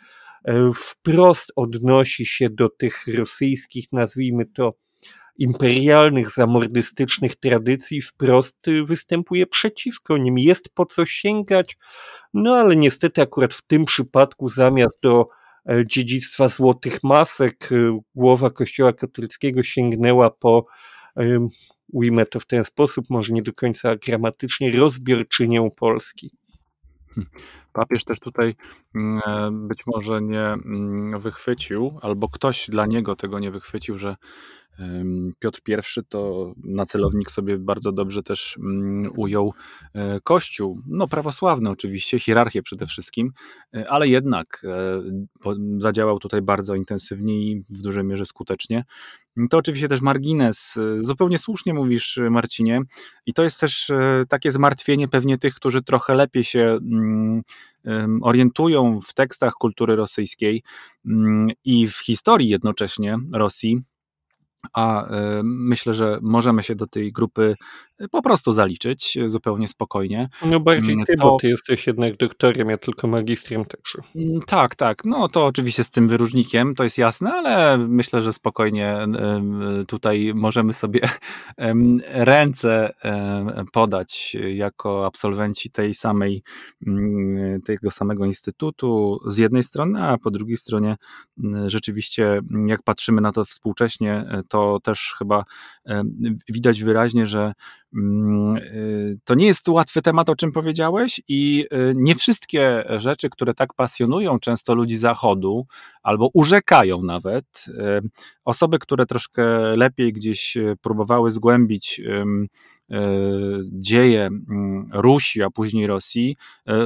e, 0.44 0.70
wprost 0.74 1.52
odnosi 1.56 2.26
się 2.26 2.50
do 2.50 2.68
tych 2.68 3.06
rosyjskich, 3.06 3.86
nazwijmy 3.92 4.46
to, 4.46 4.74
imperialnych, 5.38 6.30
zamordystycznych 6.30 7.36
tradycji, 7.36 8.00
wprost 8.00 8.58
występuje 8.84 9.46
przeciwko 9.46 10.16
nim. 10.16 10.38
Jest 10.38 10.68
po 10.74 10.86
co 10.86 11.06
sięgać, 11.06 11.78
no 12.34 12.56
ale 12.56 12.76
niestety 12.76 13.22
akurat 13.22 13.54
w 13.54 13.62
tym 13.62 13.84
przypadku 13.84 14.48
zamiast 14.48 14.98
do 15.02 15.28
dziedzictwa 15.86 16.48
złotych 16.48 17.02
masek. 17.02 17.72
E, 17.72 18.00
głowa 18.14 18.50
Kościoła 18.50 18.92
katolickiego 18.92 19.62
sięgnęła 19.62 20.30
po 20.30 20.66
ujmę 21.92 22.26
to 22.26 22.40
w 22.40 22.46
ten 22.46 22.64
sposób, 22.64 23.06
może 23.10 23.32
nie 23.32 23.42
do 23.42 23.52
końca 23.52 23.96
gramatycznie, 23.96 24.72
rozbiorczynią 24.72 25.70
Polski. 25.70 26.30
Papież 27.72 28.04
też 28.04 28.20
tutaj 28.20 28.54
mm, 28.94 29.20
e, 29.26 29.50
być 29.68 29.82
może 29.86 30.22
nie 30.22 30.40
mm, 30.40 31.20
wychwycił, 31.20 31.98
albo 32.02 32.28
ktoś 32.28 32.70
dla 32.70 32.86
niego 32.86 33.16
tego 33.16 33.38
nie 33.38 33.50
wychwycił, 33.50 33.98
że 33.98 34.16
Piotr 35.38 35.60
I 35.68 36.04
to 36.08 36.52
na 36.64 36.86
celownik 36.86 37.30
sobie 37.30 37.58
bardzo 37.58 37.92
dobrze 37.92 38.22
też 38.22 38.56
mm, 38.58 39.12
ujął 39.16 39.54
e, 39.94 40.20
Kościół, 40.20 40.80
no 40.86 41.08
prawosławny 41.08 41.70
oczywiście, 41.70 42.18
hierarchię 42.18 42.62
przede 42.62 42.86
wszystkim, 42.86 43.32
e, 43.74 43.90
ale 43.90 44.08
jednak 44.08 44.66
zadziałał 45.78 46.18
tutaj 46.18 46.42
bardzo 46.42 46.74
intensywnie 46.74 47.42
i 47.42 47.62
w 47.70 47.82
dużej 47.82 48.04
mierze 48.04 48.26
skutecznie. 48.26 48.84
To 49.50 49.58
oczywiście 49.58 49.88
też 49.88 50.00
margines. 50.00 50.78
Zupełnie 50.98 51.38
słusznie 51.38 51.74
mówisz, 51.74 52.20
Marcinie, 52.30 52.80
i 53.26 53.32
to 53.32 53.42
jest 53.42 53.60
też 53.60 53.92
takie 54.28 54.52
zmartwienie 54.52 55.08
pewnie 55.08 55.38
tych, 55.38 55.54
którzy 55.54 55.82
trochę 55.82 56.14
lepiej 56.14 56.44
się 56.44 56.78
orientują 58.22 59.00
w 59.00 59.14
tekstach 59.14 59.52
kultury 59.52 59.96
rosyjskiej 59.96 60.62
mm, 61.06 61.48
i 61.64 61.88
w 61.88 61.96
historii 61.96 62.48
jednocześnie 62.48 63.18
Rosji, 63.32 63.82
a 64.72 65.06
e, 65.06 65.40
myślę, 65.44 65.94
że 65.94 66.18
możemy 66.22 66.62
się 66.62 66.74
do 66.74 66.86
tej 66.86 67.12
grupy 67.12 67.56
po 68.10 68.22
prostu 68.22 68.52
zaliczyć 68.52 69.18
zupełnie 69.26 69.68
spokojnie. 69.68 70.28
No 70.44 70.60
bardziej 70.60 70.94
mm, 70.94 71.06
ty, 71.06 71.16
to... 71.16 71.24
bo 71.24 71.36
ty 71.40 71.48
jesteś 71.48 71.86
jednak 71.86 72.16
doktorem, 72.16 72.70
ja 72.70 72.78
tylko 72.78 73.06
magistrem 73.08 73.64
także. 73.64 73.98
Mm, 74.16 74.40
tak, 74.46 74.74
tak. 74.74 75.04
No 75.04 75.28
to 75.28 75.46
oczywiście 75.46 75.84
z 75.84 75.90
tym 75.90 76.08
wyróżnikiem, 76.08 76.74
to 76.74 76.84
jest 76.84 76.98
jasne, 76.98 77.32
ale 77.32 77.78
myślę, 77.78 78.22
że 78.22 78.32
spokojnie 78.32 78.96
tutaj 79.86 80.32
możemy 80.34 80.72
sobie 80.72 81.00
ręce 82.10 82.92
podać 83.72 84.36
jako 84.54 85.06
absolwenci 85.06 85.70
tej 85.70 85.94
samej, 85.94 86.42
mm, 86.86 87.62
tego 87.62 87.90
samego 87.90 88.24
instytutu 88.24 89.20
z 89.26 89.36
jednej 89.36 89.62
strony, 89.62 90.02
a 90.02 90.18
po 90.18 90.30
drugiej 90.30 90.56
stronie 90.56 90.96
rzeczywiście 91.66 92.40
jak 92.66 92.82
patrzymy 92.82 93.20
na 93.20 93.32
to 93.32 93.44
współcześnie, 93.44 94.24
to 94.48 94.80
też 94.80 95.14
chyba 95.18 95.44
widać 96.48 96.82
wyraźnie, 96.82 97.26
że 97.26 97.52
to 99.24 99.34
nie 99.34 99.46
jest 99.46 99.68
łatwy 99.68 100.02
temat, 100.02 100.28
o 100.28 100.36
czym 100.36 100.52
powiedziałeś, 100.52 101.20
i 101.28 101.66
y, 101.72 101.92
nie 101.96 102.14
wszystkie 102.14 102.84
rzeczy, 102.96 103.30
które 103.30 103.54
tak 103.54 103.74
pasjonują 103.74 104.38
często 104.38 104.74
ludzi 104.74 104.96
Zachodu, 104.98 105.66
albo 106.02 106.30
urzekają 106.34 107.02
nawet, 107.02 107.64
y, 107.68 108.08
osoby, 108.44 108.78
które 108.78 109.06
troszkę 109.06 109.42
lepiej 109.76 110.12
gdzieś 110.12 110.56
próbowały 110.82 111.30
zgłębić 111.30 112.00
dzieje 113.64 114.26
mm, 114.26 114.90
Rusi, 114.92 115.42
a 115.42 115.50
później 115.50 115.86
Rosji, 115.86 116.36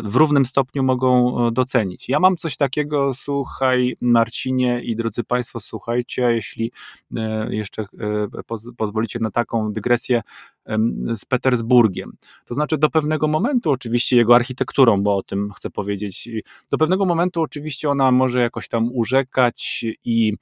w 0.02 0.16
równym 0.16 0.44
stopniu 0.44 0.82
mogą 0.82 1.36
docenić. 1.50 2.08
Ja 2.08 2.20
mam 2.20 2.36
coś 2.36 2.56
takiego, 2.56 3.14
słuchaj, 3.14 3.96
Marcinie 4.00 4.82
i 4.82 4.96
drodzy 4.96 5.24
Państwo, 5.24 5.60
słuchajcie, 5.60 6.22
jeśli 6.22 6.72
jeszcze 7.50 7.84
pozwolicie 8.76 9.18
na 9.18 9.30
taką 9.30 9.72
dygresję, 9.72 10.22
z 11.14 11.24
Petersburgiem. 11.24 12.12
To 12.44 12.54
znaczy 12.54 12.78
do 12.78 12.90
pewnego 12.90 13.28
momentu 13.28 13.70
oczywiście 13.70 14.16
jego 14.16 14.34
architekturą, 14.34 15.02
bo 15.02 15.16
o 15.16 15.22
tym 15.22 15.52
chcę 15.56 15.70
powiedzieć, 15.70 16.28
do 16.70 16.78
pewnego 16.78 17.04
momentu 17.04 17.42
oczywiście 17.42 17.90
ona 17.90 18.10
może 18.10 18.40
jakoś 18.40 18.68
tam 18.68 18.88
urzekać 18.92 19.84
i 20.04 20.34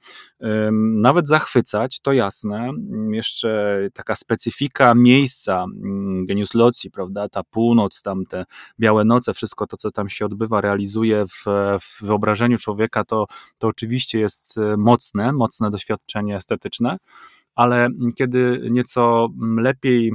nawet 1.01 1.27
zachwycać, 1.27 1.99
to 1.99 2.13
jasne. 2.13 2.71
Jeszcze 3.11 3.79
taka 3.93 4.15
specyfika 4.15 4.95
miejsca, 4.95 5.48
mm, 5.63 6.25
genius 6.25 6.53
loci, 6.53 6.91
prawda, 6.91 7.29
ta 7.29 7.43
północ, 7.43 8.01
tam 8.01 8.25
te 8.25 8.45
białe 8.79 9.05
noce, 9.05 9.33
wszystko 9.33 9.67
to, 9.67 9.77
co 9.77 9.91
tam 9.91 10.09
się 10.09 10.25
odbywa, 10.25 10.61
realizuje 10.61 11.25
w, 11.25 11.45
w 11.81 12.03
wyobrażeniu 12.03 12.57
człowieka, 12.57 13.03
to, 13.03 13.25
to 13.57 13.67
oczywiście 13.67 14.19
jest 14.19 14.57
e, 14.57 14.77
mocne, 14.77 15.33
mocne 15.33 15.69
doświadczenie 15.69 16.35
estetyczne 16.35 16.97
ale 17.59 17.89
kiedy 18.15 18.67
nieco 18.71 19.29
lepiej 19.57 20.13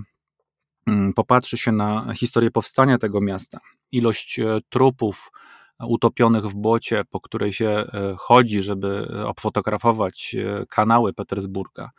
mm, 0.87 1.12
popatrzy 1.12 1.59
się 1.59 1.72
na 1.72 2.14
historię 2.14 2.51
powstania 2.51 2.99
tego 2.99 3.20
miasta, 3.20 3.61
ilość 3.93 4.39
e, 4.39 4.59
trupów 4.68 5.30
utopionych 5.87 6.45
w 6.45 6.55
błocie, 6.55 7.03
po 7.11 7.20
której 7.20 7.53
się 7.53 7.68
e, 7.68 7.85
chodzi, 8.18 8.62
żeby 8.62 9.09
obfotografować 9.26 10.37
e, 10.39 10.66
kanały 10.66 11.12
Petersburga, 11.12 11.82
mm, 11.82 11.93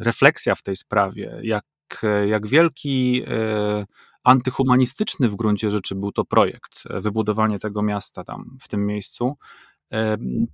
refleksja 0.00 0.54
w 0.54 0.62
tej 0.62 0.76
sprawie, 0.76 1.40
jak, 1.42 1.64
jak 2.26 2.46
wielki 2.46 3.22
antyhumanistyczny 4.24 5.28
w 5.28 5.36
gruncie 5.36 5.70
rzeczy 5.70 5.94
był 5.94 6.12
to 6.12 6.24
projekt, 6.24 6.82
wybudowanie 6.90 7.58
tego 7.58 7.82
miasta 7.82 8.24
tam 8.24 8.56
w 8.62 8.68
tym 8.68 8.86
miejscu, 8.86 9.36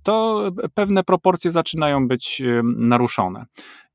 to 0.03 0.49
pewne 0.73 1.03
proporcje 1.03 1.51
zaczynają 1.51 2.07
być 2.07 2.41
naruszone. 2.63 3.45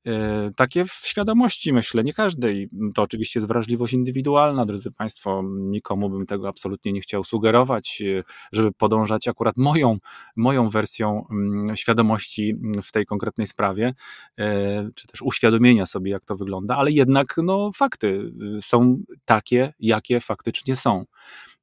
E, 0.06 0.50
takie 0.56 0.84
w 0.84 0.92
świadomości, 0.92 1.72
myślę, 1.72 2.04
nie 2.04 2.12
każdej. 2.12 2.68
To 2.94 3.02
oczywiście 3.02 3.40
jest 3.40 3.48
wrażliwość 3.48 3.92
indywidualna, 3.92 4.66
drodzy 4.66 4.92
Państwo. 4.92 5.42
Nikomu 5.56 6.10
bym 6.10 6.26
tego 6.26 6.48
absolutnie 6.48 6.92
nie 6.92 7.00
chciał 7.00 7.24
sugerować, 7.24 8.02
e, 8.02 8.22
żeby 8.52 8.72
podążać 8.72 9.28
akurat 9.28 9.56
moją, 9.56 9.98
moją 10.36 10.68
wersją 10.68 11.26
mm, 11.30 11.76
świadomości 11.76 12.54
w 12.82 12.92
tej 12.92 13.06
konkretnej 13.06 13.46
sprawie, 13.46 13.94
e, 14.38 14.90
czy 14.94 15.06
też 15.06 15.22
uświadomienia 15.22 15.86
sobie, 15.86 16.10
jak 16.10 16.24
to 16.24 16.36
wygląda, 16.36 16.76
ale 16.76 16.90
jednak 16.90 17.34
no, 17.42 17.70
fakty 17.74 18.32
są 18.60 19.02
takie, 19.24 19.72
jakie 19.80 20.20
faktycznie 20.20 20.76
są. 20.76 21.04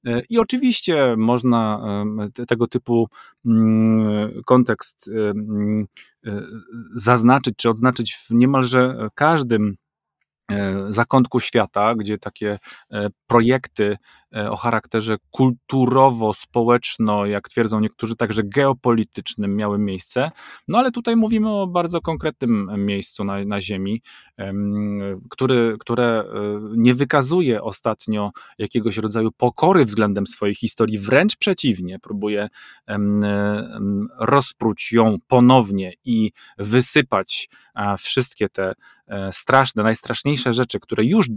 E, 0.05 0.21
I 0.29 0.39
oczywiście 0.39 1.15
można 1.17 1.83
tego 2.47 2.67
typu 2.67 3.09
mm, 3.45 4.41
kontekst 4.45 5.09
e, 5.09 5.33
zaznaczyć 6.95 7.55
czy 7.57 7.69
odznaczyć 7.69 8.15
w 8.15 8.31
niemalże 8.31 9.09
każdym 9.15 9.77
E, 10.51 10.93
zakątku 10.93 11.39
świata, 11.39 11.95
gdzie 11.95 12.17
takie 12.17 12.59
projekty 13.27 13.97
o 14.49 14.57
charakterze 14.57 15.17
kulturowo-społeczno, 15.31 17.25
jak 17.25 17.49
twierdzą 17.49 17.79
niektórzy, 17.79 18.15
także 18.15 18.43
geopolitycznym 18.43 19.55
miały 19.55 19.79
miejsce. 19.79 20.31
No 20.67 20.77
ale 20.77 20.91
tutaj 20.91 21.15
mówimy 21.15 21.49
o 21.49 21.67
bardzo 21.67 22.01
konkretnym 22.01 22.69
miejscu 22.85 23.23
na, 23.23 23.45
na 23.45 23.61
Ziemi, 23.61 24.01
który, 25.29 25.75
które 25.79 26.23
nie 26.75 26.93
wykazuje 26.93 27.63
ostatnio 27.63 28.31
jakiegoś 28.57 28.97
rodzaju 28.97 29.31
pokory 29.31 29.85
względem 29.85 30.27
swojej 30.27 30.55
historii, 30.55 30.99
wręcz 30.99 31.35
przeciwnie, 31.35 31.99
próbuje 31.99 32.47
rozpróć 34.19 34.91
ją 34.91 35.15
ponownie 35.27 35.93
i 36.05 36.31
wysypać 36.57 37.49
wszystkie 37.97 38.49
te 38.49 38.73
E, 39.07 39.31
straszne, 39.33 39.83
najstraszniejsze 39.83 40.53
rzeczy, 40.53 40.79
które 40.79 41.05
już 41.05 41.27
y, 41.27 41.31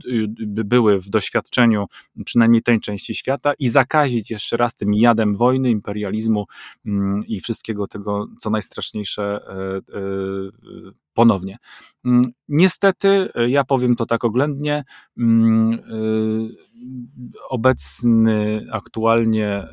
były 0.64 0.98
w 0.98 1.08
doświadczeniu 1.08 1.86
przynajmniej 2.24 2.62
tej 2.62 2.80
części 2.90 3.14
świata 3.14 3.52
i 3.58 3.68
zakazić 3.68 4.30
jeszcze 4.30 4.56
raz 4.56 4.74
tym 4.74 4.94
jadem 4.94 5.34
wojny, 5.34 5.70
imperializmu 5.70 6.46
mm, 6.86 7.26
i 7.26 7.40
wszystkiego 7.40 7.86
tego, 7.86 8.26
co 8.40 8.50
najstraszniejsze 8.50 9.22
e, 9.22 9.76
e, 9.76 10.02
ponownie. 11.14 11.56
Mm, 12.04 12.22
niestety, 12.48 13.28
ja 13.48 13.64
powiem 13.64 13.96
to 13.96 14.06
tak 14.06 14.24
oględnie, 14.24 14.84
mm, 15.18 15.78
obecny 17.48 18.66
aktualnie 18.72 19.66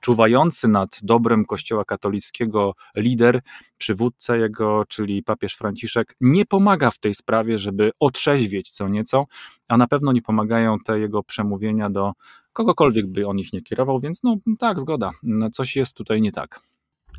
czuwający 0.00 0.68
nad 0.68 0.98
dobrem 1.02 1.44
Kościoła 1.44 1.84
katolickiego 1.84 2.74
lider, 2.96 3.40
przywódca 3.78 4.36
jego, 4.36 4.84
czyli 4.88 5.22
papież 5.22 5.54
Franciszek, 5.54 6.16
nie 6.20 6.46
pomaga 6.46 6.90
w 6.90 6.98
tej 6.98 7.14
sprawie, 7.14 7.58
żeby 7.58 7.90
otrzeźwieć 8.00 8.70
co 8.70 8.88
nieco, 8.88 9.24
a 9.68 9.76
na 9.76 9.86
pewno 9.86 10.12
nie 10.12 10.22
pomagają 10.22 10.78
te 10.78 11.00
jego 11.00 11.22
przemówienia 11.22 11.90
do 11.90 12.12
kogokolwiek 12.52 13.06
by 13.06 13.26
on 13.26 13.38
ich 13.38 13.52
nie 13.52 13.62
kierował, 13.62 14.00
więc 14.00 14.22
no 14.22 14.36
tak, 14.58 14.80
zgoda, 14.80 15.10
no, 15.22 15.50
coś 15.50 15.76
jest 15.76 15.96
tutaj 15.96 16.22
nie 16.22 16.32
tak. 16.32 16.60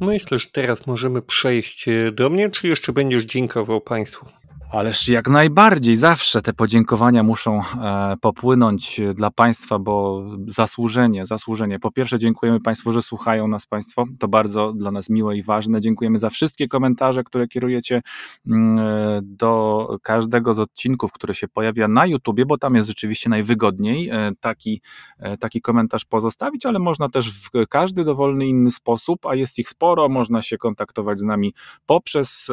Myślę, 0.02 0.40
że 0.40 0.48
teraz 0.52 0.88
możemy 0.88 1.22
przejść 1.22 1.86
do 2.14 2.30
mnie, 2.30 2.50
czy 2.50 2.68
jeszcze 2.68 2.94
będziesz 2.94 3.26
dziękował 3.26 3.82
Państwu? 3.82 4.26
Ależ 4.72 5.08
jak 5.08 5.30
najbardziej, 5.30 5.96
zawsze 5.96 6.42
te 6.42 6.54
podziękowania 6.54 7.24
muszą 7.24 7.62
e, 7.62 8.16
popłynąć 8.22 9.02
dla 9.14 9.32
Państwa, 9.32 9.80
bo 9.80 10.24
zasłużenie, 10.48 11.26
zasłużenie. 11.26 11.80
Po 11.80 11.92
pierwsze, 11.92 12.20
dziękujemy 12.20 12.60
Państwu, 12.60 12.92
że 12.92 13.02
słuchają 13.02 13.48
nas 13.48 13.66
Państwo. 13.66 14.04
To 14.20 14.28
bardzo 14.28 14.74
dla 14.74 14.92
nas 14.92 15.10
miłe 15.10 15.38
i 15.38 15.44
ważne. 15.44 15.82
Dziękujemy 15.82 16.20
za 16.20 16.30
wszystkie 16.30 16.68
komentarze, 16.68 17.24
które 17.24 17.48
kierujecie 17.48 18.02
mm, 18.48 18.80
e, 18.80 19.20
do 19.24 19.88
każdego 20.04 20.54
z 20.54 20.60
odcinków, 20.60 21.12
który 21.12 21.36
się 21.36 21.48
pojawia 21.48 21.88
na 21.88 22.06
YouTubie, 22.06 22.46
bo 22.46 22.58
tam 22.58 22.76
jest 22.76 22.88
rzeczywiście 22.88 23.30
najwygodniej 23.30 24.10
e, 24.10 24.32
taki, 24.40 24.82
taki 25.40 25.62
komentarz 25.62 26.06
pozostawić, 26.06 26.66
ale 26.66 26.80
można 26.80 27.10
też 27.10 27.32
w 27.32 27.50
każdy 27.70 28.04
dowolny 28.04 28.48
inny 28.48 28.72
sposób, 28.72 29.26
a 29.26 29.36
jest 29.36 29.60
ich 29.60 29.70
sporo. 29.70 30.10
Można 30.10 30.42
się 30.42 30.58
kontaktować 30.58 31.20
z 31.20 31.24
nami 31.24 31.54
poprzez 31.86 32.48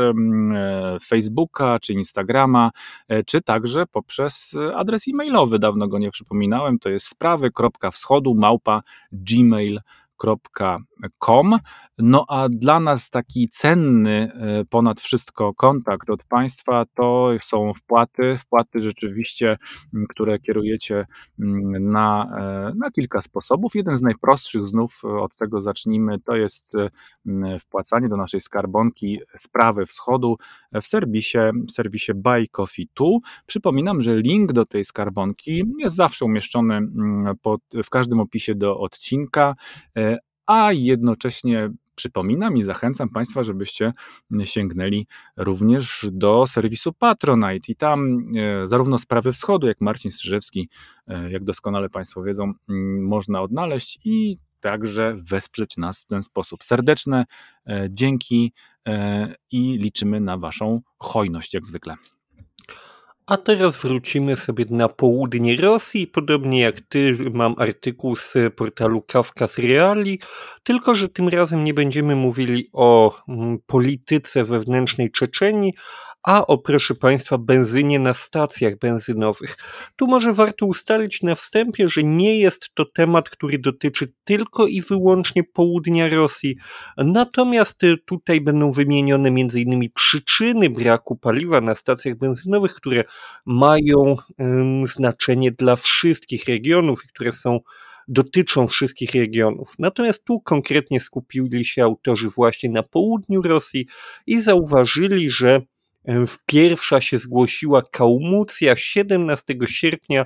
Facebooka 1.02 1.78
czy 1.80 1.94
e, 3.08 3.24
czy 3.24 3.42
także 3.42 3.86
poprzez 3.86 4.54
e, 4.54 4.76
adres 4.76 5.08
e-mailowy. 5.08 5.58
Dawno 5.58 5.88
go 5.88 5.98
nie 5.98 6.10
przypominałem. 6.10 6.78
To 6.78 6.90
jest 6.90 7.06
sprawy.wschodu 7.06 8.34
małpa 8.34 8.82
gmail.com 9.12 10.03
com. 11.18 11.58
No 11.98 12.24
a 12.28 12.48
dla 12.48 12.80
nas 12.80 13.10
taki 13.10 13.48
cenny 13.48 14.32
e, 14.32 14.64
ponad 14.64 15.00
wszystko 15.00 15.54
kontakt 15.54 16.10
od 16.10 16.24
Państwa 16.24 16.84
to 16.94 17.30
są 17.42 17.72
wpłaty, 17.74 18.36
wpłaty 18.38 18.80
rzeczywiście, 18.80 19.56
które 20.08 20.38
kierujecie 20.38 21.06
na, 21.80 22.36
e, 22.38 22.72
na 22.76 22.90
kilka 22.90 23.22
sposobów. 23.22 23.74
Jeden 23.74 23.98
z 23.98 24.02
najprostszych 24.02 24.68
znów, 24.68 25.00
e, 25.04 25.08
od 25.08 25.36
tego 25.36 25.62
zacznijmy, 25.62 26.20
to 26.20 26.36
jest 26.36 26.76
wpłacanie 27.60 28.08
do 28.08 28.16
naszej 28.16 28.40
skarbonki 28.40 29.20
Sprawy 29.36 29.86
Wschodu 29.86 30.36
w 30.72 30.86
serwisie, 30.86 31.38
w 31.68 31.72
serwisie 31.72 32.12
Buy 32.14 32.46
Coffee 32.48 32.88
2. 32.96 33.06
Przypominam, 33.46 34.00
że 34.00 34.16
link 34.16 34.52
do 34.52 34.66
tej 34.66 34.84
skarbonki 34.84 35.62
jest 35.78 35.96
zawsze 35.96 36.24
umieszczony 36.24 36.80
pod, 37.42 37.60
w 37.84 37.90
każdym 37.90 38.20
opisie 38.20 38.54
do 38.54 38.78
odcinka, 38.78 39.54
a 40.46 40.72
jednocześnie 40.72 41.70
przypominam 41.94 42.56
i 42.56 42.62
zachęcam 42.62 43.08
Państwa, 43.08 43.42
żebyście 43.42 43.92
sięgnęli 44.44 45.06
również 45.36 46.06
do 46.12 46.46
serwisu 46.46 46.92
Patronite 46.92 47.72
i 47.72 47.74
tam 47.76 48.18
e, 48.36 48.66
zarówno 48.66 48.98
Sprawy 48.98 49.32
Wschodu, 49.32 49.66
jak 49.66 49.80
Marcin 49.80 50.10
Strzyżewski, 50.10 50.68
e, 51.08 51.30
jak 51.30 51.44
doskonale 51.44 51.90
Państwo 51.90 52.22
wiedzą, 52.22 52.52
można 53.00 53.42
odnaleźć 53.42 53.98
i 54.04 54.36
także 54.60 55.14
wesprzeć 55.30 55.76
nas 55.76 56.02
w 56.02 56.06
ten 56.06 56.22
sposób. 56.22 56.64
Serdeczne 56.64 57.24
e, 57.66 57.88
dzięki 57.90 58.52
i 59.50 59.78
liczymy 59.78 60.20
na 60.20 60.38
Waszą 60.38 60.80
hojność 60.98 61.54
jak 61.54 61.66
zwykle. 61.66 61.94
A 63.26 63.36
teraz 63.36 63.76
wrócimy 63.76 64.36
sobie 64.36 64.64
na 64.70 64.88
południe 64.88 65.56
Rosji. 65.56 66.06
Podobnie 66.06 66.60
jak 66.60 66.80
ty, 66.80 67.16
mam 67.32 67.54
artykuł 67.58 68.16
z 68.16 68.34
portalu 68.56 69.02
Kawkas 69.02 69.58
Reali, 69.58 70.20
tylko 70.62 70.94
że 70.94 71.08
tym 71.08 71.28
razem 71.28 71.64
nie 71.64 71.74
będziemy 71.74 72.16
mówili 72.16 72.68
o 72.72 73.18
mm, 73.28 73.58
polityce 73.66 74.44
wewnętrznej 74.44 75.10
Czeczenii, 75.10 75.72
a 76.24 76.46
o 76.46 76.58
proszę 76.58 76.94
Państwa 76.94 77.38
benzynie 77.38 77.98
na 77.98 78.14
stacjach 78.14 78.78
benzynowych. 78.78 79.56
Tu 79.96 80.06
może 80.06 80.32
warto 80.32 80.66
ustalić 80.66 81.22
na 81.22 81.34
wstępie, 81.34 81.88
że 81.88 82.04
nie 82.04 82.38
jest 82.38 82.70
to 82.74 82.84
temat, 82.84 83.30
który 83.30 83.58
dotyczy 83.58 84.12
tylko 84.24 84.66
i 84.66 84.82
wyłącznie 84.82 85.44
południa 85.44 86.08
Rosji, 86.08 86.56
natomiast 86.96 87.80
tutaj 88.06 88.40
będą 88.40 88.72
wymienione 88.72 89.28
m.in. 89.28 89.90
przyczyny 89.94 90.70
braku 90.70 91.16
paliwa 91.16 91.60
na 91.60 91.74
stacjach 91.74 92.16
benzynowych, 92.16 92.74
które 92.74 93.04
mają 93.46 94.16
znaczenie 94.84 95.52
dla 95.52 95.76
wszystkich 95.76 96.44
regionów 96.44 97.04
i 97.04 97.08
które 97.08 97.32
są 97.32 97.60
dotyczą 98.08 98.68
wszystkich 98.68 99.14
regionów. 99.14 99.74
Natomiast 99.78 100.24
tu 100.24 100.40
konkretnie 100.40 101.00
skupili 101.00 101.64
się 101.64 101.84
autorzy 101.84 102.28
właśnie 102.28 102.70
na 102.70 102.82
południu 102.82 103.42
Rosji 103.42 103.86
i 104.26 104.40
zauważyli, 104.40 105.30
że 105.30 105.62
Pierwsza 106.46 107.00
się 107.00 107.18
zgłosiła 107.18 107.82
Kaumucja. 107.82 108.76
17 108.76 109.54
sierpnia 109.66 110.24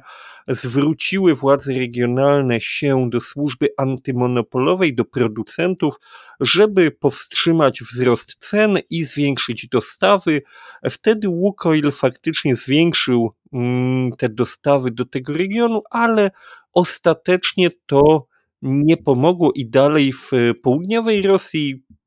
zwróciły 0.49 1.35
władze 1.35 1.73
regionalne 1.73 2.61
się 2.61 3.11
do 3.11 3.21
służby 3.21 3.69
antymonopolowej, 3.77 4.95
do 4.95 5.05
producentów, 5.05 5.95
żeby 6.41 6.91
powstrzymać 6.91 7.81
wzrost 7.83 8.37
cen 8.41 8.79
i 8.91 9.05
zwiększyć 9.05 9.69
dostawy. 9.69 10.43
Wtedy 10.91 11.29
Łukoil 11.29 11.93
faktycznie 11.93 12.57
zwiększył 12.57 13.35
mm, 13.53 14.13
te 14.13 14.29
dostawy 14.29 14.91
do 14.91 15.05
tego 15.05 15.33
regionu, 15.33 15.83
ale 15.91 16.31
ostatecznie 16.73 17.71
to 17.87 18.27
nie 18.63 18.97
pomogło 18.97 19.53
i 19.55 19.67
dalej 19.67 20.13
w 20.13 20.31
południowej 20.63 21.23
Rosji 21.23 21.75
w, 21.75 21.98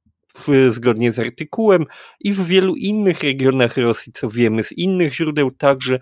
zgodnie 0.70 1.12
z 1.12 1.20
artykułem 1.20 1.86
i 2.20 2.34
w 2.34 2.46
wielu 2.46 2.76
innych 2.76 3.24
regionach 3.24 3.78
Rosji, 3.78 4.14
co 4.14 4.30
wiemy 4.30 4.64
z 4.64 4.72
innych 4.72 5.16
źródeł 5.16 5.52
także, 5.52 6.00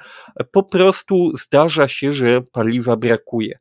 po 0.52 0.64
prostu 0.64 1.32
zdarza 1.38 1.88
się, 1.88 2.14
że 2.14 2.42
paliwa 2.42 2.96
brakuje. 2.96 3.60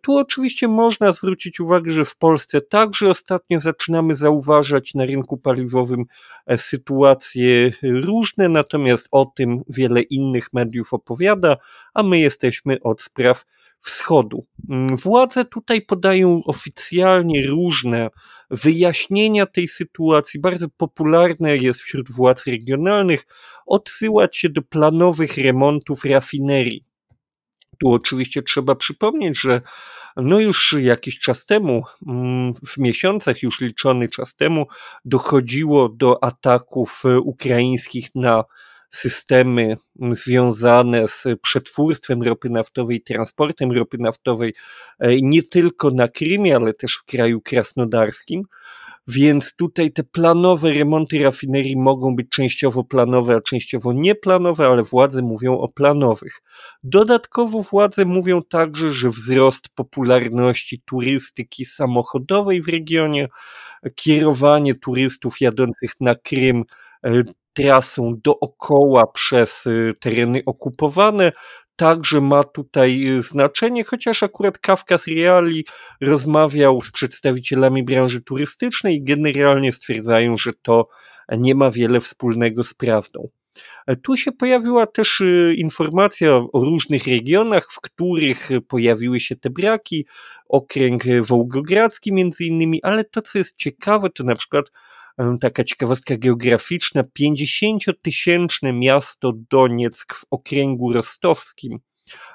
Tu 0.00 0.16
oczywiście 0.16 0.68
można 0.68 1.12
zwrócić 1.12 1.60
uwagę, 1.60 1.92
że 1.92 2.04
w 2.04 2.16
Polsce 2.16 2.60
także 2.60 3.08
ostatnio 3.08 3.60
zaczynamy 3.60 4.16
zauważać 4.16 4.94
na 4.94 5.06
rynku 5.06 5.36
paliwowym 5.36 6.04
e, 6.46 6.58
sytuacje 6.58 7.72
różne, 7.82 8.48
natomiast 8.48 9.08
o 9.10 9.32
tym 9.36 9.62
wiele 9.68 10.00
innych 10.00 10.52
mediów 10.52 10.94
opowiada, 10.94 11.56
a 11.94 12.02
my 12.02 12.18
jesteśmy 12.18 12.80
od 12.80 13.02
spraw 13.02 13.44
wschodu. 13.80 14.46
Mm, 14.70 14.96
władze 14.96 15.44
tutaj 15.44 15.82
podają 15.82 16.40
oficjalnie 16.44 17.46
różne 17.46 18.10
wyjaśnienia 18.50 19.46
tej 19.46 19.68
sytuacji. 19.68 20.40
Bardzo 20.40 20.66
popularne 20.76 21.56
jest 21.56 21.80
wśród 21.80 22.10
władz 22.10 22.46
regionalnych 22.46 23.26
odsyłać 23.66 24.36
się 24.36 24.48
do 24.48 24.62
planowych 24.62 25.36
remontów 25.38 26.04
rafinerii. 26.04 26.84
Tu 27.78 27.92
oczywiście 27.92 28.42
trzeba 28.42 28.74
przypomnieć, 28.74 29.40
że 29.40 29.60
no 30.16 30.40
już 30.40 30.74
jakiś 30.78 31.18
czas 31.18 31.46
temu, 31.46 31.82
mm, 32.06 32.54
w 32.54 32.78
miesiącach 32.78 33.42
już 33.42 33.60
liczony 33.60 34.08
czas 34.08 34.36
temu, 34.36 34.66
dochodziło 35.04 35.88
do 35.88 36.24
ataków 36.24 37.02
ukraińskich 37.22 38.08
na 38.14 38.44
systemy 38.96 39.76
związane 40.10 41.08
z 41.08 41.24
przetwórstwem 41.42 42.22
ropy 42.22 42.50
naftowej, 42.50 43.00
transportem 43.00 43.72
ropy 43.72 43.98
naftowej 43.98 44.54
e, 44.98 45.16
nie 45.22 45.42
tylko 45.42 45.90
na 45.90 46.08
Krymie, 46.08 46.56
ale 46.56 46.74
też 46.74 46.96
w 46.96 47.04
kraju 47.04 47.40
krasnodarskim. 47.40 48.42
Więc 49.08 49.56
tutaj 49.56 49.92
te 49.92 50.04
planowe 50.04 50.72
remonty 50.72 51.18
rafinerii 51.18 51.76
mogą 51.76 52.16
być 52.16 52.28
częściowo 52.30 52.84
planowe, 52.84 53.34
a 53.34 53.40
częściowo 53.40 53.92
nieplanowe, 53.92 54.66
ale 54.66 54.82
władze 54.82 55.22
mówią 55.22 55.58
o 55.58 55.68
planowych. 55.68 56.42
Dodatkowo 56.82 57.62
władze 57.62 58.04
mówią 58.04 58.42
także, 58.42 58.92
że 58.92 59.10
wzrost 59.10 59.68
popularności 59.68 60.82
turystyki 60.84 61.64
samochodowej 61.64 62.62
w 62.62 62.68
regionie, 62.68 63.28
kierowanie 63.94 64.74
turystów 64.74 65.40
jadących 65.40 65.90
na 66.00 66.14
Krym 66.14 66.64
e, 67.58 67.62
trasą 67.62 68.14
dookoła 68.24 69.06
przez 69.06 69.66
y, 69.66 69.94
tereny 70.00 70.42
okupowane, 70.46 71.32
także 71.76 72.20
ma 72.20 72.44
tutaj 72.44 73.06
y, 73.08 73.22
znaczenie, 73.22 73.84
chociaż 73.84 74.22
akurat 74.22 74.58
Kawkas 74.58 75.06
Reali 75.06 75.66
rozmawiał 76.00 76.82
z 76.82 76.92
przedstawicielami 76.92 77.84
branży 77.84 78.20
turystycznej 78.20 78.96
i 78.96 79.04
generalnie 79.04 79.72
stwierdzają, 79.72 80.38
że 80.38 80.52
to 80.62 80.88
nie 81.38 81.54
ma 81.54 81.70
wiele 81.70 82.00
wspólnego 82.00 82.64
z 82.64 82.74
prawdą. 82.74 83.28
E, 83.86 83.96
tu 83.96 84.16
się 84.16 84.32
pojawiła 84.32 84.86
też 84.86 85.20
y, 85.20 85.54
informacja 85.58 86.36
o 86.36 86.64
różnych 86.64 87.06
regionach, 87.06 87.68
w 87.72 87.80
których 87.80 88.48
pojawiły 88.68 89.20
się 89.20 89.36
te 89.36 89.50
braki, 89.50 90.06
okręg 90.48 91.04
wołgogradzki 91.22 92.12
między 92.12 92.44
innymi, 92.44 92.82
ale 92.82 93.04
to 93.04 93.22
co 93.22 93.38
jest 93.38 93.56
ciekawe, 93.56 94.10
to 94.10 94.24
na 94.24 94.34
przykład 94.34 94.70
taka 95.40 95.64
ciekawostka 95.64 96.16
geograficzna, 96.16 97.04
50-tysięczne 97.20 98.72
miasto 98.72 99.32
Donieck 99.50 100.14
w 100.14 100.24
okręgu 100.30 100.92
rostowskim. 100.92 101.78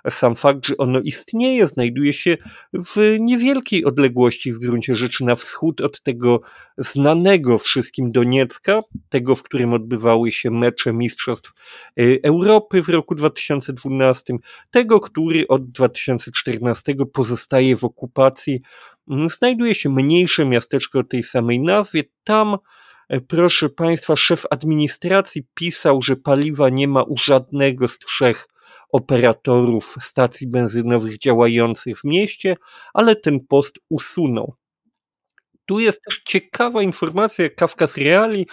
Sam 0.10 0.36
fakt, 0.36 0.66
że 0.66 0.78
ono 0.78 1.00
istnieje, 1.00 1.68
znajduje 1.68 2.14
się 2.14 2.38
w 2.74 3.18
niewielkiej 3.20 3.86
odległości 3.86 4.54
w 4.54 4.60
gruncie 4.60 4.96
rzeczy 4.96 5.26
na 5.26 5.36
wschód 5.36 5.82
od 5.82 6.02
tego 6.02 6.42
znanego 6.78 7.58
wszystkim 7.58 8.12
Doniecka, 8.12 8.80
tego, 9.10 9.36
w 9.36 9.44
którym 9.44 9.74
odbywały 9.74 10.32
się 10.32 10.52
mecze 10.52 10.94
Mistrzostw 10.94 11.52
y, 12.00 12.20
Europy 12.24 12.82
w 12.82 12.90
roku 12.90 13.16
2012, 13.16 14.34
tego, 14.72 15.00
który 15.00 15.48
od 15.48 15.72
2014 15.72 16.96
pozostaje 17.14 17.76
w 17.76 17.84
okupacji. 17.84 18.62
Znajduje 19.12 19.76
się 19.76 19.90
mniejsze 19.90 20.46
miasteczko 20.46 21.00
o 21.00 21.04
tej 21.04 21.24
samej 21.24 21.60
nazwie. 21.60 22.04
Tam 22.24 22.58
proszę 23.28 23.70
Państwa, 23.70 24.16
szef 24.16 24.44
administracji 24.52 25.48
pisał, 25.54 26.02
że 26.02 26.16
paliwa 26.16 26.70
nie 26.70 26.88
ma 26.88 27.04
u 27.04 27.18
żadnego 27.18 27.88
z 27.88 28.00
trzech 28.00 28.48
operatorów 28.92 29.96
stacji 30.02 30.48
benzynowych 30.48 31.18
działających 31.18 32.00
w 32.00 32.04
mieście, 32.04 32.56
ale 32.94 33.16
ten 33.16 33.40
post 33.50 33.80
usunął. 33.90 34.56
Tu 35.66 35.80
jest 35.80 36.02
też 36.04 36.22
ciekawa 36.26 36.82
informacja, 36.82 37.50
Kafkas 37.50 37.98
Reali 37.98 38.48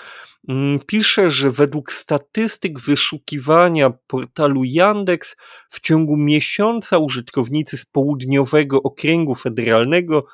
mm, 0.48 0.80
pisze, 0.86 1.32
że 1.32 1.50
według 1.50 1.92
statystyk 1.92 2.80
wyszukiwania 2.80 3.90
portalu 4.06 4.62
Yandex 4.64 5.36
w 5.70 5.80
ciągu 5.80 6.16
miesiąca 6.16 6.98
użytkownicy 6.98 7.78
z 7.78 7.86
południowego 7.86 8.82
okręgu 8.82 9.34
federalnego 9.34 10.26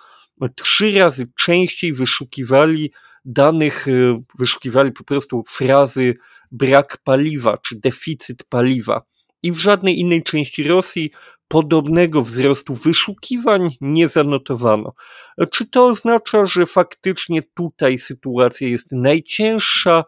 trzy 0.56 0.98
razy 0.98 1.26
częściej 1.44 1.92
wyszukiwali 1.92 2.92
danych, 3.24 3.88
e, 3.88 4.18
wyszukiwali 4.38 4.92
po 4.92 5.04
prostu 5.04 5.44
frazy 5.48 6.14
brak 6.52 6.98
paliwa 7.04 7.58
czy 7.58 7.76
deficyt 7.76 8.44
paliwa. 8.44 9.02
I 9.42 9.52
w 9.52 9.58
żadnej 9.58 10.00
innej 10.00 10.22
części 10.22 10.64
Rosji 10.64 11.10
podobnego 11.48 12.22
wzrostu 12.22 12.74
wyszukiwań 12.74 13.68
nie 13.80 14.08
zanotowano. 14.08 14.92
Czy 15.52 15.66
to 15.66 15.86
oznacza, 15.86 16.46
że 16.46 16.66
faktycznie 16.66 17.42
tutaj 17.42 17.98
sytuacja 17.98 18.68
jest 18.68 18.92
najcięższa? 18.92 20.04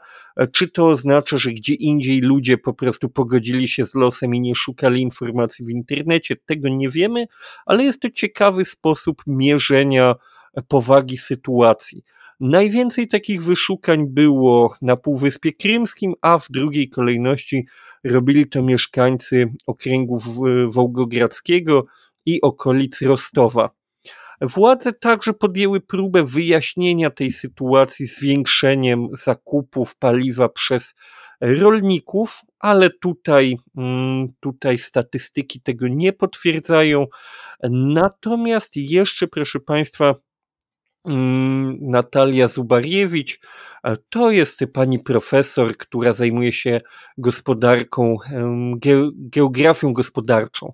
Czy 0.53 0.68
to 0.68 0.89
oznacza, 0.89 1.39
że 1.39 1.51
gdzie 1.51 1.74
indziej 1.74 2.20
ludzie 2.20 2.59
po 2.59 2.74
prostu 2.74 3.09
pogodzili 3.09 3.68
się 3.68 3.87
z 3.87 3.95
losem 3.95 4.34
i 4.34 4.41
nie 4.41 4.55
szukali 4.55 5.01
informacji 5.03 5.64
w 5.64 5.70
internecie? 5.70 6.37
Tego 6.47 6.68
nie 6.68 6.91
wiemy, 6.91 7.26
ale 7.66 7.84
jest 7.84 8.03
to 8.03 8.11
ciekawy 8.11 8.64
sposób 8.64 9.22
mierzenia 9.26 10.14
powagi 10.68 11.18
sytuacji. 11.18 12.05
Najwięcej 12.41 13.09
takich 13.09 13.43
wyszukań 13.43 14.07
było 14.07 14.74
na 14.82 14.97
Półwyspie 14.97 15.53
Krymskim, 15.53 16.14
a 16.22 16.39
w 16.39 16.51
drugiej 16.51 16.89
kolejności 16.89 17.66
robili 18.05 18.47
to 18.47 18.62
mieszkańcy 18.62 19.53
okręgu 19.66 20.20
Wołgogradzkiego 20.68 21.87
i 22.26 22.41
okolic 22.41 23.03
Rostowa. 23.03 23.70
Władze 24.41 24.93
także 24.93 25.34
podjęły 25.34 25.80
próbę 25.80 26.24
wyjaśnienia 26.24 27.11
tej 27.11 27.32
sytuacji 27.32 28.07
zwiększeniem 28.07 29.09
zakupów 29.12 29.97
paliwa 29.97 30.49
przez 30.49 30.95
rolników, 31.41 32.41
ale 32.59 32.91
tutaj, 32.91 33.57
mm, 33.76 34.26
tutaj 34.41 34.78
statystyki 34.78 35.61
tego 35.61 35.89
nie 35.89 36.12
potwierdzają. 36.12 37.07
Natomiast 37.70 38.76
jeszcze, 38.76 39.26
proszę 39.26 39.61
Państwa, 39.61 40.14
Natalia 41.80 42.48
Zubariewicz. 42.48 43.40
To 44.11 44.30
jest 44.30 44.64
pani 44.72 44.98
profesor, 44.98 45.76
która 45.76 46.12
zajmuje 46.12 46.52
się 46.52 46.80
gospodarką, 47.18 48.16
geografią 49.11 49.92
gospodarczą, 49.92 50.72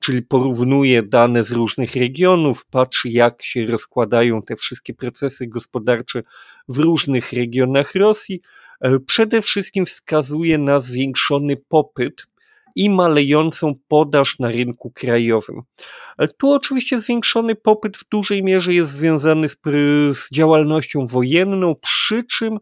czyli 0.00 0.22
porównuje 0.22 1.02
dane 1.02 1.44
z 1.44 1.52
różnych 1.52 1.94
regionów, 1.94 2.66
patrzy 2.66 3.08
jak 3.08 3.42
się 3.42 3.66
rozkładają 3.66 4.42
te 4.42 4.56
wszystkie 4.56 4.94
procesy 4.94 5.46
gospodarcze 5.46 6.22
w 6.68 6.78
różnych 6.78 7.32
regionach 7.32 7.94
Rosji. 7.94 8.40
E, 8.80 9.00
przede 9.00 9.42
wszystkim 9.42 9.86
wskazuje 9.86 10.58
na 10.58 10.80
zwiększony 10.80 11.56
popyt 11.56 12.26
i 12.74 12.90
malejącą 12.90 13.74
podaż 13.88 14.38
na 14.38 14.48
rynku 14.48 14.90
krajowym. 14.90 15.62
E, 16.18 16.28
tu 16.28 16.52
oczywiście 16.52 17.00
zwiększony 17.00 17.54
popyt 17.54 17.96
w 17.96 18.08
dużej 18.08 18.42
mierze 18.42 18.74
jest 18.74 18.92
związany 18.92 19.48
z, 19.48 19.58
z 20.12 20.30
działalnością 20.30 21.06
wojenną, 21.06 21.74
przy 21.74 22.24
czym 22.24 22.58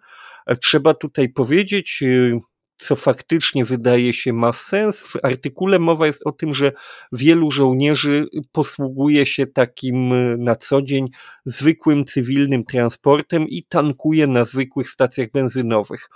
e, 0.46 0.56
trzeba 0.56 0.94
tutaj 0.94 1.28
powiedzieć, 1.28 2.02
e, 2.02 2.40
co 2.82 2.96
faktycznie 2.96 3.64
wydaje 3.64 4.14
się 4.14 4.32
ma 4.32 4.52
sens. 4.52 5.00
W 5.00 5.16
artykule 5.22 5.78
mowa 5.78 6.06
jest 6.06 6.26
o 6.26 6.32
tym, 6.32 6.54
że 6.54 6.72
wielu 7.12 7.50
żołnierzy 7.50 8.26
posługuje 8.52 9.26
się 9.26 9.46
takim 9.46 10.12
e, 10.12 10.36
na 10.36 10.56
co 10.56 10.82
dzień 10.82 11.08
zwykłym 11.44 12.04
cywilnym 12.04 12.64
transportem 12.64 13.48
i 13.48 13.64
tankuje 13.64 14.26
na 14.26 14.44
zwykłych 14.44 14.90
stacjach 14.90 15.30
benzynowych. 15.30 16.08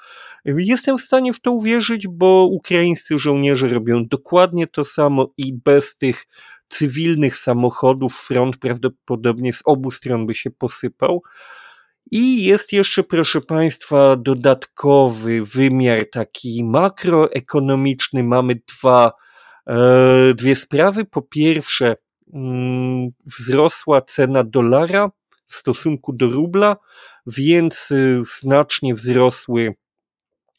Jestem 0.44 0.98
w 0.98 1.02
stanie 1.02 1.32
w 1.32 1.40
to 1.40 1.52
uwierzyć, 1.52 2.08
bo 2.08 2.48
ukraińscy 2.50 3.18
żołnierze 3.18 3.68
robią 3.68 4.06
dokładnie 4.06 4.66
to 4.66 4.84
samo 4.84 5.32
i 5.38 5.52
bez 5.64 5.96
tych 5.96 6.26
cywilnych 6.68 7.36
samochodów 7.36 8.16
front 8.16 8.56
prawdopodobnie 8.56 9.52
z 9.52 9.62
obu 9.64 9.90
stron 9.90 10.26
by 10.26 10.34
się 10.34 10.50
posypał. 10.50 11.22
I 12.10 12.44
jest 12.44 12.72
jeszcze, 12.72 13.02
proszę 13.02 13.40
Państwa, 13.40 14.16
dodatkowy 14.16 15.42
wymiar 15.44 16.06
taki 16.12 16.64
makroekonomiczny. 16.64 18.22
Mamy 18.22 18.60
dwa, 18.78 19.12
e, 19.66 20.34
dwie 20.34 20.56
sprawy. 20.56 21.04
Po 21.04 21.22
pierwsze, 21.22 21.96
mm, 22.34 23.08
wzrosła 23.26 24.02
cena 24.02 24.44
dolara 24.44 25.10
w 25.46 25.54
stosunku 25.54 26.12
do 26.12 26.28
rubla, 26.28 26.76
więc 27.26 27.90
y, 27.90 28.22
znacznie 28.38 28.94
wzrosły, 28.94 29.74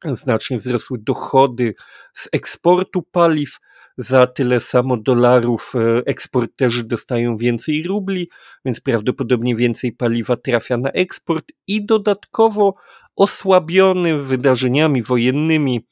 znacznie 0.06 0.58
wzrosły 0.58 0.98
dochody 1.02 1.76
z 2.14 2.30
eksportu 2.32 3.02
paliw 3.02 3.58
za 3.98 4.28
tyle 4.28 4.60
samo 4.60 4.98
dolarów 4.98 5.74
e, 5.76 6.02
eksporterzy 6.06 6.84
dostają 6.84 7.38
więcej 7.38 7.84
rubli, 7.84 8.30
więc 8.66 8.82
prawdopodobnie 8.82 9.56
więcej 9.56 9.92
paliwa 9.92 10.36
trafia 10.36 10.78
na 10.78 10.92
eksport 10.92 11.46
i 11.68 11.86
dodatkowo 11.86 12.76
osłabiony 13.16 14.24
wydarzeniami 14.24 15.04
wojennymi 15.04 15.86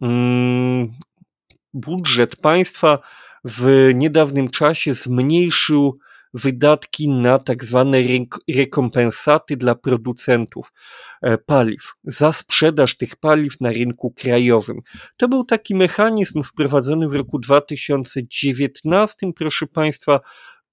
mm, 0.00 0.90
budżet 1.74 2.36
państwa 2.36 2.98
w 3.44 3.90
niedawnym 3.94 4.50
czasie 4.50 4.94
zmniejszył 4.94 5.98
wydatki 6.34 7.08
na 7.08 7.38
tak 7.38 7.64
zwane 7.64 7.98
rekompensaty 8.54 9.56
dla 9.56 9.74
producentów 9.74 10.72
e, 11.22 11.38
paliw, 11.38 11.92
za 12.04 12.32
sprzedaż 12.32 12.96
tych 12.96 13.16
paliw 13.16 13.60
na 13.60 13.72
rynku 13.72 14.10
krajowym. 14.10 14.80
To 15.16 15.28
był 15.28 15.44
taki 15.44 15.74
mechanizm 15.74 16.42
wprowadzony 16.42 17.08
w 17.08 17.14
roku 17.14 17.38
2019, 17.38 19.26
proszę 19.36 19.66
Państwa, 19.66 20.20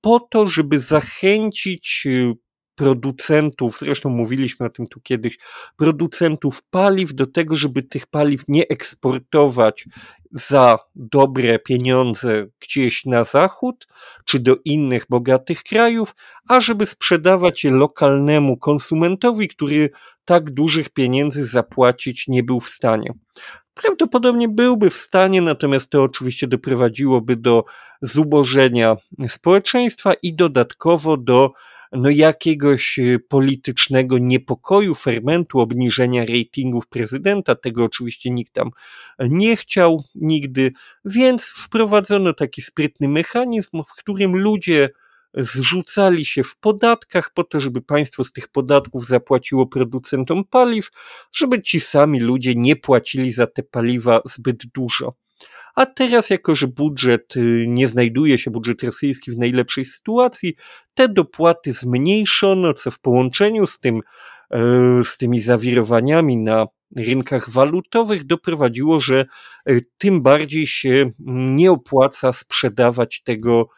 po 0.01 0.19
to, 0.19 0.47
żeby 0.47 0.79
zachęcić 0.79 2.03
e, 2.05 2.33
producentów, 2.79 3.79
zresztą 3.79 4.09
mówiliśmy 4.09 4.65
o 4.65 4.69
tym 4.69 4.87
tu 4.87 5.01
kiedyś, 5.01 5.37
producentów 5.77 6.63
paliw 6.63 7.13
do 7.13 7.27
tego, 7.27 7.55
żeby 7.55 7.83
tych 7.83 8.07
paliw 8.07 8.43
nie 8.47 8.67
eksportować 8.67 9.85
za 10.31 10.77
dobre 10.95 11.59
pieniądze 11.59 12.47
gdzieś 12.59 13.05
na 13.05 13.23
zachód 13.23 13.87
czy 14.25 14.39
do 14.39 14.57
innych 14.65 15.05
bogatych 15.09 15.63
krajów, 15.63 16.15
a 16.49 16.61
żeby 16.61 16.85
sprzedawać 16.85 17.63
je 17.63 17.71
lokalnemu 17.71 18.57
konsumentowi, 18.57 19.47
który 19.47 19.89
tak 20.25 20.51
dużych 20.51 20.89
pieniędzy 20.89 21.45
zapłacić 21.45 22.27
nie 22.27 22.43
był 22.43 22.59
w 22.59 22.69
stanie. 22.69 23.13
Prawdopodobnie 23.73 24.49
byłby 24.49 24.89
w 24.89 24.95
stanie, 24.95 25.41
natomiast 25.41 25.89
to 25.89 26.03
oczywiście 26.03 26.47
doprowadziłoby 26.47 27.35
do 27.35 27.63
zubożenia 28.01 28.95
społeczeństwa 29.27 30.13
i 30.13 30.33
dodatkowo 30.33 31.17
do 31.17 31.53
no 31.91 32.09
jakiegoś 32.09 32.99
y, 32.99 33.19
politycznego 33.29 34.17
niepokoju, 34.17 34.95
fermentu, 34.95 35.59
obniżenia 35.59 36.25
ratingów 36.25 36.87
prezydenta. 36.87 37.55
Tego 37.55 37.83
oczywiście 37.83 38.31
nikt 38.31 38.53
tam 38.53 38.71
nie 39.19 39.55
chciał 39.55 40.03
nigdy, 40.15 40.71
więc 41.05 41.45
wprowadzono 41.45 42.33
taki 42.33 42.61
sprytny 42.61 43.07
mechanizm, 43.07 43.83
w 43.87 43.95
którym 43.95 44.35
ludzie 44.35 44.89
zrzucali 45.33 46.25
się 46.25 46.43
w 46.43 46.57
podatkach 46.57 47.33
po 47.33 47.43
to, 47.43 47.61
żeby 47.61 47.81
państwo 47.81 48.23
z 48.23 48.31
tych 48.31 48.47
podatków 48.47 49.05
zapłaciło 49.07 49.67
producentom 49.67 50.43
paliw, 50.45 50.89
żeby 51.33 51.61
ci 51.61 51.79
sami 51.79 52.19
ludzie 52.19 52.55
nie 52.55 52.75
płacili 52.75 53.33
za 53.33 53.47
te 53.47 53.63
paliwa 53.63 54.21
zbyt 54.25 54.65
dużo. 54.65 55.13
A 55.75 55.85
teraz, 55.85 56.29
jako 56.29 56.55
że 56.55 56.67
budżet 56.67 57.35
y, 57.35 57.65
nie 57.67 57.87
znajduje 57.87 58.37
się, 58.37 58.51
budżet 58.51 58.83
rosyjski 58.83 59.31
w 59.31 59.37
najlepszej 59.37 59.85
sytuacji, 59.85 60.55
te 60.93 61.09
dopłaty 61.09 61.73
zmniejszono, 61.73 62.73
co 62.73 62.91
w 62.91 62.99
połączeniu 62.99 63.67
z 63.67 63.79
tym, 63.79 64.01
e, 64.51 64.59
z 65.03 65.17
tymi 65.17 65.41
zawirowaniami 65.41 66.37
na 66.37 66.67
rynkach 66.95 67.49
walutowych 67.49 68.25
doprowadziło, 68.25 69.01
że 69.01 69.25
e, 69.65 69.81
tym 69.97 70.21
bardziej 70.21 70.67
się 70.67 71.11
nie 71.27 71.71
opłaca 71.71 72.33
sprzedawać 72.33 73.23
tego 73.23 73.69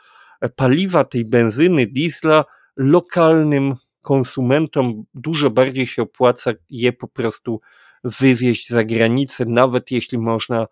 e, 0.42 0.50
paliwa, 0.50 1.04
tej 1.04 1.26
benzyny, 1.26 1.88
diesla 1.88 2.46
lokalnym 2.78 3.76
konsumentom. 4.02 5.04
Dużo 5.14 5.50
bardziej 5.50 5.88
się 5.88 6.02
opłaca 6.02 6.52
je 6.70 6.94
po 6.94 7.08
prostu 7.08 7.62
wywieźć 8.04 8.70
za 8.70 8.84
granicę, 8.84 9.46
nawet 9.46 9.92
jeśli 9.92 10.18
można 10.18 10.66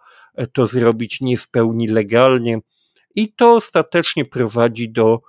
to 0.53 0.67
zrobić 0.67 1.21
nie 1.21 1.37
w 1.37 1.49
pełni 1.49 1.87
legalnie. 1.87 2.59
I 3.15 3.33
to 3.33 3.55
ostatecznie 3.55 4.25
prowadzi 4.25 4.91
do 4.91 5.19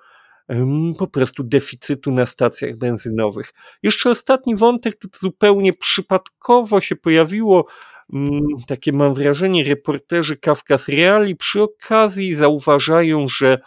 po 0.98 1.06
prostu 1.06 1.42
deficytu 1.44 2.10
na 2.10 2.26
stacjach 2.26 2.76
benzynowych. 2.76 3.52
Jeszcze 3.82 4.10
ostatni 4.10 4.56
wątek, 4.56 4.98
tu 4.98 5.08
zupełnie 5.20 5.72
przypadkowo 5.72 6.80
się 6.80 6.96
pojawiło, 6.96 7.66
mm, 8.12 8.40
takie 8.66 8.92
mam 8.92 9.14
wrażenie, 9.14 9.64
reporterzy 9.64 10.36
Kawkas 10.36 10.88
Reali 10.88 11.36
przy 11.36 11.62
okazji 11.62 12.34
zauważają, 12.34 13.28
że 13.28 13.58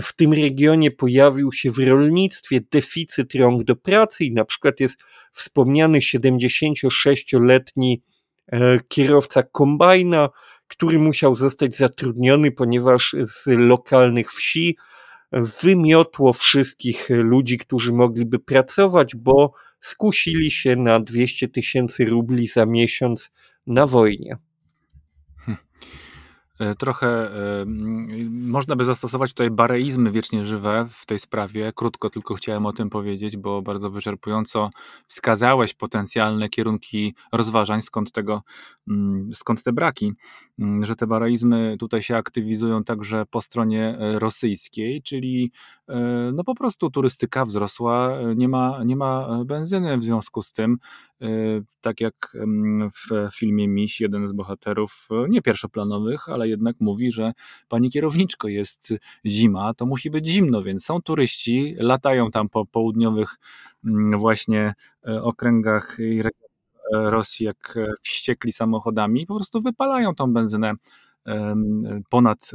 w 0.00 0.16
tym 0.16 0.32
regionie 0.32 0.90
pojawił 0.90 1.52
się 1.52 1.70
w 1.70 1.78
rolnictwie 1.78 2.60
deficyt 2.70 3.34
rąk 3.34 3.64
do 3.64 3.76
pracy 3.76 4.24
i 4.24 4.32
na 4.32 4.44
przykład 4.44 4.80
jest 4.80 4.96
wspomniany 5.32 5.98
76-letni 5.98 8.02
e, 8.52 8.80
kierowca 8.88 9.42
kombajna, 9.42 10.28
który 10.68 10.98
musiał 10.98 11.36
zostać 11.36 11.76
zatrudniony, 11.76 12.52
ponieważ 12.52 13.16
z 13.18 13.46
lokalnych 13.46 14.32
wsi 14.32 14.76
wymiotło 15.62 16.32
wszystkich 16.32 17.08
ludzi, 17.10 17.58
którzy 17.58 17.92
mogliby 17.92 18.38
pracować, 18.38 19.16
bo 19.16 19.52
skusili 19.80 20.50
się 20.50 20.76
na 20.76 21.00
200 21.00 21.48
tysięcy 21.48 22.04
rubli 22.04 22.46
za 22.46 22.66
miesiąc 22.66 23.32
na 23.66 23.86
wojnie. 23.86 24.36
E, 26.58 26.74
trochę 26.74 27.08
e, 27.08 27.64
można 28.30 28.76
by 28.76 28.84
zastosować 28.84 29.30
tutaj 29.30 29.50
bareizmy 29.50 30.12
wiecznie 30.12 30.46
żywe 30.46 30.86
w 30.90 31.06
tej 31.06 31.18
sprawie. 31.18 31.72
Krótko 31.74 32.10
tylko 32.10 32.34
chciałem 32.34 32.66
o 32.66 32.72
tym 32.72 32.90
powiedzieć, 32.90 33.36
bo 33.36 33.62
bardzo 33.62 33.90
wyczerpująco 33.90 34.70
wskazałeś 35.06 35.74
potencjalne 35.74 36.48
kierunki 36.48 37.14
rozważań, 37.32 37.82
skąd, 37.82 38.12
tego, 38.12 38.42
skąd 39.32 39.62
te 39.62 39.72
braki, 39.72 40.12
że 40.82 40.96
te 40.96 41.06
bareizmy 41.06 41.76
tutaj 41.78 42.02
się 42.02 42.16
aktywizują 42.16 42.84
także 42.84 43.26
po 43.30 43.42
stronie 43.42 43.98
e, 43.98 44.18
rosyjskiej, 44.18 45.02
czyli 45.02 45.52
no 46.32 46.44
po 46.44 46.54
prostu 46.54 46.90
turystyka 46.90 47.44
wzrosła, 47.44 48.18
nie 48.36 48.48
ma, 48.48 48.84
nie 48.84 48.96
ma 48.96 49.44
benzyny 49.44 49.96
w 49.96 50.02
związku 50.02 50.42
z 50.42 50.52
tym 50.52 50.78
tak 51.80 52.00
jak 52.00 52.36
w 52.94 53.34
filmie 53.34 53.68
Miś, 53.68 54.00
jeden 54.00 54.26
z 54.26 54.32
bohaterów, 54.32 55.08
nie 55.28 55.42
pierwszoplanowych, 55.42 56.28
ale 56.28 56.48
jednak 56.48 56.76
mówi, 56.80 57.12
że 57.12 57.32
pani 57.68 57.90
kierowniczko, 57.90 58.48
jest 58.48 58.94
zima, 59.26 59.74
to 59.74 59.86
musi 59.86 60.10
być 60.10 60.26
zimno, 60.26 60.62
więc 60.62 60.84
są 60.84 61.02
turyści, 61.02 61.74
latają 61.78 62.30
tam 62.30 62.48
po 62.48 62.66
południowych 62.66 63.38
właśnie 64.18 64.74
e, 65.06 65.22
okręgach 65.22 65.96
i 65.98 66.20
e, 66.20 66.30
Rosji 66.92 67.46
jak 67.46 67.78
wściekli 68.02 68.52
samochodami, 68.52 69.26
po 69.26 69.34
prostu 69.34 69.60
wypalają 69.60 70.14
tą 70.14 70.32
benzynę 70.32 70.74
ponad 72.10 72.50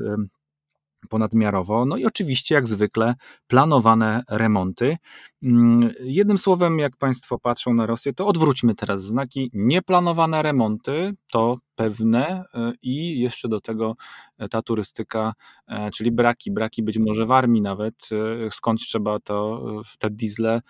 ponadmiarowo. 1.10 1.86
No 1.86 1.98
i 1.98 2.06
oczywiście, 2.06 2.56
jak 2.56 2.68
zwykle, 2.68 3.16
planowane 3.48 4.24
remonty. 4.30 4.98
Mm, 5.44 5.90
jednym 6.04 6.38
słowem, 6.38 6.80
jak 6.80 6.98
Państwo 6.98 7.40
patrzą 7.40 7.74
na 7.74 7.86
Rosję, 7.86 8.14
to 8.14 8.28
odwróćmy 8.28 8.76
teraz 8.76 9.04
znaki. 9.04 9.52
Nieplanowane 9.54 10.42
remonty 10.42 11.14
to 11.32 11.56
pewne 11.78 12.44
e, 12.54 12.74
i 12.82 13.20
jeszcze 13.20 13.48
do 13.48 13.62
tego 13.62 13.96
e, 14.38 14.50
ta 14.50 14.62
turystyka, 14.62 15.34
e, 15.68 15.92
czyli 15.92 16.12
braki, 16.12 16.52
braki 16.52 16.84
być 16.84 16.98
może 16.98 17.26
w 17.26 17.32
armii 17.32 17.62
nawet, 17.62 18.10
skąd 18.52 18.80
trzeba 18.80 19.20
to 19.20 19.68
te 20.00 20.10
diesle 20.10 20.62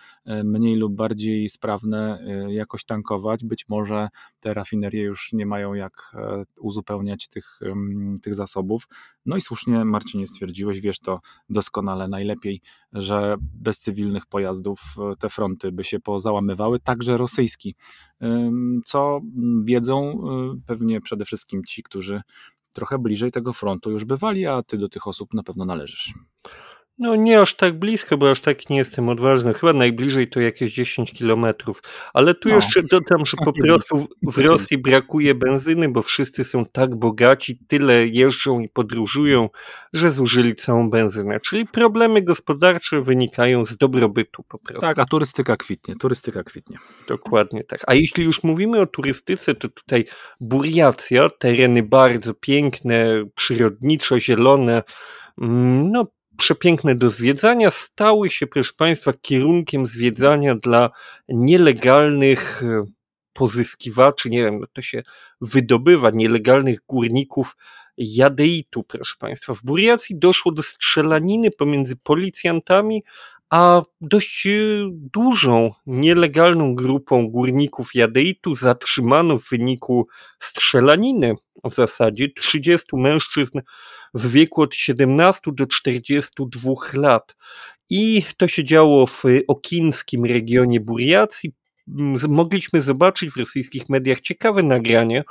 mniej 0.44 0.76
lub 0.76 0.94
bardziej 0.94 1.48
sprawne 1.48 2.24
jakoś 2.48 2.84
tankować. 2.84 3.44
Być 3.44 3.68
może 3.68 4.08
te 4.40 4.54
rafinerie 4.54 5.02
już 5.02 5.32
nie 5.32 5.46
mają 5.46 5.74
jak 5.74 6.12
uzupełniać 6.60 7.28
tych, 7.28 7.60
tych 8.22 8.34
zasobów. 8.34 8.88
No 9.26 9.36
i 9.36 9.40
słusznie 9.40 9.84
Marcinie 9.84 10.26
stwierdziłeś, 10.26 10.80
wiesz 10.80 10.98
to 10.98 11.20
doskonale 11.48 12.08
najlepiej, 12.08 12.60
że 12.92 13.36
bez 13.40 13.78
cywilnych 13.78 14.26
pojazdów 14.26 14.80
te 15.18 15.28
fronty 15.28 15.72
by 15.72 15.84
się 15.84 16.00
pozałamywały, 16.00 16.80
także 16.80 17.16
rosyjski, 17.16 17.74
co 18.84 19.20
wiedzą 19.62 20.22
pewnie 20.66 20.97
przede 21.00 21.24
wszystkim 21.24 21.64
ci, 21.64 21.82
którzy 21.82 22.22
trochę 22.72 22.98
bliżej 22.98 23.30
tego 23.30 23.52
frontu 23.52 23.90
już 23.90 24.04
bywali, 24.04 24.46
a 24.46 24.62
ty 24.62 24.78
do 24.78 24.88
tych 24.88 25.06
osób 25.06 25.34
na 25.34 25.42
pewno 25.42 25.64
należysz. 25.64 26.14
No 26.98 27.16
nie 27.16 27.40
aż 27.40 27.54
tak 27.54 27.78
blisko, 27.78 28.18
bo 28.18 28.30
aż 28.30 28.40
tak 28.40 28.70
nie 28.70 28.76
jestem 28.76 29.08
odważny. 29.08 29.54
Chyba 29.54 29.72
najbliżej 29.72 30.28
to 30.28 30.40
jakieś 30.40 30.74
10 30.74 31.12
kilometrów. 31.12 31.82
Ale 32.14 32.34
tu 32.34 32.48
no. 32.48 32.54
jeszcze 32.54 32.82
dodam, 32.82 33.26
że 33.26 33.36
po 33.44 33.52
prostu 33.62 34.08
w 34.22 34.38
Rosji 34.38 34.78
brakuje 34.78 35.34
benzyny, 35.34 35.88
bo 35.88 36.02
wszyscy 36.02 36.44
są 36.44 36.66
tak 36.66 36.96
bogaci, 36.96 37.58
tyle 37.68 38.06
jeżdżą 38.06 38.60
i 38.60 38.68
podróżują, 38.68 39.48
że 39.92 40.10
zużyli 40.10 40.54
całą 40.54 40.90
benzynę. 40.90 41.40
Czyli 41.40 41.66
problemy 41.66 42.22
gospodarcze 42.22 43.02
wynikają 43.02 43.64
z 43.64 43.76
dobrobytu 43.76 44.42
po 44.42 44.58
prostu. 44.58 44.80
Tak, 44.80 44.98
a 44.98 45.04
turystyka 45.04 45.56
kwitnie, 45.56 45.96
turystyka 45.96 46.42
kwitnie. 46.42 46.76
Dokładnie 47.08 47.64
tak. 47.64 47.80
A 47.86 47.94
jeśli 47.94 48.24
już 48.24 48.42
mówimy 48.42 48.80
o 48.80 48.86
turystyce, 48.86 49.54
to 49.54 49.68
tutaj 49.68 50.04
Buriacja, 50.40 51.30
tereny 51.30 51.82
bardzo 51.82 52.34
piękne, 52.34 53.24
przyrodniczo, 53.34 54.20
zielone, 54.20 54.82
mm, 55.38 55.90
no 55.90 56.06
przepiękne 56.38 56.94
do 56.94 57.10
zwiedzania, 57.10 57.70
stały 57.70 58.30
się, 58.30 58.46
proszę 58.46 58.72
Państwa, 58.76 59.12
kierunkiem 59.22 59.86
zwiedzania 59.86 60.54
dla 60.54 60.90
nielegalnych 61.28 62.62
e, 62.62 62.84
pozyskiwaczy, 63.32 64.30
nie 64.30 64.42
wiem, 64.42 64.64
to 64.72 64.82
się 64.82 65.02
wydobywa, 65.40 66.10
nielegalnych 66.10 66.80
górników 66.88 67.56
jadeitu, 67.96 68.82
proszę 68.82 69.14
Państwa. 69.18 69.54
W 69.54 69.62
Buriacji 69.62 70.18
doszło 70.18 70.52
do 70.52 70.62
strzelaniny 70.62 71.50
pomiędzy 71.50 71.96
policjantami 71.96 73.02
a 73.50 73.82
dość 74.00 74.46
e, 74.46 74.50
dużą, 74.92 75.70
nielegalną 75.86 76.74
grupą 76.74 77.28
górników 77.28 77.94
jadeitu 77.94 78.54
zatrzymano 78.54 79.38
w 79.38 79.48
wyniku 79.48 80.06
strzelaniny 80.38 81.34
w 81.64 81.74
zasadzie 81.74 82.28
30 82.28 82.86
mężczyzn 82.92 83.60
w 84.14 84.30
wieku 84.30 84.62
od 84.62 84.74
17 84.74 85.40
do 85.52 85.66
42 85.66 86.72
lat. 86.92 87.36
I 87.90 88.22
to 88.36 88.48
się 88.48 88.64
działo 88.64 89.06
w 89.06 89.24
okinskim 89.48 90.24
regionie 90.24 90.80
Buriacji. 90.80 91.52
Mogliśmy 92.28 92.82
zobaczyć 92.82 93.30
w 93.30 93.36
rosyjskich 93.36 93.88
mediach 93.88 94.20
ciekawe 94.20 94.62
nagranie. 94.62 95.24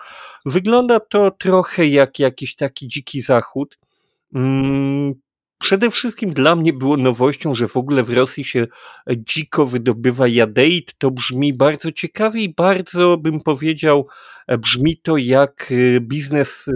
Wygląda 0.45 0.99
to 0.99 1.31
trochę 1.31 1.87
jak 1.87 2.19
jakiś 2.19 2.55
taki 2.55 2.87
dziki 2.87 3.21
zachód. 3.21 3.77
Przede 5.59 5.91
wszystkim 5.91 6.33
dla 6.33 6.55
mnie 6.55 6.73
było 6.73 6.97
nowością, 6.97 7.55
że 7.55 7.67
w 7.67 7.77
ogóle 7.77 8.03
w 8.03 8.13
Rosji 8.13 8.43
się 8.43 8.67
dziko 9.17 9.65
wydobywa 9.65 10.27
jadeit. 10.27 10.93
To 10.97 11.11
brzmi 11.11 11.53
bardzo 11.53 11.91
ciekawie 11.91 12.41
i 12.41 12.53
bardzo 12.53 13.17
bym 13.17 13.41
powiedział, 13.41 14.07
brzmi 14.59 14.97
to 14.97 15.17
jak 15.17 15.71
y, 15.71 15.99
biznes 16.01 16.67
y, 16.67 16.71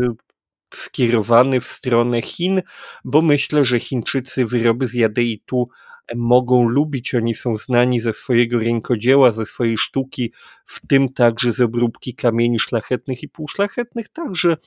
skierowany 0.73 1.61
w 1.61 1.65
stronę 1.65 2.21
Chin, 2.21 2.61
bo 3.05 3.21
myślę, 3.21 3.65
że 3.65 3.79
Chińczycy 3.79 4.45
wyroby 4.45 4.87
z 4.87 4.93
jadeitu 4.93 5.69
mogą 6.15 6.67
lubić. 6.67 7.13
Oni 7.13 7.35
są 7.35 7.57
znani 7.57 8.01
ze 8.01 8.13
swojego 8.13 8.59
rękodzieła, 8.59 9.31
ze 9.31 9.45
swojej 9.45 9.77
sztuki, 9.77 10.33
w 10.65 10.87
tym 10.87 11.09
także 11.09 11.51
z 11.51 11.61
obróbki 11.61 12.15
kamieni 12.15 12.59
szlachetnych 12.59 13.23
i 13.23 13.29
półszlachetnych. 13.29 14.09
Także 14.09 14.57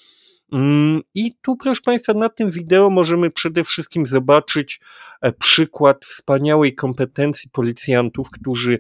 i 1.15 1.35
tu, 1.43 1.57
proszę 1.57 1.81
Państwa, 1.85 2.15
na 2.15 2.29
tym 2.29 2.51
wideo 2.51 2.91
możemy 2.91 3.31
przede 3.31 3.65
wszystkim 3.65 4.07
zobaczyć 4.07 4.81
e, 5.23 5.33
przykład 5.33 6.05
wspaniałej 6.05 6.75
kompetencji 6.75 7.51
policjantów, 7.51 8.31
którzy 8.31 8.79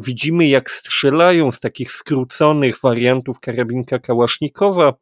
widzimy, 0.00 0.46
jak 0.46 0.70
strzelają 0.70 1.52
z 1.52 1.60
takich 1.60 1.92
skróconych 1.92 2.80
wariantów 2.80 3.40
karabinka 3.40 3.98
Kałasznikowa. 3.98 4.94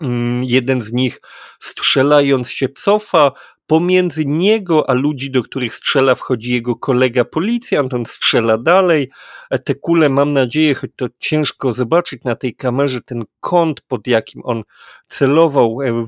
Mm, 0.00 0.44
jeden 0.44 0.82
z 0.82 0.92
nich 0.92 1.20
strzelając 1.60 2.50
się 2.50 2.68
cofa, 2.68 3.32
pomiędzy 3.66 4.24
niego 4.26 4.90
a 4.90 4.92
ludzi, 4.92 5.30
do 5.30 5.42
których 5.42 5.74
strzela, 5.74 6.14
wchodzi 6.14 6.52
jego 6.52 6.76
kolega 6.76 7.24
policjant, 7.24 7.94
on 7.94 8.06
strzela 8.06 8.58
dalej. 8.58 9.10
E, 9.50 9.58
te 9.58 9.74
kule, 9.74 10.08
mam 10.08 10.32
nadzieję, 10.32 10.74
choć 10.74 10.90
to 10.96 11.06
ciężko 11.18 11.74
zobaczyć 11.74 12.24
na 12.24 12.36
tej 12.36 12.54
kamerze, 12.54 13.00
ten 13.00 13.24
kąt, 13.40 13.80
pod 13.80 14.06
jakim 14.06 14.42
on 14.44 14.62
celował, 15.08 15.82
e, 15.82 16.04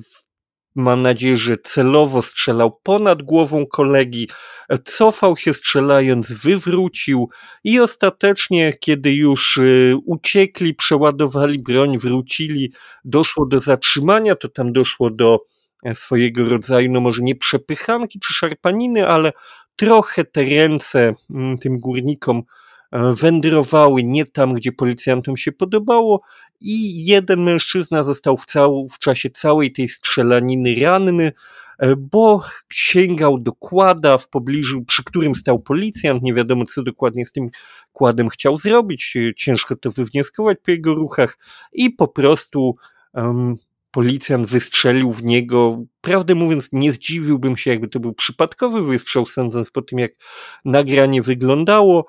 mam 0.75 1.03
nadzieję, 1.03 1.39
że 1.39 1.57
celowo 1.59 2.23
strzelał 2.23 2.81
ponad 2.83 3.23
głową 3.23 3.67
kolegi, 3.67 4.29
cofał 4.85 5.37
się 5.37 5.55
strzelając, 5.55 6.33
wywrócił 6.33 7.29
i 7.65 7.81
ostatecznie, 7.81 8.73
kiedy 8.81 9.13
już 9.13 9.59
uciekli, 10.05 10.75
przeładowali 10.75 11.59
broń, 11.59 11.99
wrócili, 11.99 12.73
doszło 13.05 13.47
do 13.47 13.61
zatrzymania, 13.61 14.37
to 14.37 14.49
tam 14.49 14.73
doszło 14.73 15.11
do 15.11 15.39
e, 15.39 15.56
swojego 15.95 16.49
rodzaju, 16.49 16.93
no 16.93 17.01
może 17.01 17.23
nie 17.23 17.35
przepychanki 17.35 18.21
czy 18.21 18.35
szarpaniny, 18.35 19.09
ale 19.09 19.33
trochę 19.77 20.25
te 20.25 20.45
ręce 20.45 21.15
mm, 21.31 21.59
tym 21.59 21.81
górnikom 21.81 22.43
E, 22.93 23.15
wędrowały 23.15 24.05
nie 24.05 24.27
tam, 24.27 24.55
gdzie 24.55 24.73
policjantom 24.73 25.37
się 25.37 25.53
podobało 25.53 26.21
i 26.61 27.07
jeden 27.07 27.43
mężczyzna 27.43 28.05
został 28.05 28.37
w, 28.37 28.45
cał, 28.45 28.89
w 28.89 28.99
czasie 28.99 29.31
całej 29.31 29.73
tej 29.73 29.89
strzelaniny 29.89 30.75
ranny. 30.75 31.33
bo 31.99 32.43
sięgał 32.71 33.39
do 33.39 33.53
kłada 33.53 34.19
w 34.19 34.29
pobliżu, 34.29 34.85
przy 34.85 35.05
którym 35.05 35.35
stał 35.35 35.59
policjant. 35.59 36.23
Nie 36.23 36.35
wiadomo, 36.35 36.65
co 36.65 36.83
dokładnie 36.83 37.27
z 37.27 37.33
tym 37.33 37.51
kładem 37.93 38.29
chciał 38.29 38.59
zrobić. 38.59 39.17
Ciężko 39.37 39.77
to 39.77 39.91
wywnioskować 39.91 40.59
po 40.65 40.71
jego 40.71 40.95
ruchach 40.95 41.39
i 41.73 41.91
po 41.91 42.09
prostu 42.09 42.77
um, 43.15 43.57
policjant 43.97 44.47
wystrzelił 44.47 45.13
w 45.13 45.25
niego. 45.25 45.85
Prawdę 46.01 46.35
mówiąc, 46.35 46.69
nie 46.73 46.93
zdziwiłbym 46.93 47.57
się, 47.57 47.71
jakby 47.71 47.89
to 47.89 48.01
był 48.01 48.15
przypadkowy 48.15 48.83
wystrzał, 48.83 49.27
sądząc 49.27 49.71
po 49.71 49.83
tym, 49.83 49.99
jak 49.99 50.13
nagranie 50.65 51.23
wyglądało. 51.23 52.07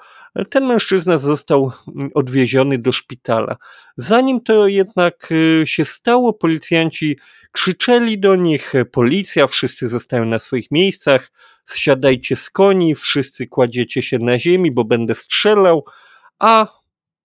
Ten 0.49 0.65
mężczyzna 0.65 1.17
został 1.17 1.71
mm, 1.87 2.09
odwieziony 2.13 2.77
do 2.77 2.91
szpitala. 2.91 3.57
Zanim 3.97 4.41
to 4.41 4.67
jednak 4.67 5.31
y, 5.31 5.63
się 5.67 5.85
stało, 5.85 6.33
policjanci 6.33 7.17
krzyczeli 7.51 8.19
do 8.19 8.35
nich: 8.35 8.73
Policja, 8.91 9.47
wszyscy 9.47 9.89
zostają 9.89 10.25
na 10.25 10.39
swoich 10.39 10.71
miejscach, 10.71 11.31
zsiadajcie 11.65 12.35
z 12.35 12.49
koni, 12.49 12.95
wszyscy 12.95 13.47
kładziecie 13.47 14.01
się 14.01 14.19
na 14.19 14.39
ziemi, 14.39 14.71
bo 14.71 14.83
będę 14.83 15.15
strzelał. 15.15 15.85
A 16.39 16.67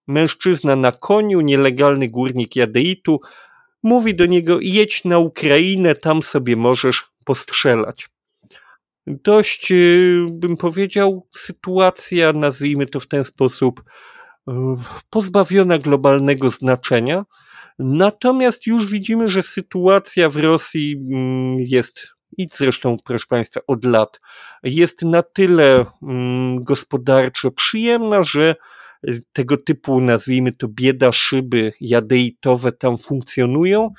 mężczyzna 0.06 0.76
na 0.76 0.92
koniu, 0.92 1.40
nielegalny 1.40 2.08
górnik 2.08 2.56
jadeitu, 2.56 3.20
mówi 3.82 4.14
do 4.14 4.26
niego: 4.26 4.58
jedź 4.60 5.04
na 5.04 5.18
Ukrainę, 5.18 5.94
tam 5.94 6.22
sobie 6.22 6.56
możesz 6.56 7.02
postrzelać. 7.24 8.08
Dość, 9.06 9.72
y, 9.72 10.26
bym 10.30 10.56
powiedział, 10.56 11.26
sytuacja, 11.36 12.32
nazwijmy 12.32 12.86
to 12.86 13.00
w 13.00 13.06
ten 13.06 13.24
sposób, 13.24 13.82
y, 14.48 14.52
pozbawiona 15.10 15.78
globalnego 15.78 16.50
znaczenia. 16.50 17.24
Natomiast 17.78 18.66
już 18.66 18.90
widzimy, 18.90 19.30
że 19.30 19.42
sytuacja 19.42 20.28
w 20.28 20.36
Rosji 20.36 20.96
mm, 21.10 21.56
jest 21.60 22.08
i 22.38 22.48
zresztą, 22.52 22.96
proszę 23.04 23.26
Państwa, 23.28 23.60
od 23.66 23.84
lat 23.84 24.20
jest 24.62 25.02
na 25.02 25.22
tyle 25.22 25.86
mm, 26.02 26.64
gospodarczo 26.64 27.50
przyjemna, 27.50 28.24
że 28.24 28.54
tego 29.32 29.56
typu, 29.56 30.00
nazwijmy 30.00 30.52
to, 30.52 30.68
bieda 30.68 31.12
szyby 31.12 31.72
jadeitowe 31.80 32.72
tam 32.72 32.98
funkcjonują, 32.98 33.90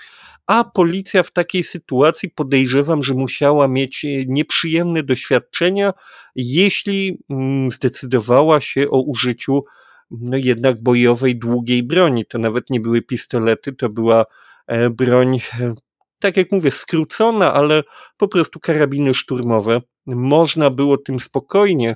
a 0.47 0.63
policja 0.63 1.23
w 1.23 1.31
takiej 1.31 1.63
sytuacji 1.63 2.29
podejrzewam, 2.29 3.03
że 3.03 3.13
musiała 3.13 3.67
mieć 3.67 4.05
e, 4.05 4.07
nieprzyjemne 4.27 5.03
doświadczenia, 5.03 5.93
jeśli 6.35 7.17
mm, 7.29 7.71
zdecydowała 7.71 8.61
się 8.61 8.89
o 8.89 9.01
użyciu 9.01 9.63
no 10.11 10.37
jednak 10.37 10.83
bojowej, 10.83 11.35
długiej 11.39 11.83
broni. 11.83 12.25
To 12.25 12.37
nawet 12.37 12.69
nie 12.69 12.79
były 12.79 13.01
pistolety, 13.01 13.73
to 13.73 13.89
była 13.89 14.25
e, 14.67 14.89
broń, 14.89 15.39
e, 15.59 15.73
tak 16.19 16.37
jak 16.37 16.51
mówię, 16.51 16.71
skrócona, 16.71 17.53
ale 17.53 17.83
po 18.17 18.27
prostu 18.27 18.59
karabiny 18.59 19.13
szturmowe. 19.13 19.81
Można 20.05 20.69
było 20.69 20.97
tym 20.97 21.19
spokojnie 21.19 21.95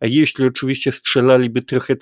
a 0.00 0.06
jeśli 0.06 0.44
oczywiście 0.44 0.92
strzelaliby 0.92 1.62
trochę 1.62 1.96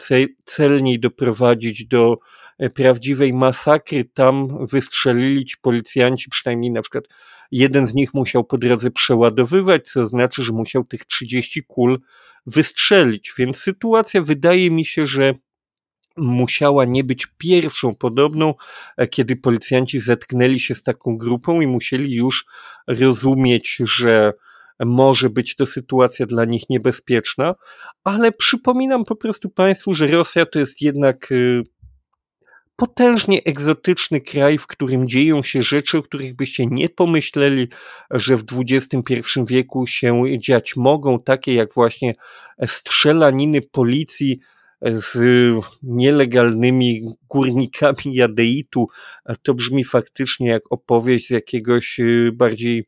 celniej 0.44 1.00
doprowadzić 1.00 1.86
do 1.86 2.18
e, 2.58 2.70
prawdziwej 2.70 3.32
masakry, 3.32 4.04
tam 4.04 4.66
wystrzelić 4.66 5.56
policjanci, 5.56 6.30
przynajmniej 6.30 6.70
na 6.70 6.82
przykład 6.82 7.04
jeden 7.50 7.86
z 7.86 7.94
nich 7.94 8.14
musiał 8.14 8.44
po 8.44 8.58
drodze 8.58 8.90
przeładowywać, 8.90 9.88
co 9.88 10.06
znaczy, 10.06 10.42
że 10.42 10.52
musiał 10.52 10.84
tych 10.84 11.04
30 11.04 11.64
kul 11.64 12.00
wystrzelić. 12.46 13.34
Więc 13.38 13.56
sytuacja 13.56 14.22
wydaje 14.22 14.70
mi 14.70 14.84
się, 14.84 15.06
że 15.06 15.32
musiała 16.16 16.84
nie 16.84 17.04
być 17.04 17.26
pierwszą 17.38 17.94
podobną, 17.94 18.54
e, 18.96 19.06
kiedy 19.08 19.36
policjanci 19.36 20.00
zetknęli 20.00 20.60
się 20.60 20.74
z 20.74 20.82
taką 20.82 21.18
grupą 21.18 21.60
i 21.60 21.66
musieli 21.66 22.14
już 22.14 22.46
rozumieć, 22.86 23.78
że 23.84 24.32
może 24.80 25.30
być 25.30 25.56
to 25.56 25.66
sytuacja 25.66 26.26
dla 26.26 26.44
nich 26.44 26.62
niebezpieczna, 26.70 27.54
ale 28.04 28.32
przypominam 28.32 29.04
po 29.04 29.16
prostu 29.16 29.50
Państwu, 29.50 29.94
że 29.94 30.06
Rosja 30.06 30.46
to 30.46 30.58
jest 30.58 30.82
jednak 30.82 31.32
y, 31.32 31.62
potężnie 32.76 33.44
egzotyczny 33.44 34.20
kraj, 34.20 34.58
w 34.58 34.66
którym 34.66 35.08
dzieją 35.08 35.42
się 35.42 35.62
rzeczy, 35.62 35.98
o 35.98 36.02
których 36.02 36.36
byście 36.36 36.66
nie 36.66 36.88
pomyśleli, 36.88 37.68
że 38.10 38.36
w 38.36 38.44
XXI 38.52 39.22
wieku 39.46 39.86
się 39.86 40.22
dziać 40.38 40.76
mogą, 40.76 41.18
takie 41.18 41.54
jak 41.54 41.74
właśnie 41.74 42.14
strzelaniny 42.66 43.62
policji 43.62 44.40
z 44.82 45.18
nielegalnymi 45.82 47.00
górnikami 47.28 48.14
jadeitu. 48.14 48.86
To 49.42 49.54
brzmi 49.54 49.84
faktycznie 49.84 50.48
jak 50.48 50.62
opowieść 50.70 51.26
z 51.26 51.30
jakiegoś 51.30 52.00
y, 52.00 52.30
bardziej 52.32 52.86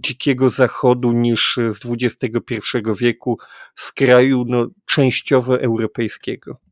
dzikiego 0.00 0.50
zachodu 0.50 1.12
niż 1.12 1.58
z 1.68 1.80
XXI 1.86 2.60
wieku, 3.00 3.38
z 3.74 3.92
kraju 3.92 4.44
no, 4.46 4.66
częściowo 4.86 5.60
europejskiego. 5.60 6.67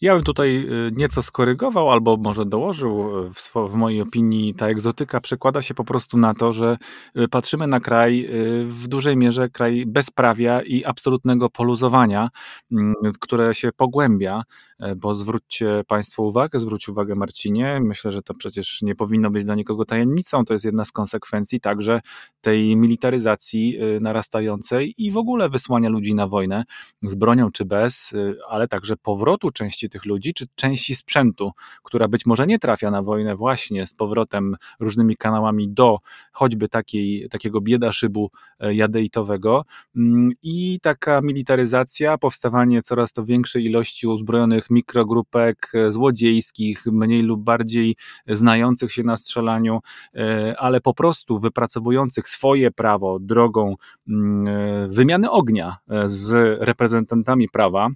Ja 0.00 0.14
bym 0.14 0.24
tutaj 0.24 0.56
y, 0.56 0.92
nieco 0.96 1.22
skorygował, 1.22 1.90
albo 1.90 2.16
może 2.16 2.46
dołożył, 2.46 3.10
w, 3.34 3.70
w, 3.70 3.74
mojej 3.74 4.00
opinii 4.00 4.54
ta 4.54 4.68
egzotyka 4.68 5.20
przekłada 5.20 5.62
się 5.62 5.74
po 5.74 5.84
prostu 5.84 6.18
na 6.18 6.34
to, 6.34 6.52
że 6.52 6.76
y, 7.16 7.28
patrzymy 7.28 7.66
na 7.66 7.80
kraj, 7.80 8.24
y, 8.24 8.64
w 8.64 8.88
dużej 8.88 9.16
mierze 9.16 9.48
kraj 9.48 9.84
bezprawia 9.86 10.62
i 10.62 10.84
absolutnego 10.84 11.50
poluzowania, 11.50 12.28
mm, 12.72 12.94
które 13.20 13.54
się 13.54 13.70
pogłębia 13.76 14.42
E, 14.78 14.96
bo 14.96 15.14
zwróćcie 15.14 15.82
Państwo 15.86 16.22
uwagę, 16.22 16.60
zwróć 16.60 16.88
uwagę 16.88 17.14
Marcinie, 17.14 17.80
myślę, 17.82 18.12
że 18.12 18.22
to 18.22 18.34
przecież 18.34 18.82
nie 18.82 18.94
powinno 18.94 19.30
być 19.30 19.44
dla 19.44 19.54
nikogo 19.54 19.84
tajemnicą, 19.84 20.44
to 20.44 20.52
jest 20.52 20.64
jedna 20.64 20.84
z 20.84 20.92
konsekwencji 20.92 21.60
także 21.60 22.00
tej 22.40 22.76
militaryzacji 22.76 23.78
narastającej 24.00 24.94
i 24.98 25.10
w 25.10 25.16
ogóle 25.16 25.48
wysłania 25.48 25.88
ludzi 25.88 26.14
na 26.14 26.26
wojnę 26.26 26.64
z 27.02 27.14
bronią 27.14 27.50
czy 27.50 27.64
bez, 27.64 28.14
ale 28.48 28.68
także 28.68 28.96
powrotu 28.96 29.50
części 29.50 29.87
tych 29.88 30.06
ludzi, 30.06 30.34
czy 30.34 30.46
części 30.54 30.94
sprzętu, 30.94 31.52
która 31.82 32.08
być 32.08 32.26
może 32.26 32.46
nie 32.46 32.58
trafia 32.58 32.90
na 32.90 33.02
wojnę 33.02 33.36
właśnie 33.36 33.86
z 33.86 33.94
powrotem 33.94 34.56
różnymi 34.80 35.16
kanałami 35.16 35.68
do 35.68 35.98
choćby 36.32 36.68
takiej, 36.68 37.28
takiego 37.30 37.60
bieda 37.60 37.92
szybu 37.92 38.30
jadeitowego. 38.60 39.64
Mm, 39.96 40.32
i 40.42 40.78
taka 40.82 41.20
militaryzacja, 41.20 42.18
powstawanie 42.18 42.82
coraz 42.82 43.12
to 43.12 43.24
większej 43.24 43.64
ilości 43.64 44.06
uzbrojonych 44.06 44.70
mikrogrupek 44.70 45.70
e, 45.74 45.90
złodziejskich, 45.90 46.86
mniej 46.86 47.22
lub 47.22 47.44
bardziej 47.44 47.96
znających 48.26 48.92
się 48.92 49.02
na 49.02 49.16
strzelaniu, 49.16 49.80
e, 50.14 50.54
ale 50.58 50.80
po 50.80 50.94
prostu 50.94 51.38
wypracowujących 51.38 52.28
swoje 52.28 52.70
prawo 52.70 53.18
drogą 53.18 53.76
mm, 54.08 54.48
e, 54.48 54.88
wymiany 54.88 55.30
ognia 55.30 55.76
z 56.04 56.58
reprezentantami 56.60 57.48
prawa, 57.48 57.88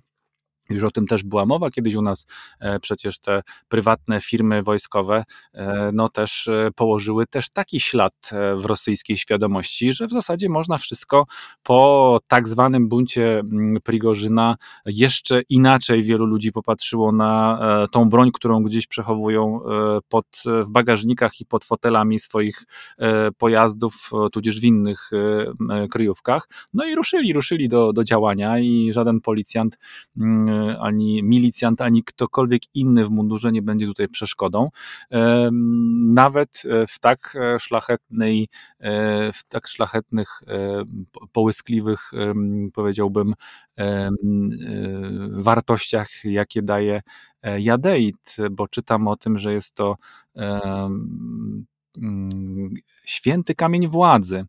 już 0.74 0.84
o 0.84 0.90
tym 0.90 1.06
też 1.06 1.22
była 1.22 1.46
mowa 1.46 1.70
kiedyś 1.70 1.94
u 1.94 2.02
nas, 2.02 2.26
e, 2.60 2.80
przecież 2.80 3.18
te 3.18 3.42
prywatne 3.68 4.20
firmy 4.20 4.62
wojskowe 4.62 5.24
e, 5.54 5.90
no 5.94 6.08
też 6.08 6.48
e, 6.48 6.70
położyły 6.76 7.26
też 7.26 7.50
taki 7.50 7.80
ślad 7.80 8.12
w 8.56 8.64
rosyjskiej 8.64 9.16
świadomości, 9.16 9.92
że 9.92 10.06
w 10.06 10.10
zasadzie 10.10 10.48
można 10.48 10.78
wszystko 10.78 11.26
po 11.62 12.20
tak 12.28 12.48
zwanym 12.48 12.88
buncie 12.88 13.38
mm, 13.38 13.80
Prigorzyna 13.82 14.56
jeszcze 14.86 15.40
inaczej 15.48 16.02
wielu 16.02 16.26
ludzi 16.26 16.52
popatrzyło 16.52 17.12
na 17.12 17.58
tą 17.92 18.10
broń, 18.10 18.30
którą 18.32 18.62
gdzieś 18.62 18.86
przechowują 18.86 19.60
pod, 20.08 20.26
w 20.46 20.70
bagażnikach 20.70 21.40
i 21.40 21.46
pod 21.46 21.64
fotelami 21.64 22.18
swoich 22.18 22.64
pojazdów, 23.38 24.10
tudzież 24.32 24.60
w 24.60 24.64
innych 24.64 25.10
kryjówkach. 25.90 26.48
No 26.74 26.84
i 26.84 26.94
ruszyli, 26.94 27.32
ruszyli 27.32 27.68
do, 27.68 27.92
do 27.92 28.04
działania 28.04 28.58
i 28.58 28.92
żaden 28.92 29.20
policjant 29.20 29.78
mm, 30.16 30.61
ani 30.80 31.22
milicjant, 31.22 31.80
ani 31.80 32.04
ktokolwiek 32.04 32.62
inny 32.74 33.04
w 33.04 33.10
mundurze 33.10 33.52
nie 33.52 33.62
będzie 33.62 33.86
tutaj 33.86 34.08
przeszkodą. 34.08 34.68
Nawet 36.12 36.62
e, 36.64 36.86
w 36.86 36.98
tak 36.98 37.36
e, 37.40 37.58
szlachetnej, 37.58 38.48
e, 38.80 39.32
w 39.32 39.44
tak 39.48 39.68
szlachetnych, 39.68 40.42
połyskliwych, 41.32 42.10
powiedziałbym, 42.74 43.34
wartościach, 45.30 46.08
jakie 46.24 46.62
daje 46.62 47.02
jadeit, 47.58 48.36
bo 48.50 48.68
czytam 48.68 49.08
o 49.08 49.16
tym, 49.16 49.38
że 49.38 49.52
jest 49.52 49.74
to 49.74 49.96
mm, 50.36 51.66
święty 53.04 53.54
kamień 53.54 53.88
władzy. 53.88 54.44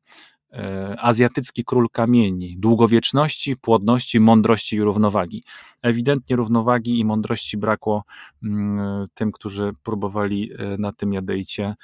E, 0.53 0.95
azjatycki 0.99 1.63
król 1.65 1.89
kamieni, 1.91 2.55
długowieczności, 2.57 3.57
płodności, 3.57 4.19
mądrości 4.19 4.75
i 4.75 4.81
równowagi. 4.81 5.43
Ewidentnie 5.81 6.35
równowagi 6.35 6.99
i 6.99 7.05
mądrości 7.05 7.57
brakło 7.57 8.03
mm, 8.43 9.07
tym, 9.13 9.31
którzy 9.31 9.71
próbowali 9.83 10.51
e, 10.53 10.77
na 10.77 10.91
tym 10.91 11.13
jadejcie 11.13 11.65
e, 11.65 11.75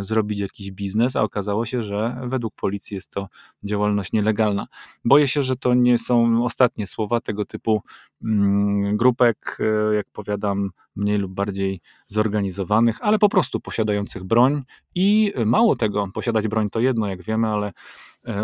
zrobić 0.00 0.38
jakiś 0.38 0.70
biznes, 0.70 1.16
a 1.16 1.22
okazało 1.22 1.66
się, 1.66 1.82
że 1.82 2.20
według 2.24 2.54
policji 2.54 2.94
jest 2.94 3.10
to 3.10 3.28
działalność 3.64 4.12
nielegalna. 4.12 4.66
Boję 5.04 5.28
się, 5.28 5.42
że 5.42 5.56
to 5.56 5.74
nie 5.74 5.98
są 5.98 6.44
ostatnie 6.44 6.86
słowa 6.86 7.20
tego 7.20 7.44
typu 7.44 7.82
mm, 8.24 8.96
grupek, 8.96 9.58
e, 9.60 9.94
jak 9.94 10.06
powiadam, 10.12 10.70
mniej 10.96 11.18
lub 11.18 11.32
bardziej 11.32 11.80
zorganizowanych, 12.06 12.98
ale 13.00 13.18
po 13.18 13.28
prostu 13.28 13.60
posiadających 13.60 14.24
broń 14.24 14.62
i 14.94 15.32
mało 15.46 15.76
tego, 15.76 16.08
posiadać 16.14 16.48
broń 16.48 16.70
to 16.70 16.80
jedno, 16.80 17.06
jak 17.06 17.22
wiemy, 17.22 17.48
ale 17.48 17.72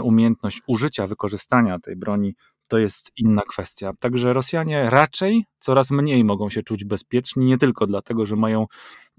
umiejętność 0.03 0.63
użycia, 0.67 1.07
wykorzystania 1.07 1.79
tej 1.79 1.97
broni 1.97 2.35
to 2.69 2.79
jest 2.79 3.13
inna 3.17 3.43
kwestia. 3.49 3.91
Także 3.99 4.33
Rosjanie 4.33 4.91
raczej 4.91 5.45
coraz 5.59 5.91
mniej 5.91 6.25
mogą 6.25 6.51
się 6.51 6.63
czuć 6.63 6.85
bezpieczni, 6.85 7.45
nie 7.45 7.59
tylko 7.59 7.87
dlatego, 7.87 8.27
że 8.27 8.37
mają 8.37 8.67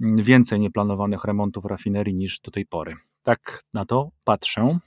mm, 0.01 0.23
więcej 0.23 0.59
nieplanowanych 0.59 1.23
remontów 1.23 1.65
rafinerii 1.65 2.15
niż 2.15 2.39
do 2.39 2.51
tej 2.51 2.65
pory. 2.65 2.95
Tak 3.23 3.61
na 3.73 3.85
to 3.85 4.09
patrzę. 4.23 4.79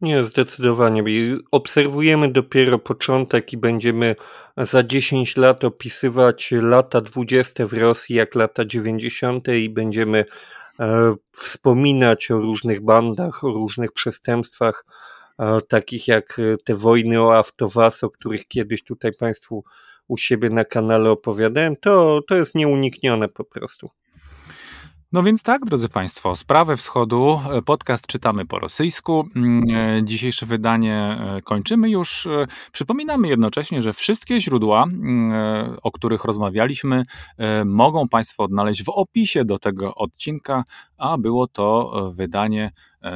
Nie, 0.00 0.24
zdecydowanie. 0.24 1.04
Obserwujemy 1.50 2.32
dopiero 2.32 2.78
początek 2.78 3.52
i 3.52 3.56
będziemy 3.56 4.16
za 4.56 4.82
10 4.82 5.36
lat 5.36 5.64
opisywać 5.64 6.50
lata 6.52 7.00
20 7.00 7.66
w 7.66 7.72
Rosji 7.72 8.16
jak 8.16 8.34
lata 8.34 8.64
90. 8.64 9.48
i 9.48 9.70
będziemy 9.70 10.24
e, 10.80 11.14
wspominać 11.32 12.30
o 12.30 12.38
różnych 12.38 12.84
bandach, 12.84 13.44
o 13.44 13.48
różnych 13.48 13.92
przestępstwach 13.92 14.84
takich 15.68 16.08
jak 16.08 16.38
e, 16.38 16.56
te 16.64 16.74
wojny 16.74 17.22
o 17.22 17.38
Avtovas, 17.38 18.04
o 18.04 18.10
których 18.10 18.48
kiedyś 18.48 18.84
tutaj 18.84 19.12
Państwu 19.12 19.64
u 20.08 20.16
siebie 20.16 20.50
na 20.50 20.64
kanale 20.64 21.10
opowiadałem, 21.10 21.76
to, 21.76 22.20
to 22.28 22.34
jest 22.34 22.54
nieuniknione 22.54 23.28
po 23.28 23.44
prostu. 23.44 23.90
No 25.14 25.22
więc 25.22 25.42
tak, 25.42 25.64
drodzy 25.64 25.88
Państwo, 25.88 26.36
Sprawę 26.36 26.76
Wschodu, 26.76 27.40
e, 27.52 27.62
podcast 27.62 28.06
czytamy 28.06 28.46
po 28.46 28.58
rosyjsku. 28.58 29.28
Mm, 29.36 29.64
e, 29.70 30.04
dzisiejsze 30.04 30.46
wydanie 30.46 30.96
e, 30.96 31.42
kończymy 31.42 31.90
już. 31.90 32.28
Przypominamy 32.72 33.28
jednocześnie, 33.28 33.82
że 33.82 33.92
wszystkie 33.92 34.40
źródła, 34.40 34.82
mm, 34.82 35.32
o 35.82 35.90
których 35.90 36.24
rozmawialiśmy, 36.24 37.04
mogą 37.64 38.08
Państwo 38.08 38.42
odnaleźć 38.42 38.84
w 38.84 38.88
opisie 38.88 39.44
do 39.44 39.58
tego 39.58 39.94
odcinka, 39.94 40.64
a 40.96 41.18
było 41.18 41.46
to 41.46 41.92
wydanie 42.14 42.70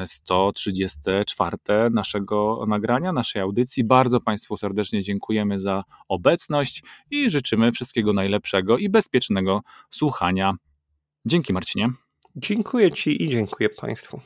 134 0.07 1.57
naszego 1.91 2.65
nagrania, 2.69 3.13
naszej 3.13 3.43
audycji. 3.43 3.85
Bardzo 3.85 4.21
Państwu 4.21 4.57
serdecznie 4.57 5.03
dziękujemy 5.03 5.61
za 5.61 5.85
obecność 6.09 6.83
i 7.11 7.31
życzymy 7.31 7.73
wszystkiego 7.73 8.13
najlepszego 8.13 8.79
i 8.79 8.89
bezpiecznego 8.89 9.63
słuchania 9.91 10.55
Dzięki 11.27 11.53
Marcinie. 11.53 11.89
Dziękuję 12.37 12.93
Ci 12.93 13.23
i 13.25 13.29
dziękuję 13.29 13.69
Państwu. 13.69 14.21